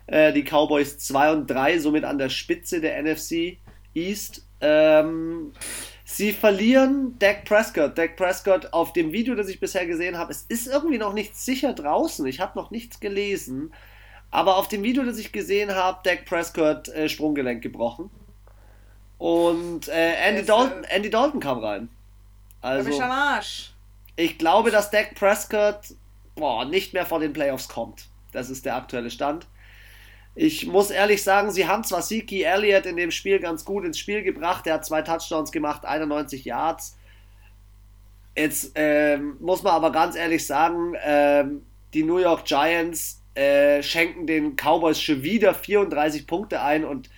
[0.08, 3.58] äh, die Cowboys 2 und 3, somit an der Spitze der NFC
[3.94, 4.46] East.
[4.60, 5.52] Ähm,
[6.10, 7.98] Sie verlieren Dak Prescott.
[7.98, 11.36] Dak Prescott auf dem Video, das ich bisher gesehen habe, es ist irgendwie noch nicht
[11.36, 12.26] sicher draußen.
[12.26, 13.74] Ich habe noch nichts gelesen.
[14.30, 18.08] Aber auf dem Video, das ich gesehen habe, Dak Prescott äh, Sprunggelenk gebrochen.
[19.18, 21.90] Und äh, Andy, Dalton, äh, Andy Dalton kam rein.
[22.62, 23.74] Also, ich, Arsch.
[24.16, 25.94] ich glaube, dass Dak Prescott
[26.36, 28.06] boah, nicht mehr vor den Playoffs kommt.
[28.32, 29.46] Das ist der aktuelle Stand.
[30.40, 33.98] Ich muss ehrlich sagen, sie haben zwar Siki Elliott in dem Spiel ganz gut ins
[33.98, 34.68] Spiel gebracht.
[34.68, 36.96] Er hat zwei Touchdowns gemacht, 91 Yards.
[38.36, 41.62] Jetzt ähm, muss man aber ganz ehrlich sagen, ähm,
[41.92, 47.10] die New York Giants äh, schenken den Cowboys schon wieder 34 Punkte ein und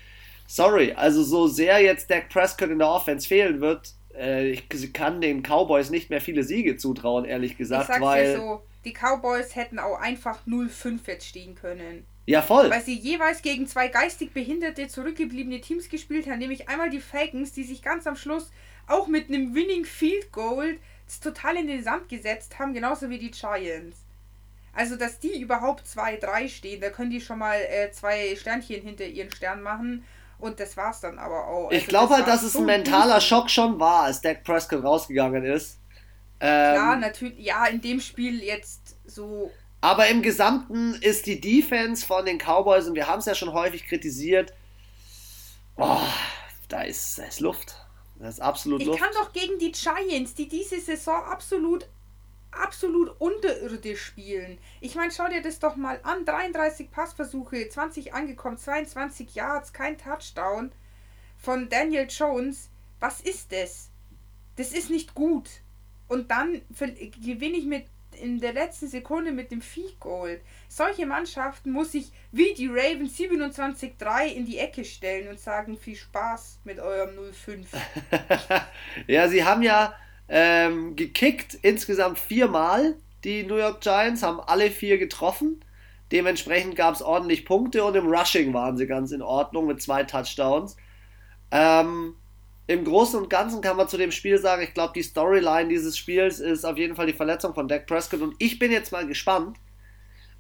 [0.47, 5.21] sorry, also so sehr jetzt Dak Prescott in der Offense fehlen wird, äh, ich kann
[5.21, 7.83] den Cowboys nicht mehr viele Siege zutrauen, ehrlich gesagt.
[7.83, 12.07] Ich sag's weil, dir so, die Cowboys hätten auch einfach 0-5 jetzt stehen können.
[12.31, 12.71] Ja, voll.
[12.71, 17.51] Weil sie jeweils gegen zwei geistig behinderte, zurückgebliebene Teams gespielt haben, nämlich einmal die Falcons,
[17.51, 18.53] die sich ganz am Schluss
[18.87, 20.79] auch mit einem Winning Field Goal
[21.21, 24.05] total in den Sand gesetzt haben, genauso wie die Giants.
[24.73, 29.07] Also, dass die überhaupt 2-3 stehen, da können die schon mal äh, zwei Sternchen hinter
[29.07, 30.05] ihren Stern machen.
[30.39, 31.67] Und das war's dann aber auch.
[31.71, 33.25] Also ich glaube halt, dass es so ein mentaler gut.
[33.25, 35.81] Schock schon war, als Dak Prescott rausgegangen ist.
[36.39, 39.51] Ähm, Klar, natürlich, ja, in dem Spiel jetzt so
[39.81, 43.53] aber im Gesamten ist die Defense von den Cowboys, und wir haben es ja schon
[43.53, 44.53] häufig kritisiert,
[45.77, 46.01] oh,
[46.69, 47.77] da, ist, da ist Luft.
[48.19, 48.99] Da ist absolut ich Luft.
[48.99, 51.87] Ich kann doch gegen die Giants, die diese Saison absolut,
[52.51, 54.59] absolut unterirdisch spielen.
[54.83, 56.27] Ich meine, schau dir das doch mal an.
[56.27, 60.71] 33 Passversuche, 20 angekommen, 22 Yards, kein Touchdown
[61.39, 62.69] von Daniel Jones.
[63.01, 63.89] Was ist das?
[64.57, 65.49] Das ist nicht gut.
[66.07, 66.61] Und dann
[67.25, 67.87] gewinne ich mit
[68.21, 69.63] in der letzten Sekunde mit dem
[69.99, 70.41] Goal.
[70.69, 75.97] Solche Mannschaften muss ich wie die Ravens 27-3 in die Ecke stellen und sagen, viel
[75.97, 77.67] Spaß mit eurem 0-5.
[79.07, 79.95] ja, sie haben ja
[80.29, 82.97] ähm, gekickt insgesamt viermal.
[83.25, 85.65] Die New York Giants haben alle vier getroffen.
[86.13, 90.05] Dementsprechend gab es ordentlich Punkte und im Rushing waren sie ganz in Ordnung mit zwei
[90.05, 90.77] Touchdowns.
[91.51, 92.15] Ähm,
[92.67, 95.99] im Großen und Ganzen kann man zu dem Spiel sagen, ich glaube, die Storyline dieses
[95.99, 98.21] Spiels ist auf jeden Fall die Verletzung von Dak Prescott.
[98.21, 99.59] Und ich bin jetzt mal gespannt,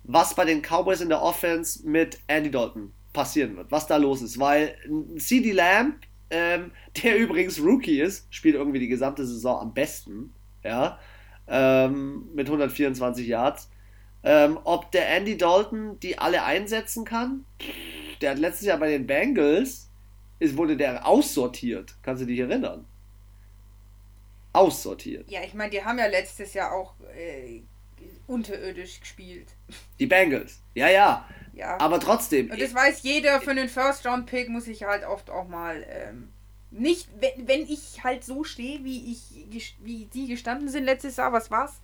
[0.04, 4.22] was bei den Cowboys in der Offense mit Andy Dalton passieren wird, was da los
[4.22, 4.38] ist.
[4.38, 4.76] Weil
[5.18, 5.96] CD Lamb,
[6.30, 6.70] ähm,
[7.02, 10.32] der übrigens Rookie ist, spielt irgendwie die gesamte Saison am besten,
[10.62, 10.98] ja,
[11.48, 13.70] ähm, mit 124 Yards.
[14.22, 17.44] Ähm, ob der Andy Dalton die alle einsetzen kann,
[18.20, 19.89] der hat letztes Jahr bei den Bengals
[20.40, 21.94] ist, wurde der aussortiert.
[22.02, 22.84] Kannst du dich erinnern?
[24.52, 25.30] Aussortiert.
[25.30, 27.60] Ja, ich meine, die haben ja letztes Jahr auch äh,
[28.26, 29.48] unterirdisch gespielt.
[30.00, 30.60] Die Bengals.
[30.74, 31.28] Ja, ja.
[31.52, 31.78] Ja.
[31.78, 32.50] Aber trotzdem.
[32.50, 35.84] Und das weiß jeder, für einen First-Round-Pick muss ich halt oft auch mal.
[35.88, 36.28] Ähm,
[36.70, 41.32] nicht, wenn, wenn ich halt so stehe, wie ich wie die gestanden sind letztes Jahr,
[41.32, 41.80] was war's?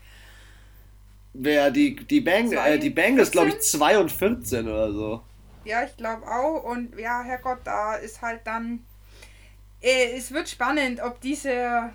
[1.35, 5.23] Wer, die, die, Bang, äh, die Bengals, glaube ich, 2 und 14 oder so.
[5.67, 6.63] Ja, ich glaube auch.
[6.63, 8.87] Und ja, Herrgott, da ist halt dann.
[9.83, 11.93] Äh, es wird spannend, ob dieser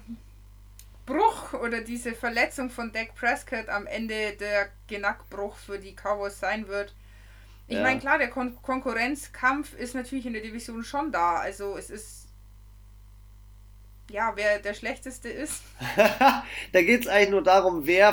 [1.06, 6.68] Bruch oder diese Verletzung von Dak Prescott am Ende der Genackbruch für die Cowboys sein
[6.68, 6.94] wird.
[7.68, 7.84] Ich ja.
[7.84, 11.38] meine, klar, der Kon Konkurrenzkampf ist natürlich in der Division schon da.
[11.38, 12.28] Also es ist.
[14.10, 15.64] Ja, wer der Schlechteste ist.
[15.96, 18.12] da geht es eigentlich nur darum, wer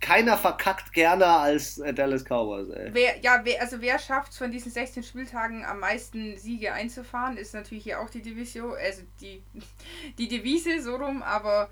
[0.00, 2.68] keiner verkackt gerne als äh, Dallas Cowboys.
[2.70, 2.90] Ey.
[2.92, 7.54] Wer, ja, wer, also wer schafft von diesen 16 Spieltagen am meisten Siege einzufahren, ist
[7.54, 9.42] natürlich hier auch die Division, also die,
[10.18, 11.70] die Devise so rum, aber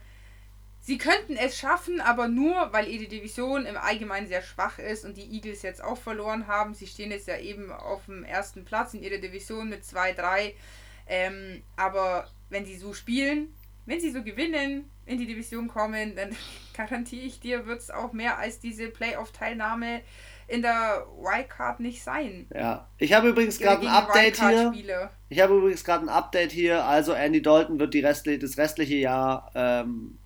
[0.81, 5.17] sie könnten es schaffen, aber nur, weil ihre Division im Allgemeinen sehr schwach ist und
[5.17, 6.75] die Eagles jetzt auch verloren haben.
[6.75, 10.53] Sie stehen jetzt ja eben auf dem ersten Platz in ihrer Division mit 2-3.
[11.07, 13.55] Ähm, aber wenn sie so spielen,
[13.87, 16.31] wenn sie so gewinnen, in die Division kommen, dann
[16.77, 20.01] garantiere ich dir, wird es auch mehr als diese Playoff-Teilnahme
[20.47, 22.47] in der Wildcard nicht sein.
[22.55, 25.11] Ja, ich habe übrigens gerade ein Update hier.
[25.29, 26.85] Ich habe übrigens gerade ein Update hier.
[26.85, 30.19] Also Andy Dalton wird die restliche, das restliche Jahr ähm,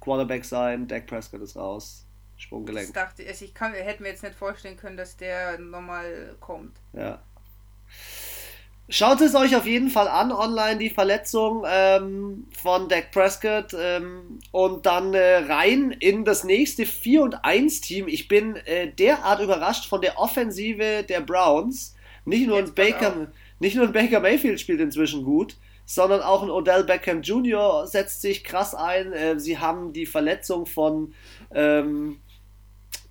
[0.00, 0.86] Quarterback sein.
[0.86, 2.06] Dak Prescott ist raus.
[2.36, 2.88] Sprunggelenk.
[2.88, 6.76] Ich dachte, ich kann, hätte mir jetzt nicht vorstellen können, dass der nochmal kommt.
[6.92, 7.22] Ja.
[8.90, 14.38] Schaut es euch auf jeden Fall an, online die Verletzung ähm, von Dak Prescott ähm,
[14.52, 18.08] und dann äh, rein in das nächste 4 und 1 Team.
[18.08, 21.96] Ich bin äh, derart überrascht von der Offensive der Browns.
[22.26, 23.28] Nicht nur, ein Baker,
[23.58, 25.56] nicht nur ein Baker Mayfield spielt inzwischen gut,
[25.86, 27.86] sondern auch ein Odell Beckham Jr.
[27.86, 29.14] setzt sich krass ein.
[29.14, 31.14] Äh, sie haben die Verletzung von,
[31.54, 32.20] ähm,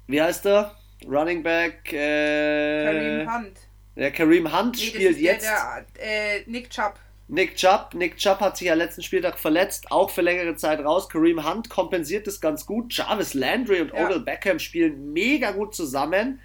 [0.05, 0.75] wie heißt er?
[1.07, 1.91] Running Back.
[1.93, 3.72] Äh, Kareem Hunt.
[3.95, 5.45] Der Kareem Hunt nee, spielt jetzt.
[5.45, 6.95] Der, der, äh, Nick Chubb.
[7.27, 7.93] Nick Chubb.
[7.93, 11.09] Nick Chubb hat sich ja letzten Spieltag verletzt, auch für längere Zeit raus.
[11.09, 12.93] Kareem Hunt kompensiert das ganz gut.
[12.93, 14.05] Jarvis Landry und ja.
[14.05, 16.39] Odell Beckham spielen mega gut zusammen.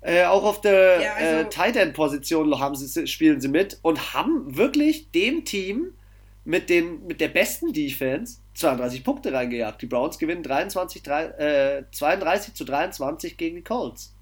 [0.00, 3.78] Äh, auch auf der ja, also, äh, Tight End Position haben sie, spielen sie mit
[3.82, 5.92] und haben wirklich dem Team
[6.44, 9.82] mit, den, mit der besten Defense 32 Punkte reingejagt.
[9.82, 14.14] Die Browns gewinnen 23, 3, äh, 32 zu 23 gegen die Colts.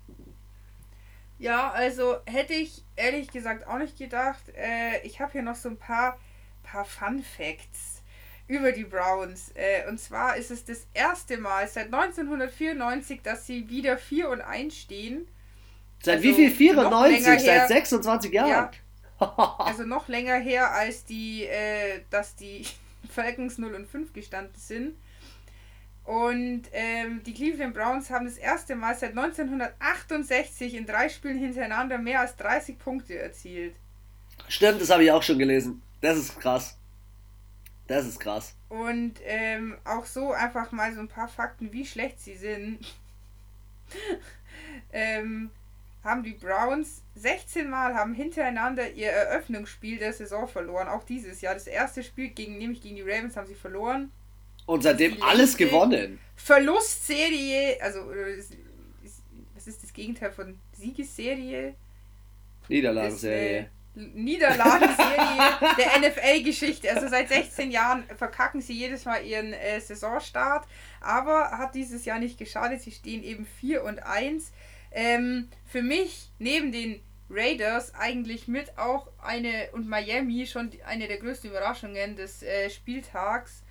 [1.38, 4.42] Ja, also hätte ich ehrlich gesagt auch nicht gedacht.
[4.56, 6.18] Äh, ich habe hier noch so ein paar,
[6.62, 8.02] paar Fun Facts
[8.48, 9.52] über die Browns.
[9.54, 14.40] Äh, und zwar ist es das erste Mal seit 1994, dass sie wieder 4 und
[14.40, 15.28] 1 stehen.
[16.02, 16.50] Seit also wie viel?
[16.50, 17.44] 94?
[17.44, 18.48] Seit 26 Jahren?
[18.48, 18.70] Ja,
[19.58, 22.64] also noch länger her, als die, äh, dass die
[23.10, 24.96] Falcons 0 und 5 gestanden sind.
[26.06, 31.98] Und ähm, die Cleveland Browns haben das erste Mal seit 1968 in drei Spielen hintereinander
[31.98, 33.74] mehr als 30 Punkte erzielt.
[34.46, 35.82] Stimmt, das habe ich auch schon gelesen.
[36.00, 36.78] Das ist krass.
[37.88, 38.54] Das ist krass.
[38.68, 42.78] Und ähm, auch so einfach mal so ein paar Fakten, wie schlecht sie sind.
[44.92, 45.50] ähm,
[46.04, 50.86] haben die Browns 16 Mal haben hintereinander ihr Eröffnungsspiel der Saison verloren.
[50.86, 51.54] Auch dieses Jahr.
[51.54, 54.12] Das erste Spiel gegen, nämlich gegen die Ravens haben sie verloren.
[54.66, 56.18] Und seitdem alles gewonnen.
[56.34, 58.00] Verlustserie, also
[59.54, 61.74] was ist das Gegenteil von Siegesserie?
[62.68, 63.70] Niederlagenserie.
[63.94, 66.90] Niederlagenserie der NFL-Geschichte.
[66.92, 70.66] Also seit 16 Jahren verkacken sie jedes Mal ihren äh, Saisonstart,
[71.00, 72.82] aber hat dieses Jahr nicht geschadet.
[72.82, 74.52] Sie stehen eben 4 und 1.
[74.92, 81.18] Ähm, für mich neben den Raiders eigentlich mit auch eine und Miami schon eine der
[81.18, 83.62] größten Überraschungen des äh, Spieltags.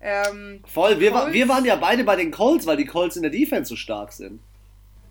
[0.00, 3.22] Ähm, Voll, wir, Colts, wir waren ja beide bei den Colts, weil die Colts in
[3.22, 4.40] der Defense so stark sind.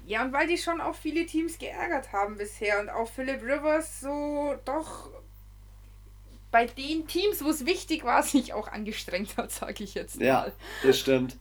[0.05, 3.99] Ja, und weil die schon auch viele Teams geärgert haben bisher und auch Philip Rivers
[3.99, 5.09] so doch
[6.51, 10.25] bei den Teams, wo es wichtig war, sich auch angestrengt hat, sage ich jetzt mal.
[10.25, 10.47] Ja,
[10.83, 11.37] das stimmt.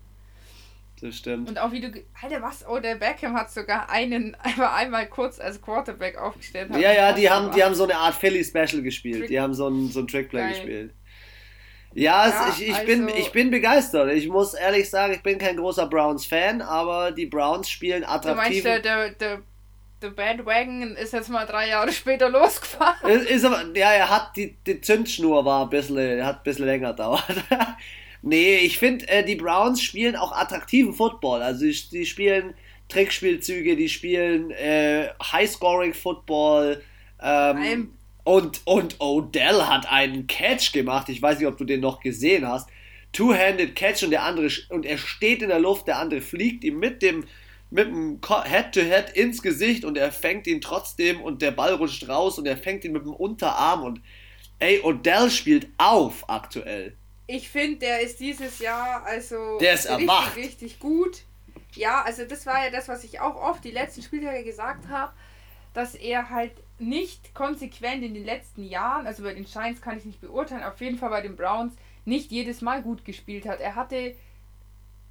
[1.00, 1.48] Das stimmt.
[1.48, 1.92] Und auch wie du.
[2.22, 2.66] Alter, was?
[2.66, 6.70] Oh, der Beckham hat sogar einen einfach einmal kurz als Quarterback aufgestellt.
[6.72, 9.18] Ja, ja, die haben, die haben so eine Art Philly Special gespielt.
[9.18, 10.92] Trick die haben so ein, so ein Trickplay gespielt.
[11.96, 14.12] Ja, ja ich, ich, also, bin, ich bin begeistert.
[14.12, 18.62] Ich muss ehrlich sagen, ich bin kein großer Browns-Fan, aber die Browns spielen attraktiv.
[18.62, 19.42] Du meinst, der, der,
[20.02, 23.10] der Bandwagon ist jetzt mal drei Jahre später losgefahren?
[23.10, 26.66] Ist, ist aber, ja, er hat die, die Zündschnur war ein bisschen, hat ein bisschen
[26.66, 27.24] länger gedauert.
[28.22, 31.40] nee, ich finde, äh, die Browns spielen auch attraktiven Football.
[31.40, 32.52] Also die, die spielen
[32.90, 36.82] Trickspielzüge, die spielen äh, High-Scoring-Football.
[37.22, 37.95] Ähm,
[38.26, 41.08] und, und Odell hat einen Catch gemacht.
[41.08, 42.68] Ich weiß nicht, ob du den noch gesehen hast.
[43.12, 46.80] Two-handed Catch und der andere und er steht in der Luft, der andere fliegt ihm
[46.80, 47.24] mit dem
[47.70, 52.08] mit dem Head-to-Head -Head ins Gesicht und er fängt ihn trotzdem und der Ball rutscht
[52.08, 54.00] raus und er fängt ihn mit dem Unterarm und
[54.58, 56.96] ey, Odell spielt auf aktuell.
[57.28, 60.36] Ich finde, der ist dieses Jahr also der ist richtig, erwacht.
[60.36, 61.22] richtig gut.
[61.74, 65.12] Ja, also das war ja das, was ich auch oft die letzten Spieltage gesagt habe,
[65.74, 70.04] dass er halt nicht konsequent in den letzten Jahren, also bei den Giants kann ich
[70.04, 71.74] nicht beurteilen, auf jeden Fall bei den Browns
[72.04, 73.60] nicht jedes Mal gut gespielt hat.
[73.60, 74.14] Er hatte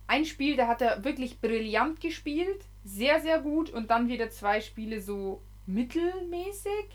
[0.08, 4.62] ein Spiel, da hat er wirklich brillant gespielt, sehr, sehr gut und dann wieder zwei
[4.62, 6.86] Spiele so mittelmäßig.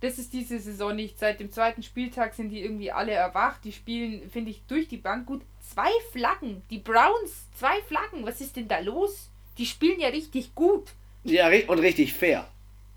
[0.00, 1.18] Das ist diese Saison nicht.
[1.18, 3.64] Seit dem zweiten Spieltag sind die irgendwie alle erwacht.
[3.64, 5.42] Die spielen, finde ich, durch die Bank gut.
[5.60, 6.62] Zwei Flaggen.
[6.70, 8.24] Die Browns, zwei Flaggen.
[8.24, 9.28] Was ist denn da los?
[9.56, 10.92] Die spielen ja richtig gut.
[11.24, 12.46] Ja, und richtig fair.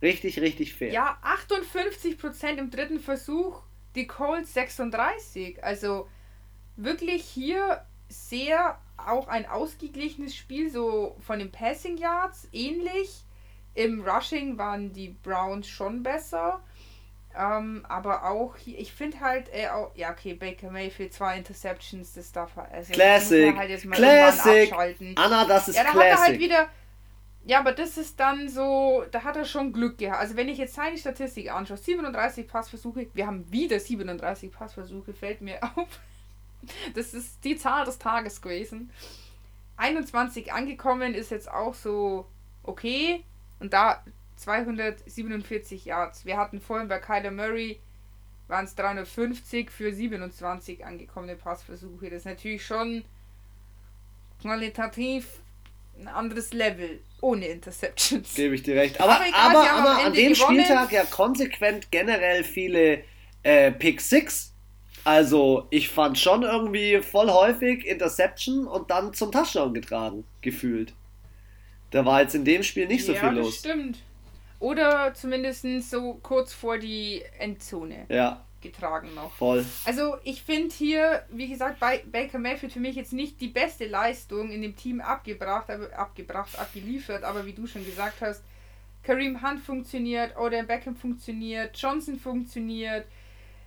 [0.01, 0.91] Richtig, richtig fair.
[0.91, 3.61] Ja, 58% im dritten Versuch,
[3.95, 5.63] die Colts 36.
[5.63, 6.07] Also
[6.75, 13.23] wirklich hier sehr auch ein ausgeglichenes Spiel, so von den Passing Yards ähnlich.
[13.73, 16.61] Im Rushing waren die Browns schon besser.
[17.37, 22.13] Ähm, aber auch, hier, ich finde halt, äh, auch, ja, okay, Baker Mayfield, zwei Interceptions,
[22.13, 22.69] das darf er.
[22.71, 23.55] Also Classic.
[23.55, 24.73] Halt Classic.
[25.15, 26.11] Anna, das ist ja, da Classic.
[26.11, 26.69] Hat er halt wieder,
[27.45, 30.19] ja, aber das ist dann so, da hat er schon Glück gehabt.
[30.19, 35.41] Also wenn ich jetzt seine Statistik anschaue, 37 Passversuche, wir haben wieder 37 Passversuche, fällt
[35.41, 35.87] mir auf.
[36.93, 38.91] Das ist die Zahl des Tages gewesen.
[39.77, 42.27] 21 angekommen ist jetzt auch so
[42.63, 43.23] okay.
[43.59, 44.03] Und da
[44.35, 46.25] 247 Yards.
[46.25, 47.79] Wir hatten vorhin bei Kyler Murray
[48.47, 52.09] waren es 350 für 27 angekommene Passversuche.
[52.09, 53.03] Das ist natürlich schon
[54.41, 55.39] qualitativ
[55.99, 58.33] ein anderes Level ohne Interceptions.
[58.35, 58.99] Gebe ich dir recht.
[58.99, 60.63] Aber, aber, egal, aber, aber an dem gewonnen.
[60.63, 63.03] Spieltag ja konsequent generell viele
[63.43, 64.53] äh, Pick 6.
[65.03, 70.93] Also ich fand schon irgendwie voll häufig Interception und dann zum Touchdown getragen, gefühlt.
[71.89, 73.61] Da war jetzt in dem Spiel nicht so ja, viel los.
[73.61, 73.97] Das stimmt.
[74.59, 78.05] Oder zumindest so kurz vor die Endzone.
[78.09, 78.45] Ja.
[78.61, 79.31] Getragen noch.
[79.33, 79.65] Voll.
[79.85, 83.85] Also ich finde hier, wie gesagt, bei Baker Mayfield für mich jetzt nicht die beste
[83.87, 88.43] Leistung in dem Team abgebracht, aber abgebracht, abgeliefert, aber wie du schon gesagt hast,
[89.03, 93.05] Kareem Hunt funktioniert, Odin Beckham funktioniert, Johnson funktioniert,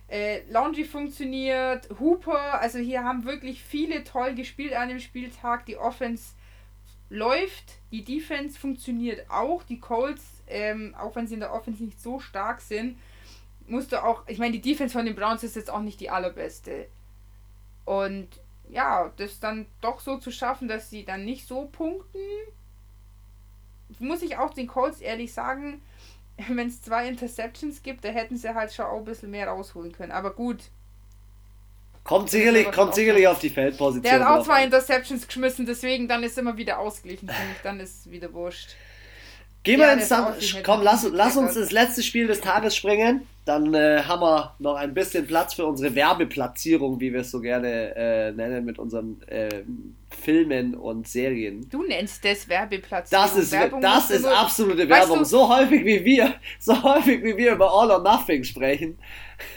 [0.07, 5.65] äh, Laundry funktioniert, Hooper, also hier haben wirklich viele toll gespielt an dem Spieltag.
[5.65, 6.35] Die Offense
[7.09, 12.01] läuft, die Defense funktioniert auch, die Colts ähm, auch wenn sie in der Offense nicht
[12.01, 12.97] so stark sind,
[13.67, 16.09] musst du auch, ich meine, die Defense von den Browns ist jetzt auch nicht die
[16.09, 16.87] allerbeste.
[17.85, 18.27] Und
[18.69, 22.19] ja, das dann doch so zu schaffen, dass sie dann nicht so punkten,
[23.99, 25.81] muss ich auch den Colts ehrlich sagen,
[26.49, 29.91] wenn es zwei Interceptions gibt, da hätten sie halt schon auch ein bisschen mehr rausholen
[29.91, 30.11] können.
[30.11, 30.63] Aber gut.
[32.03, 34.03] Kommt sicherlich, kommt sicherlich auf die Feldposition.
[34.03, 37.61] Der hat auch zwei Interceptions geschmissen, deswegen dann ist immer wieder ausgeglichen, finde ich.
[37.63, 38.75] Dann ist wieder wurscht.
[39.65, 40.27] Gehen wir ja, ins Sam
[40.63, 43.27] Komm, lass, lass uns ins letzte Spiel des Tages springen.
[43.45, 47.41] Dann äh, haben wir noch ein bisschen Platz für unsere Werbeplatzierung, wie wir es so
[47.41, 49.63] gerne äh, nennen, mit unseren äh,
[50.21, 51.67] Filmen und Serien.
[51.69, 53.25] Du nennst das Werbeplatzierung.
[53.25, 55.19] Das ist, Werbung das ist absolute Werbung.
[55.19, 58.99] Du, so häufig wie wir, so häufig wie wir über All or Nothing sprechen.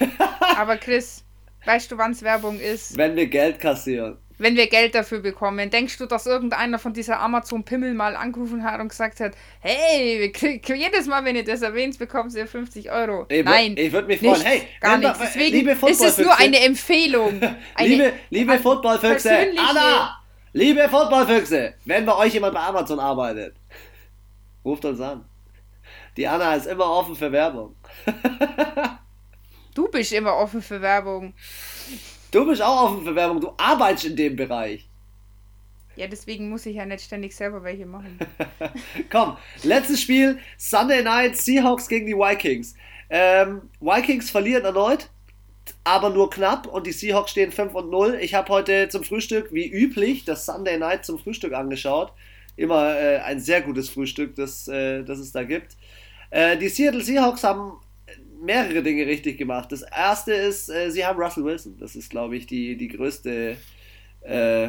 [0.57, 1.23] Aber Chris,
[1.67, 2.97] weißt du, wann es Werbung ist?
[2.97, 5.71] Wenn wir Geld kassieren wenn wir Geld dafür bekommen.
[5.71, 10.33] Denkst du, dass irgendeiner von dieser Amazon-Pimmel mal angerufen hat und gesagt hat, hey,
[10.65, 13.27] jedes Mal, wenn ihr das erwähnt, bekommt ihr 50 Euro?
[13.29, 13.75] Ich Nein.
[13.77, 14.41] Ich würde mich freuen.
[14.41, 15.15] Hey, gar nicht.
[15.21, 17.41] Deswegen liebe ist es nur eine Empfehlung.
[17.75, 20.19] Eine, liebe liebe Footballfüchse, Anna,
[20.53, 23.57] liebe Footballfüchse, wenn bei euch jemand bei Amazon arbeitet,
[24.65, 25.25] ruft uns an.
[26.17, 27.77] Die Anna ist immer offen für Werbung.
[29.75, 31.35] du bist immer offen für Werbung.
[32.31, 34.87] Du bist auch offen für Werbung, du arbeitest in dem Bereich.
[35.97, 38.19] Ja, deswegen muss ich ja nicht ständig selber welche machen.
[39.11, 42.75] Komm, letztes Spiel, Sunday Night, Seahawks gegen die Vikings.
[43.11, 45.09] Ähm, Vikings verlieren erneut,
[45.85, 48.19] aber nur knapp und die Seahawks stehen 5 und 0.
[48.21, 52.13] Ich habe heute zum Frühstück, wie üblich, das Sunday Night zum Frühstück angeschaut.
[52.57, 55.77] Immer äh, ein sehr gutes Frühstück, das, äh, das es da gibt.
[56.31, 57.73] Äh, die Seattle Seahawks haben
[58.41, 59.73] mehrere Dinge richtig gemacht.
[59.73, 61.77] Das erste ist, äh, sie haben Russell Wilson.
[61.79, 63.57] Das ist, glaube ich, die, die größte
[64.21, 64.69] äh,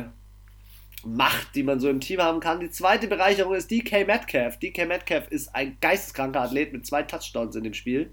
[1.05, 2.59] Macht, die man so im Team haben kann.
[2.59, 4.59] Die zweite Bereicherung ist DK Metcalf.
[4.59, 8.11] DK Metcalf ist ein geisteskranker Athlet mit zwei Touchdowns in dem Spiel.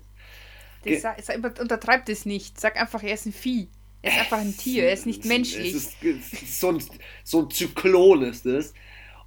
[0.84, 2.60] Das, Ge untertreibt es nicht.
[2.60, 3.68] Sag einfach, er ist ein Vieh.
[4.02, 5.74] Er ist einfach ein Tier, er ist nicht menschlich.
[5.74, 6.82] Ist, so, ein,
[7.24, 8.72] so ein Zyklon ist es.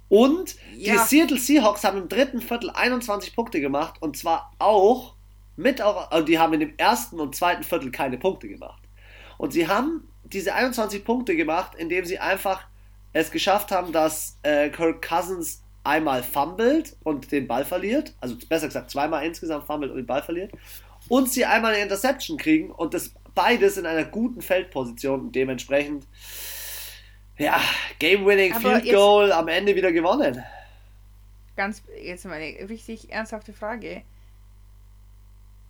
[0.08, 0.94] Und ja.
[0.94, 5.16] die Seattle Seahawks haben im dritten Viertel 21 Punkte gemacht und zwar auch
[5.60, 8.82] mit auch, also die haben in dem ersten und zweiten Viertel keine Punkte gemacht.
[9.38, 12.66] Und sie haben diese 21 Punkte gemacht, indem sie einfach
[13.12, 18.66] es geschafft haben, dass äh, Kirk Cousins einmal fummelt und den Ball verliert, also besser
[18.66, 20.52] gesagt zweimal insgesamt fummelt und den Ball verliert,
[21.08, 26.06] und sie einmal eine Interception kriegen und das beides in einer guten Feldposition und dementsprechend
[27.38, 27.58] ja,
[27.98, 30.44] Game-Winning Field Goal am Ende wieder gewonnen.
[31.56, 34.02] Ganz jetzt mal eine richtig ernsthafte Frage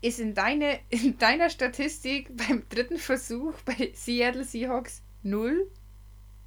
[0.03, 5.71] ist in, deine, in deiner Statistik beim dritten Versuch bei Seattle Seahawks 0?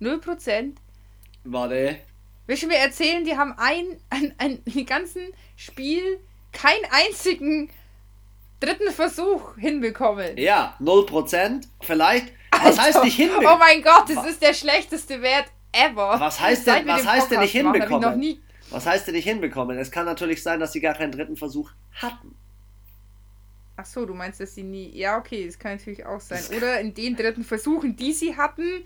[0.02, 0.74] 0%?
[1.44, 1.98] Warte.
[2.48, 5.22] Willst du mir erzählen, die haben ein, ein, ein, im ganzen
[5.56, 6.20] Spiel
[6.52, 7.70] keinen einzigen
[8.60, 10.38] dritten Versuch hinbekommen?
[10.38, 11.64] Ja, 0%.
[11.82, 12.32] Vielleicht.
[12.52, 13.50] Alter, was heißt nicht hinbekommen?
[13.54, 16.20] Oh mein Gott, das ist der schlechteste Wert ever.
[16.20, 18.40] Was heißt denn, was heißt denn nicht hinbekommen?
[18.70, 19.78] Was heißt denn nicht hinbekommen?
[19.78, 22.36] Es kann natürlich sein, dass sie gar keinen dritten Versuch hatten.
[23.76, 24.90] Ach so, du meinst, dass sie nie.
[24.96, 26.44] Ja, okay, das kann natürlich auch sein.
[26.56, 28.84] Oder in den dritten Versuchen, die sie hatten,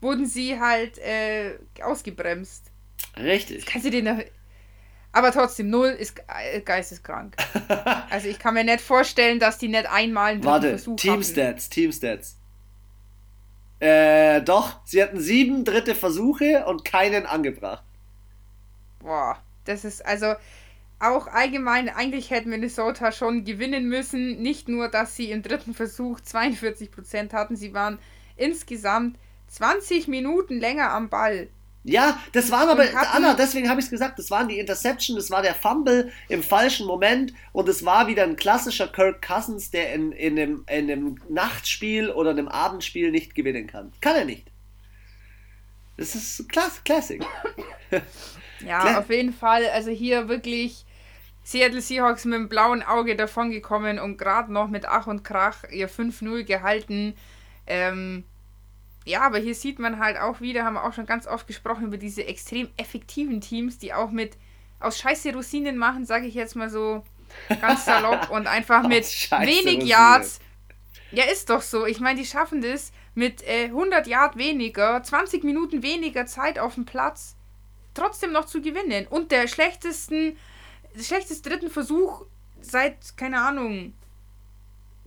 [0.00, 2.64] wurden sie halt äh, ausgebremst.
[3.16, 3.66] Richtig.
[3.66, 4.22] kannst du dir noch.
[5.10, 7.36] Aber trotzdem, 0 ist ge geisteskrank.
[8.10, 12.36] also ich kann mir nicht vorstellen, dass die nicht einmal einen Warte, Versuch Teamstats, Teamstats.
[13.80, 17.82] Äh, doch, sie hatten sieben dritte Versuche und keinen angebracht.
[19.00, 20.34] Boah, das ist also
[21.00, 24.42] auch allgemein, eigentlich hätte Minnesota schon gewinnen müssen.
[24.42, 27.98] Nicht nur, dass sie im dritten Versuch 42% hatten, sie waren
[28.36, 29.16] insgesamt
[29.48, 31.48] 20 Minuten länger am Ball.
[31.84, 35.30] Ja, das waren aber, Anna, deswegen habe ich es gesagt, das waren die Interception, das
[35.30, 39.94] war der Fumble im falschen Moment und es war wieder ein klassischer Kirk Cousins, der
[39.94, 43.92] in, in, einem, in einem Nachtspiel oder einem Abendspiel nicht gewinnen kann.
[44.00, 44.50] Kann er nicht.
[45.96, 47.24] Das ist Klass Classic.
[48.66, 50.84] ja, Kla auf jeden Fall, also hier wirklich
[51.48, 55.88] Seattle Seahawks mit dem blauen Auge davongekommen und gerade noch mit Ach und Krach ihr
[55.88, 57.14] 5-0 gehalten.
[57.66, 58.24] Ähm,
[59.06, 61.86] ja, aber hier sieht man halt auch wieder, haben wir auch schon ganz oft gesprochen
[61.86, 64.36] über diese extrem effektiven Teams, die auch mit
[64.78, 67.02] aus scheiße Rosinen machen, sage ich jetzt mal so
[67.62, 70.40] ganz salopp und einfach mit wenig Yards.
[71.12, 71.86] Ja, ist doch so.
[71.86, 76.74] Ich meine, die schaffen das mit äh, 100 Yard weniger, 20 Minuten weniger Zeit auf
[76.74, 77.36] dem Platz,
[77.94, 79.06] trotzdem noch zu gewinnen.
[79.06, 80.36] Und der schlechtesten,
[80.98, 82.26] der schlechteste dritten Versuch
[82.60, 83.94] seit, keine Ahnung,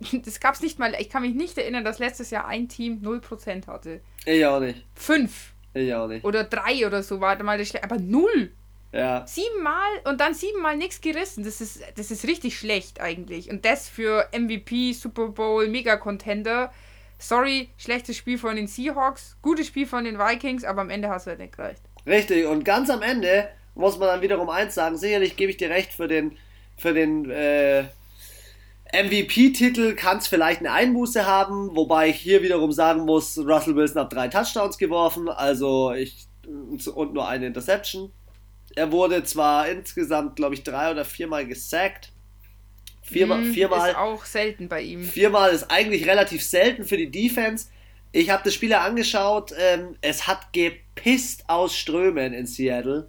[0.12, 0.94] das gab es nicht mal.
[0.98, 4.00] Ich kann mich nicht erinnern, dass letztes Jahr ein Team 0% hatte.
[4.24, 4.84] Ich auch nicht.
[4.94, 5.52] Fünf.
[5.74, 6.24] Ich auch nicht.
[6.24, 8.52] Oder drei oder so war mal das Aber null.
[8.92, 9.26] Ja.
[9.26, 11.44] Siebenmal und dann siebenmal nichts gerissen.
[11.44, 13.50] Das ist, das ist richtig schlecht eigentlich.
[13.50, 16.70] Und das für MVP, Super Bowl, Mega-Contender.
[17.18, 21.26] Sorry, schlechtes Spiel von den Seahawks, gutes Spiel von den Vikings, aber am Ende hast
[21.26, 21.80] du halt nicht gereicht.
[22.04, 24.96] Richtig, und ganz am Ende muss man dann wiederum eins sagen.
[24.96, 26.36] Sicherlich gebe ich dir recht für den,
[26.76, 27.84] für den äh,
[28.94, 34.02] MVP-Titel kann es vielleicht eine Einbuße haben, wobei ich hier wiederum sagen muss, Russell Wilson
[34.02, 36.26] hat drei Touchdowns geworfen, also ich
[36.94, 38.12] und nur eine Interception.
[38.74, 42.12] Er wurde zwar insgesamt, glaube ich, drei oder viermal gesackt.
[43.02, 43.90] Viermal, mm, viermal.
[43.90, 45.02] Ist auch selten bei ihm.
[45.02, 47.68] Viermal ist eigentlich relativ selten für die Defense.
[48.12, 49.52] Ich habe das Spiel ja angeschaut.
[49.58, 53.08] Ähm, es hat gepisst aus Strömen in Seattle.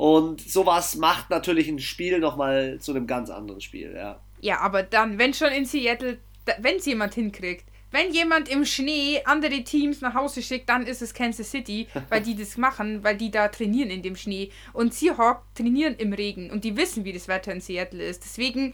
[0.00, 4.18] Und sowas macht natürlich ein Spiel nochmal zu einem ganz anderen Spiel, ja.
[4.40, 6.16] Ja, aber dann, wenn schon in Seattle,
[6.58, 11.02] wenn es jemand hinkriegt, wenn jemand im Schnee andere Teams nach Hause schickt, dann ist
[11.02, 14.50] es Kansas City, weil die das machen, weil die da trainieren in dem Schnee.
[14.72, 18.24] Und Seahawks trainieren im Regen und die wissen, wie das Wetter in Seattle ist.
[18.24, 18.72] Deswegen,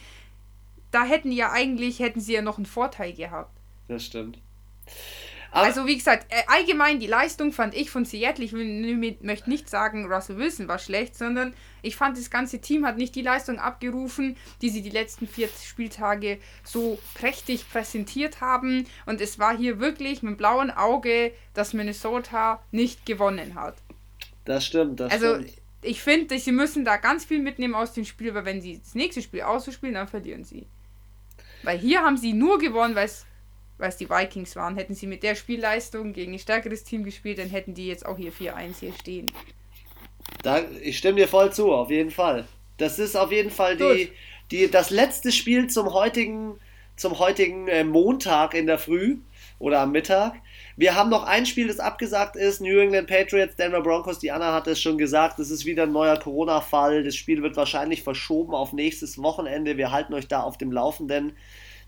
[0.93, 3.51] da hätten ja eigentlich, hätten sie ja noch einen Vorteil gehabt.
[3.89, 4.39] Das stimmt.
[5.57, 9.70] Also wie gesagt, äh, allgemein die Leistung fand ich von Seattle, ich will, möchte nicht
[9.70, 13.59] sagen, Russell Wilson war schlecht, sondern ich fand, das ganze Team hat nicht die Leistung
[13.59, 18.87] abgerufen, die sie die letzten vier Spieltage so prächtig präsentiert haben.
[19.07, 23.77] Und es war hier wirklich mit blauem Auge, dass Minnesota nicht gewonnen hat.
[24.45, 25.53] Das stimmt, das also, stimmt.
[25.83, 28.95] Ich finde, sie müssen da ganz viel mitnehmen aus dem Spiel, weil wenn sie das
[28.95, 30.66] nächste Spiel ausspielen, dann verlieren sie.
[31.62, 33.24] Weil hier haben sie nur gewonnen, weil es
[33.78, 34.77] weil es die Vikings waren.
[34.77, 38.16] Hätten sie mit der Spielleistung gegen ein stärkeres Team gespielt, dann hätten die jetzt auch
[38.16, 39.31] hier 4-1 hier stehen.
[40.43, 42.47] Da, ich stimme dir voll zu, auf jeden Fall.
[42.78, 44.11] Das ist auf jeden Fall die,
[44.51, 46.59] die, das letzte Spiel zum heutigen,
[46.97, 49.19] zum heutigen äh, Montag in der Früh
[49.59, 50.35] oder am Mittag.
[50.77, 52.61] Wir haben noch ein Spiel, das abgesagt ist.
[52.61, 54.19] New England Patriots, Denver Broncos.
[54.19, 55.39] Die Anna hat es schon gesagt.
[55.39, 57.03] Es ist wieder ein neuer Corona-Fall.
[57.03, 59.78] Das Spiel wird wahrscheinlich verschoben auf nächstes Wochenende.
[59.78, 61.32] Wir halten euch da auf dem Laufenden.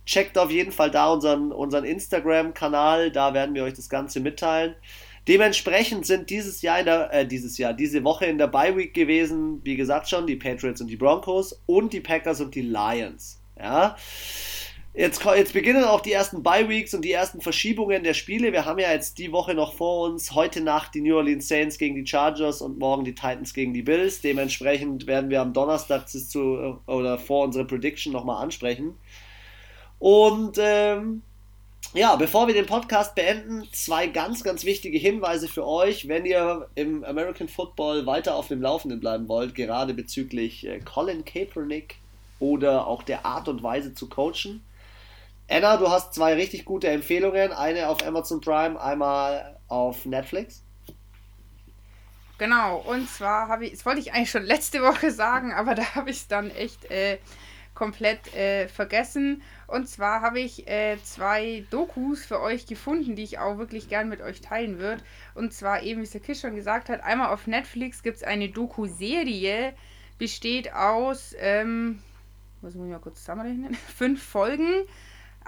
[0.08, 4.74] Checkt auf jeden Fall da unseren, unseren Instagram-Kanal, da werden wir euch das Ganze mitteilen.
[5.28, 9.60] Dementsprechend sind dieses Jahr, der, äh, dieses Jahr, diese Woche in der Bye Week gewesen,
[9.64, 13.42] wie gesagt schon, die Patriots und die Broncos und die Packers und die Lions.
[13.58, 13.96] Ja.
[14.94, 18.50] Jetzt, jetzt beginnen auch die ersten Bye Weeks und die ersten Verschiebungen der Spiele.
[18.50, 20.34] Wir haben ja jetzt die Woche noch vor uns.
[20.34, 23.82] Heute Nacht die New Orleans Saints gegen die Chargers und morgen die Titans gegen die
[23.82, 24.22] Bills.
[24.22, 28.94] Dementsprechend werden wir am Donnerstag zu, oder vor unserer Prediction nochmal ansprechen.
[29.98, 31.22] Und ähm,
[31.94, 36.68] ja, bevor wir den Podcast beenden, zwei ganz, ganz wichtige Hinweise für euch, wenn ihr
[36.74, 41.96] im American Football weiter auf dem Laufenden bleiben wollt, gerade bezüglich äh, Colin Kaepernick
[42.40, 44.62] oder auch der Art und Weise zu coachen.
[45.50, 50.62] Anna, du hast zwei richtig gute Empfehlungen, eine auf Amazon Prime, einmal auf Netflix.
[52.36, 55.94] Genau, und zwar habe ich, das wollte ich eigentlich schon letzte Woche sagen, aber da
[55.94, 57.18] habe ich es dann echt äh,
[57.78, 59.40] komplett äh, vergessen.
[59.68, 64.08] Und zwar habe ich äh, zwei Dokus für euch gefunden, die ich auch wirklich gern
[64.08, 65.04] mit euch teilen würde.
[65.36, 68.24] Und zwar eben, wie es der Kiss schon gesagt hat, einmal auf Netflix gibt es
[68.24, 69.74] eine Doku-Serie,
[70.18, 72.00] besteht aus, ähm,
[72.62, 74.82] muss ich mal kurz zusammenrechnen, fünf Folgen.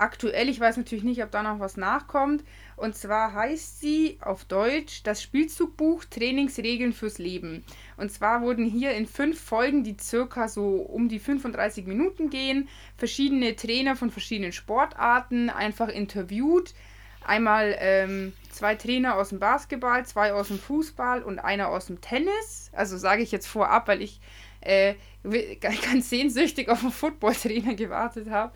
[0.01, 2.43] Aktuell, ich weiß natürlich nicht, ob da noch was nachkommt.
[2.77, 7.64] Und zwar heißt sie auf Deutsch das Spielzugbuch Trainingsregeln fürs Leben.
[7.97, 12.68] Und zwar wurden hier in fünf Folgen, die circa so um die 35 Minuten gehen,
[12.97, 16.74] verschiedene Trainer von verschiedenen Sportarten einfach interviewt.
[17.22, 22.01] Einmal ähm, zwei Trainer aus dem Basketball, zwei aus dem Fußball und einer aus dem
[22.01, 22.70] Tennis.
[22.72, 24.20] Also sage ich jetzt vorab, weil ich
[24.62, 24.94] äh,
[25.60, 28.52] ganz sehnsüchtig auf einen Footballtrainer gewartet habe.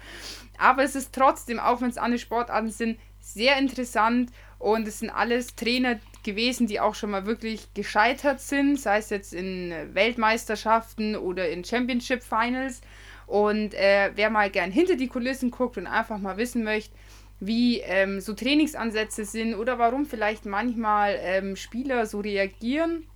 [0.59, 5.11] Aber es ist trotzdem, auch wenn es andere Sportarten sind, sehr interessant und es sind
[5.11, 11.17] alles Trainer gewesen, die auch schon mal wirklich gescheitert sind, sei es jetzt in Weltmeisterschaften
[11.17, 12.81] oder in Championship Finals.
[13.27, 16.95] Und äh, wer mal gern hinter die Kulissen guckt und einfach mal wissen möchte,
[17.41, 23.07] wie ähm, so Trainingsansätze sind oder warum vielleicht manchmal ähm, Spieler so reagieren,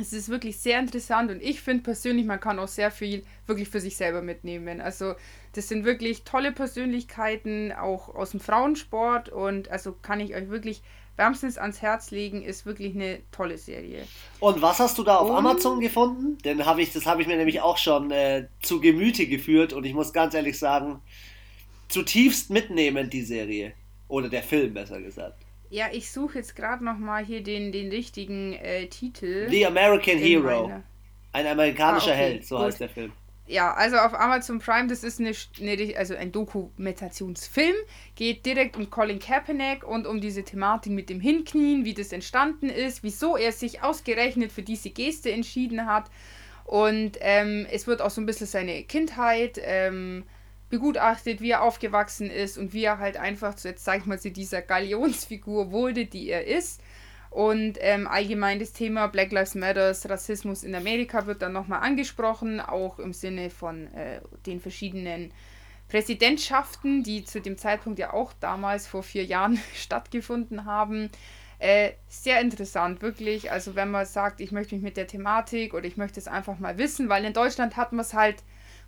[0.00, 3.68] es ist wirklich sehr interessant und ich finde persönlich, man kann auch sehr viel wirklich
[3.68, 4.80] für sich selber mitnehmen.
[4.80, 5.14] Also
[5.58, 10.82] das sind wirklich tolle Persönlichkeiten, auch aus dem Frauensport und also kann ich euch wirklich
[11.16, 14.06] wärmstens ans Herz legen, ist wirklich eine tolle Serie.
[14.38, 16.38] Und was hast du da auf und, Amazon gefunden?
[16.44, 19.84] Denn habe ich, das habe ich mir nämlich auch schon äh, zu Gemüte geführt und
[19.84, 21.02] ich muss ganz ehrlich sagen,
[21.88, 23.72] zutiefst mitnehmend die Serie.
[24.06, 25.42] Oder der Film, besser gesagt.
[25.70, 29.48] Ja, ich suche jetzt gerade nochmal hier den, den richtigen äh, Titel.
[29.50, 30.68] The American Hero.
[30.68, 30.84] Meine...
[31.32, 32.66] Ein amerikanischer ah, okay, Held, so gut.
[32.66, 33.12] heißt der Film.
[33.48, 37.74] Ja, also auf Amazon Prime, das ist eine, eine, also ein Dokumentationsfilm,
[38.14, 42.68] geht direkt um Colin Kaepernick und um diese Thematik mit dem Hinknien, wie das entstanden
[42.68, 46.10] ist, wieso er sich ausgerechnet für diese Geste entschieden hat.
[46.66, 50.24] Und ähm, es wird auch so ein bisschen seine Kindheit ähm,
[50.68, 54.30] begutachtet, wie er aufgewachsen ist und wie er halt einfach, jetzt sag ich mal, zu
[54.30, 56.82] dieser Galionsfigur wurde, die er ist.
[57.30, 62.60] Und ähm, allgemein das Thema Black Lives Matter, Rassismus in Amerika wird dann nochmal angesprochen,
[62.60, 65.32] auch im Sinne von äh, den verschiedenen
[65.88, 71.10] Präsidentschaften, die zu dem Zeitpunkt ja auch damals vor vier Jahren stattgefunden haben.
[71.58, 73.50] Äh, sehr interessant, wirklich.
[73.50, 76.58] Also wenn man sagt, ich möchte mich mit der Thematik oder ich möchte es einfach
[76.58, 78.36] mal wissen, weil in Deutschland hat man es halt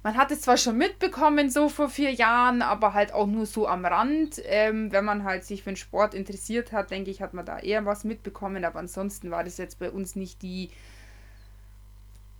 [0.02, 3.68] man hat es zwar schon mitbekommen, so vor vier Jahren, aber halt auch nur so
[3.68, 4.40] am Rand.
[4.46, 7.58] Ähm, wenn man halt sich für den Sport interessiert hat, denke ich, hat man da
[7.58, 10.70] eher was mitbekommen, aber ansonsten war das jetzt bei uns nicht die,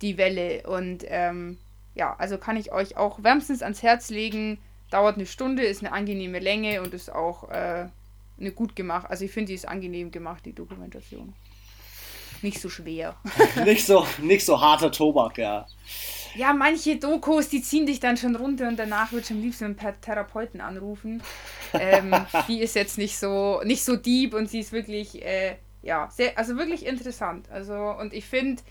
[0.01, 0.63] die Welle.
[0.67, 1.59] Und ähm,
[1.93, 4.57] ja, also kann ich euch auch wärmstens ans Herz legen.
[4.89, 7.87] Dauert eine Stunde, ist eine angenehme Länge und ist auch äh,
[8.39, 9.05] eine gut gemacht.
[9.09, 11.33] Also ich finde, die ist angenehm gemacht, die Dokumentation.
[12.41, 13.15] Nicht so schwer.
[13.65, 15.67] nicht, so, nicht so harter Tobak, ja.
[16.35, 19.65] Ja, manche Dokus, die ziehen dich dann schon runter und danach würde ich am liebsten
[19.65, 21.21] einen Therapeuten anrufen.
[21.73, 22.13] Ähm,
[22.47, 26.37] die ist jetzt nicht so, nicht so deep und sie ist wirklich, äh, ja, sehr,
[26.37, 27.49] also wirklich interessant.
[27.51, 28.61] Also, und ich finde,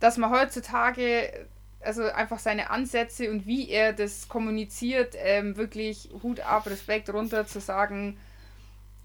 [0.00, 1.46] dass man heutzutage,
[1.80, 7.46] also einfach seine Ansätze und wie er das kommuniziert, ähm, wirklich Hut ab, Respekt runter
[7.46, 8.18] zu sagen,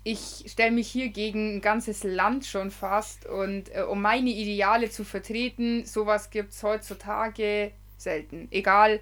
[0.07, 4.91] ich stelle mich hier gegen ein ganzes Land schon fast und äh, um meine Ideale
[4.91, 8.47] zu vertreten, sowas gibt es heutzutage selten.
[8.51, 8.99] Egal,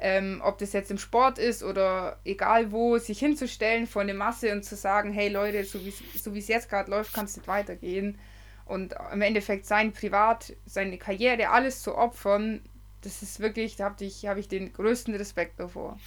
[0.00, 4.50] ähm, ob das jetzt im Sport ist oder egal wo, sich hinzustellen vor eine Masse
[4.50, 7.46] und zu sagen, hey Leute, so wie so es jetzt gerade läuft, kann es nicht
[7.46, 8.18] weitergehen.
[8.64, 12.60] Und im Endeffekt sein Privat, seine Karriere, alles zu opfern,
[13.02, 15.98] das ist wirklich, da habe ich, hab ich den größten Respekt davor.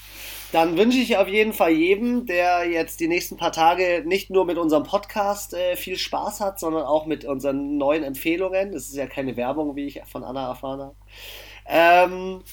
[0.52, 4.46] Dann wünsche ich auf jeden Fall jedem, der jetzt die nächsten paar Tage nicht nur
[4.46, 8.72] mit unserem Podcast äh, viel Spaß hat, sondern auch mit unseren neuen Empfehlungen.
[8.72, 10.96] Das ist ja keine Werbung, wie ich von Anna erfahren habe.
[11.66, 12.44] Ähm,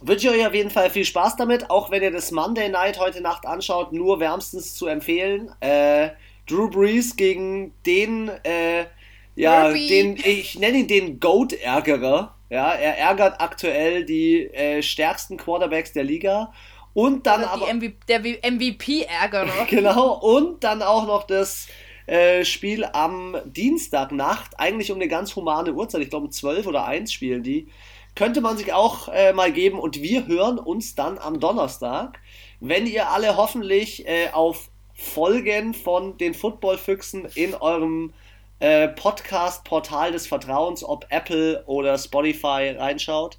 [0.00, 2.98] wünsche ich euch auf jeden Fall viel Spaß damit, auch wenn ihr das Monday Night
[2.98, 5.50] heute Nacht anschaut, nur wärmstens zu empfehlen.
[5.60, 6.10] Äh,
[6.46, 8.86] Drew Brees gegen den, äh,
[9.34, 9.86] ja, Ruby.
[9.86, 16.04] den, ich nenne ihn den Goat-Ärgerer ja, er ärgert aktuell die äh, stärksten Quarterbacks der
[16.04, 16.52] Liga.
[16.94, 17.72] Und dann aber.
[17.72, 19.66] MV der MVP-Ärgerer.
[19.68, 21.68] genau, und dann auch noch das
[22.06, 26.86] äh, Spiel am Dienstagnacht, eigentlich um eine ganz humane Uhrzeit, ich glaube um 12 oder
[26.86, 27.68] 1 spielen die.
[28.14, 32.18] Könnte man sich auch äh, mal geben und wir hören uns dann am Donnerstag,
[32.60, 38.14] wenn ihr alle hoffentlich äh, auf Folgen von den Football-Füchsen in eurem
[38.58, 43.38] äh, Podcast-Portal des Vertrauens, ob Apple oder Spotify, reinschaut.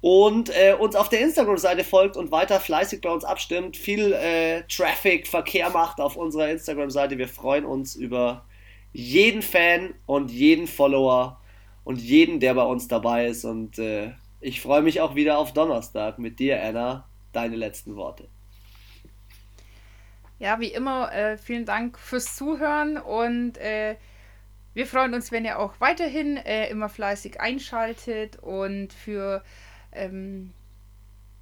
[0.00, 4.62] Und äh, uns auf der Instagram-Seite folgt und weiter fleißig bei uns abstimmt, viel äh,
[4.68, 7.18] Traffic, Verkehr macht auf unserer Instagram-Seite.
[7.18, 8.44] Wir freuen uns über
[8.92, 11.40] jeden Fan und jeden Follower
[11.84, 13.44] und jeden, der bei uns dabei ist.
[13.44, 17.04] Und äh, ich freue mich auch wieder auf Donnerstag mit dir, Anna.
[17.32, 18.28] Deine letzten Worte.
[20.38, 23.96] Ja, wie immer, äh, vielen Dank fürs Zuhören und äh,
[24.78, 29.42] wir freuen uns, wenn ihr auch weiterhin äh, immer fleißig einschaltet und für
[29.90, 30.52] ähm,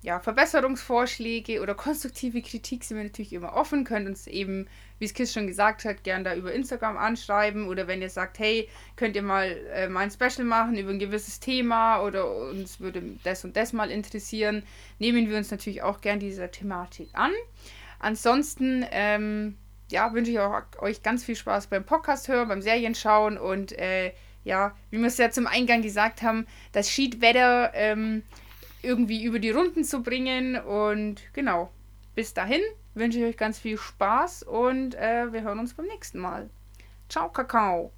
[0.01, 3.85] ja, Verbesserungsvorschläge oder konstruktive Kritik sind wir natürlich immer offen.
[3.85, 4.69] Könnt uns eben,
[4.99, 8.39] wie es Chris schon gesagt hat, gern da über Instagram anschreiben oder wenn ihr sagt,
[8.39, 13.03] hey, könnt ihr mal äh, mal Special machen über ein gewisses Thema oder uns würde
[13.23, 14.63] das und das mal interessieren,
[14.99, 17.33] nehmen wir uns natürlich auch gern dieser Thematik an.
[17.99, 19.59] Ansonsten, ähm,
[19.91, 24.13] ja, wünsche ich auch euch ganz viel Spaß beim Podcast hören, beim Serienschauen und äh,
[24.45, 28.23] ja, wie wir es ja zum Eingang gesagt haben, das Schiedwetter ähm,
[28.81, 30.57] irgendwie über die Runden zu bringen.
[30.57, 31.71] Und genau,
[32.15, 32.63] bis dahin
[32.95, 36.49] wünsche ich euch ganz viel Spaß und äh, wir hören uns beim nächsten Mal.
[37.09, 37.96] Ciao, Kakao.